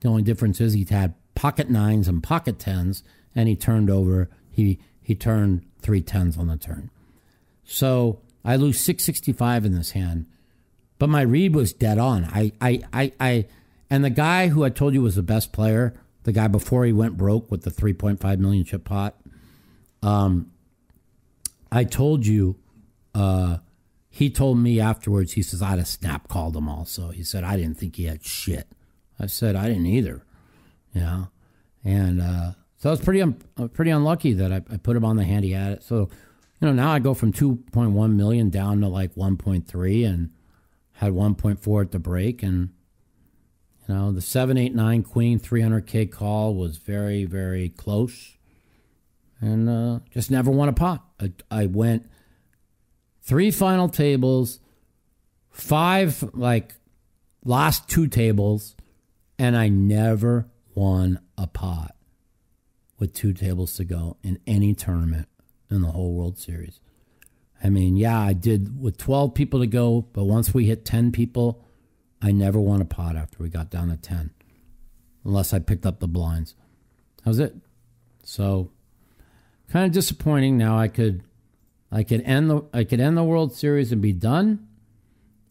[0.00, 3.04] The only difference is he had pocket nines and pocket tens,
[3.36, 6.90] and he turned over he he turned three tens on the turn.
[7.62, 10.26] So I lose six sixty five in this hand,
[10.98, 12.24] but my read was dead on.
[12.24, 13.46] I I I, I
[13.88, 16.92] and the guy who I told you was the best player, the guy before he
[16.92, 19.14] went broke with the three point five million chip pot.
[20.02, 20.50] Um,
[21.70, 22.56] I told you.
[23.14, 23.58] Uh,
[24.10, 25.34] he told me afterwards.
[25.34, 26.70] He says I'd have snap called him.
[26.70, 28.66] Also, he said I didn't think he had shit.
[29.20, 30.24] I said I didn't either.
[30.96, 31.26] Yeah,
[31.84, 35.04] and uh, so I was pretty un- uh, pretty unlucky that I, I, put him
[35.04, 35.82] on the handy had it.
[35.82, 36.08] So,
[36.60, 40.30] you know, now I go from 2.1 million down to like 1.3 and
[40.92, 42.42] had 1.4 at the break.
[42.42, 42.70] And,
[43.86, 48.36] you know, the 789 Queen 300K call was very, very close.
[49.40, 51.04] And uh, just never won a pot.
[51.20, 52.10] I, I went
[53.20, 54.60] three final tables,
[55.50, 56.74] five, like
[57.44, 58.76] last two tables,
[59.38, 61.96] and I never won a pot
[62.98, 65.28] with two tables to go in any tournament
[65.70, 66.80] in the whole World Series.
[67.62, 71.10] I mean, yeah, I did with 12 people to go, but once we hit 10
[71.10, 71.64] people,
[72.20, 74.30] I never won a pot after we got down to 10,
[75.24, 76.54] unless I picked up the blinds.
[77.24, 77.56] That was it.
[78.22, 78.70] So,
[79.68, 80.56] kind of disappointing.
[80.56, 81.22] Now I could,
[81.90, 84.68] I could end the, I could end the World Series and be done.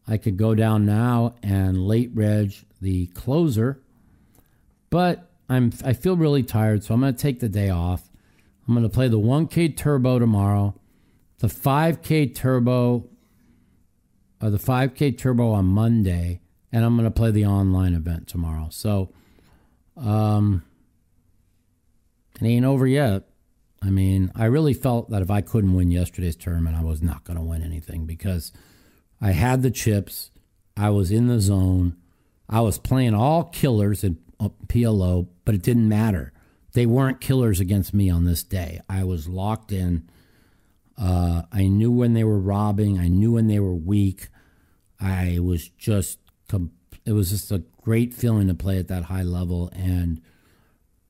[0.07, 3.81] I could go down now and late reg the closer,
[4.95, 8.09] but I'm, I feel really tired, so I'm going to take the day off.
[8.65, 10.73] I'm going to play the 1K Turbo tomorrow
[11.39, 13.09] the 5K Turbo
[14.41, 16.39] or the 5K Turbo on Monday,
[16.71, 18.69] and I'm going to play the online event tomorrow.
[18.71, 19.11] So,
[19.97, 20.63] um,
[22.39, 23.23] it ain't over yet.
[23.83, 27.25] I mean, I really felt that if I couldn't win yesterday's tournament, I was not
[27.25, 28.53] going to win anything because
[29.19, 30.31] I had the chips,
[30.77, 31.97] I was in the zone,
[32.49, 36.33] I was playing all killers in PLO, but it didn't matter.
[36.73, 38.81] They weren't killers against me on this day.
[38.89, 40.09] I was locked in
[40.97, 42.99] uh, I knew when they were robbing.
[42.99, 44.29] I knew when they were weak.
[44.99, 46.19] I was just,
[47.05, 49.69] it was just a great feeling to play at that high level.
[49.73, 50.21] And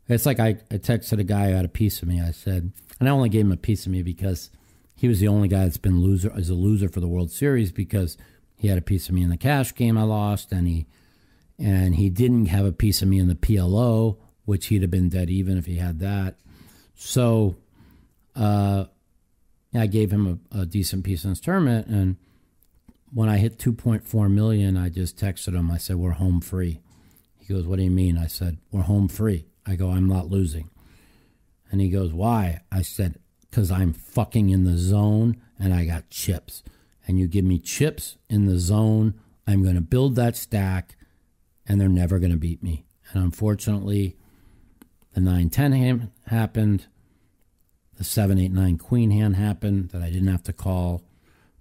[0.07, 2.21] it's like I, I texted a guy who had a piece of me.
[2.21, 4.49] I said, and I only gave him a piece of me because
[4.95, 7.71] he was the only guy that's been loser as a loser for the World Series
[7.71, 8.17] because
[8.57, 10.87] he had a piece of me in the cash game I lost, and he
[11.58, 15.09] and he didn't have a piece of me in the PLO, which he'd have been
[15.09, 16.35] dead even if he had that.
[16.95, 17.56] So,
[18.35, 18.85] uh,
[19.74, 22.16] I gave him a, a decent piece in this tournament, and
[23.14, 25.69] when I hit 2.4 million, I just texted him.
[25.69, 26.80] I said, "We're home free."
[27.38, 30.30] He goes, "What do you mean?" I said, "We're home free." I go, "I'm not
[30.30, 30.69] losing,"
[31.72, 33.19] and he goes, "Why?" I said,
[33.51, 36.64] "Cause I'm fucking in the zone and I got chips,
[37.08, 39.14] and you give me chips in the zone,
[39.48, 40.95] I'm going to build that stack,
[41.67, 44.15] and they're never going to beat me." And unfortunately,
[45.13, 46.87] the 9-10 hand happened
[47.97, 51.03] the 789 queen hand happened that I didn't have to call.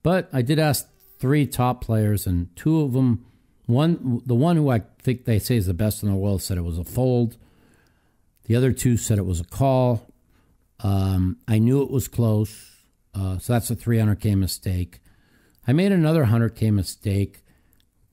[0.02, 3.24] But I did ask three top players, and two of them,
[3.66, 6.58] one the one who I think they say is the best in the world said
[6.58, 7.36] it was a fold.
[8.44, 10.12] The other two said it was a call.
[10.80, 12.72] Um, I knew it was close,
[13.14, 15.00] uh, so that's a 300k mistake.
[15.66, 17.42] I made another 100k mistake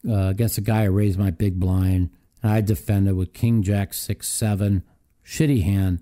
[0.07, 2.09] uh, against a guy who raised my big blind,
[2.41, 4.83] and I defended with King Jack six seven,
[5.25, 6.01] shitty hand.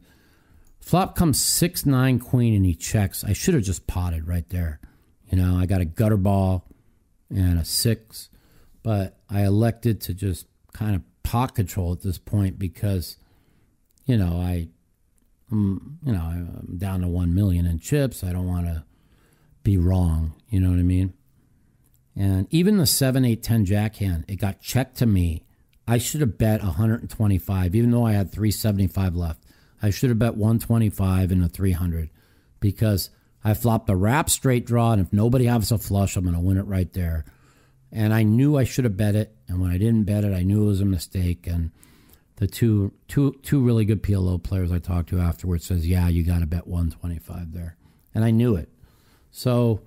[0.79, 3.23] Flop comes six nine queen and he checks.
[3.23, 4.79] I should have just potted right there.
[5.29, 6.65] You know, I got a gutter ball
[7.29, 8.29] and a six,
[8.81, 13.17] but I elected to just kind of pot control at this point because,
[14.05, 14.69] you know, I,
[15.51, 18.23] I'm, you know, I'm down to one million in chips.
[18.23, 18.83] I don't want to
[19.61, 20.33] be wrong.
[20.49, 21.13] You know what I mean?
[22.19, 25.45] And even the 7, 8, 10 jack hand, it got checked to me.
[25.87, 29.45] I should have bet 125, even though I had 375 left.
[29.81, 32.09] I should have bet 125 and a 300
[32.59, 33.09] because
[33.41, 36.41] I flopped a wrap straight draw, and if nobody has a flush, I'm going to
[36.41, 37.23] win it right there.
[37.89, 40.43] And I knew I should have bet it, and when I didn't bet it, I
[40.43, 41.47] knew it was a mistake.
[41.47, 41.71] And
[42.35, 46.23] the two two two really good PLO players I talked to afterwards says, "Yeah, you
[46.23, 47.77] got to bet 125 there,"
[48.13, 48.69] and I knew it.
[49.31, 49.79] So,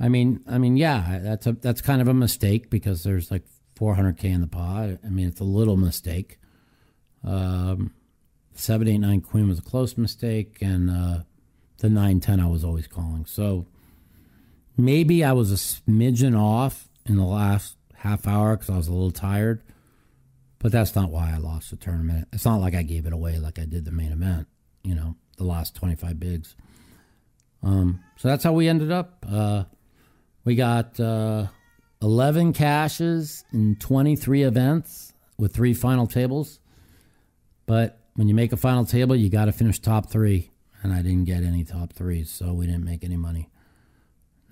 [0.00, 3.44] I mean, I mean, yeah, that's a that's kind of a mistake because there's like
[3.78, 4.98] 400k in the pot.
[5.04, 6.38] I mean, it's a little mistake.
[7.24, 7.92] Um,
[8.54, 11.22] seven eight nine queen was a close mistake, and uh,
[11.78, 13.26] the nine ten I was always calling.
[13.26, 13.66] So
[14.76, 18.92] maybe I was a smidgen off in the last half hour because I was a
[18.92, 19.62] little tired,
[20.58, 22.28] but that's not why I lost the tournament.
[22.32, 24.48] It's not like I gave it away like I did the main event.
[24.82, 26.56] You know, the last twenty five bigs.
[27.62, 29.24] Um, so that's how we ended up.
[29.28, 29.64] Uh,
[30.44, 31.46] we got uh,
[32.00, 36.60] 11 cashes in 23 events with three final tables.
[37.66, 40.50] But when you make a final table, you got to finish top three.
[40.82, 43.50] And I didn't get any top threes, so we didn't make any money.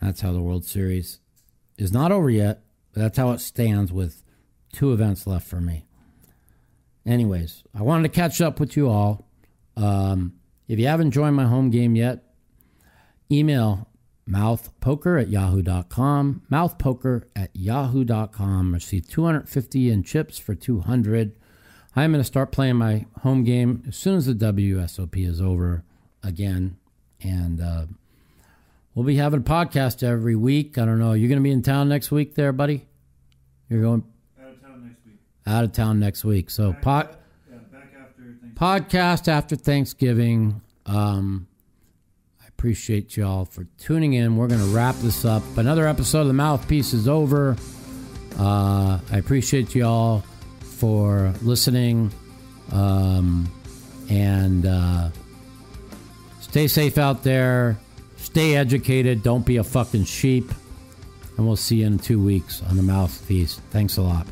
[0.00, 1.18] That's how the World Series
[1.76, 2.62] is not over yet,
[2.92, 4.22] but that's how it stands with
[4.72, 5.86] two events left for me.
[7.04, 9.28] Anyways, I wanted to catch up with you all.
[9.76, 10.34] Um,
[10.68, 12.22] if you haven't joined my home game yet,
[13.30, 13.88] email
[14.30, 16.42] mouthpoker at yahoo.com.
[16.50, 18.74] Mouthpoker at yahoo.com.
[18.74, 21.32] Receive 250 in chips for 200.
[21.96, 25.82] I'm going to start playing my home game as soon as the WSOP is over
[26.22, 26.76] again.
[27.22, 27.86] And uh,
[28.94, 30.78] we'll be having a podcast every week.
[30.78, 31.12] I don't know.
[31.12, 32.86] You're going to be in town next week there, buddy?
[33.68, 34.04] You're going
[34.40, 35.16] out of town next week.
[35.46, 36.50] Out of town next week.
[36.50, 37.16] So, Back, pod,
[37.50, 38.22] yeah, back after
[38.54, 40.60] podcast after Thanksgiving.
[40.86, 41.48] Um,
[42.60, 44.36] appreciate y'all for tuning in.
[44.36, 45.42] We're going to wrap this up.
[45.56, 47.56] Another episode of The Mouthpiece is over.
[48.38, 50.22] Uh, I appreciate y'all
[50.60, 52.12] for listening.
[52.70, 53.50] Um,
[54.10, 55.08] and uh,
[56.42, 57.78] stay safe out there.
[58.18, 59.22] Stay educated.
[59.22, 60.52] Don't be a fucking sheep.
[61.38, 63.58] And we'll see you in two weeks on the mouthpiece.
[63.70, 64.26] Thanks a lot.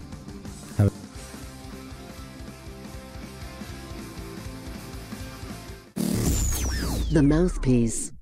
[7.10, 8.12] The Mouthpiece.